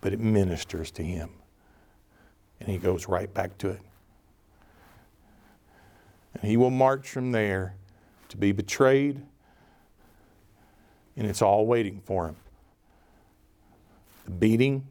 but 0.00 0.12
it 0.12 0.18
ministers 0.18 0.90
to 0.90 1.02
him. 1.04 1.30
And 2.60 2.68
he 2.68 2.76
goes 2.76 3.08
right 3.08 3.32
back 3.32 3.56
to 3.58 3.68
it. 3.68 3.80
And 6.34 6.42
he 6.42 6.56
will 6.56 6.70
march 6.70 7.08
from 7.08 7.30
there 7.30 7.76
to 8.30 8.36
be 8.36 8.50
betrayed, 8.50 9.22
and 11.16 11.26
it's 11.26 11.40
all 11.40 11.66
waiting 11.66 12.00
for 12.04 12.26
him. 12.26 12.36
The 14.24 14.32
beating, 14.32 14.84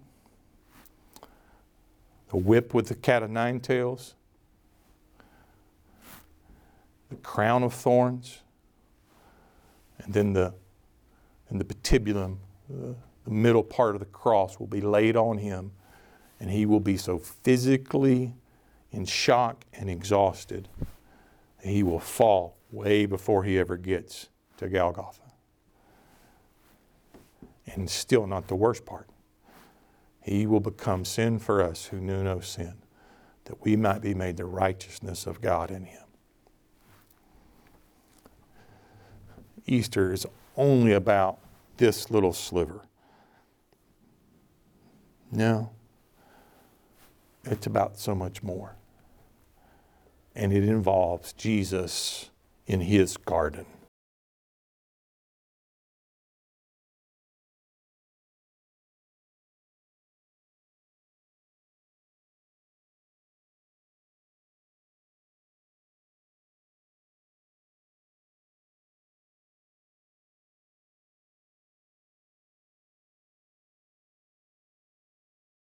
the 2.30 2.38
whip 2.38 2.74
with 2.74 2.88
the 2.88 2.96
cat 2.96 3.22
of 3.22 3.30
nine 3.30 3.60
tails, 3.60 4.16
the 7.10 7.18
crown 7.18 7.64
of 7.64 7.74
thorns, 7.74 8.40
and 10.00 10.14
then 10.14 10.34
the 10.34 10.54
and 11.50 11.60
the 11.60 11.66
patibulum, 11.66 12.38
uh, 12.72 12.94
the 13.24 13.32
middle 13.32 13.64
part 13.64 13.96
of 13.96 14.00
the 14.00 14.06
cross, 14.06 14.60
will 14.60 14.68
be 14.68 14.82
laid 14.82 15.16
on 15.16 15.38
him, 15.38 15.72
and 16.40 16.50
he 16.52 16.66
will 16.66 16.80
be 16.80 16.98
so 16.98 17.18
physically 17.18 18.34
in 18.92 19.06
shock 19.06 19.66
and 19.74 19.90
exhausted 19.90 20.70
that 21.62 21.70
he 21.70 21.84
will 21.84 22.00
fall 22.00 22.58
way 22.72 23.06
before 23.06 23.44
he 23.44 23.58
ever 23.58 23.78
gets 23.78 24.30
to 24.58 24.70
Golgotha. 24.70 25.22
And 27.66 27.90
still 27.90 28.28
not 28.28 28.48
the 28.48 28.56
worst 28.56 28.86
part. 28.86 29.10
He 30.22 30.46
will 30.46 30.60
become 30.60 31.06
sin 31.06 31.40
for 31.40 31.62
us 31.62 31.86
who 31.86 32.00
knew 32.00 32.24
no 32.24 32.40
sin, 32.40 32.76
that 33.46 33.64
we 33.64 33.76
might 33.76 34.02
be 34.02 34.14
made 34.14 34.38
the 34.38 34.46
righteousness 34.46 35.26
of 35.26 35.42
God 35.42 35.72
in 35.72 35.86
him. 35.86 36.04
Easter 39.66 40.14
is 40.14 40.26
only 40.58 40.92
about 40.92 41.40
this 41.78 42.12
little 42.12 42.34
sliver. 42.34 42.82
No, 45.32 45.72
it's 47.44 47.68
about 47.68 48.00
so 48.00 48.16
much 48.16 48.44
more. 48.44 48.76
And 50.36 50.52
it 50.52 50.64
involves 50.64 51.34
Jesus 51.34 52.30
in 52.66 52.82
his 52.82 53.18
garden. 53.18 53.66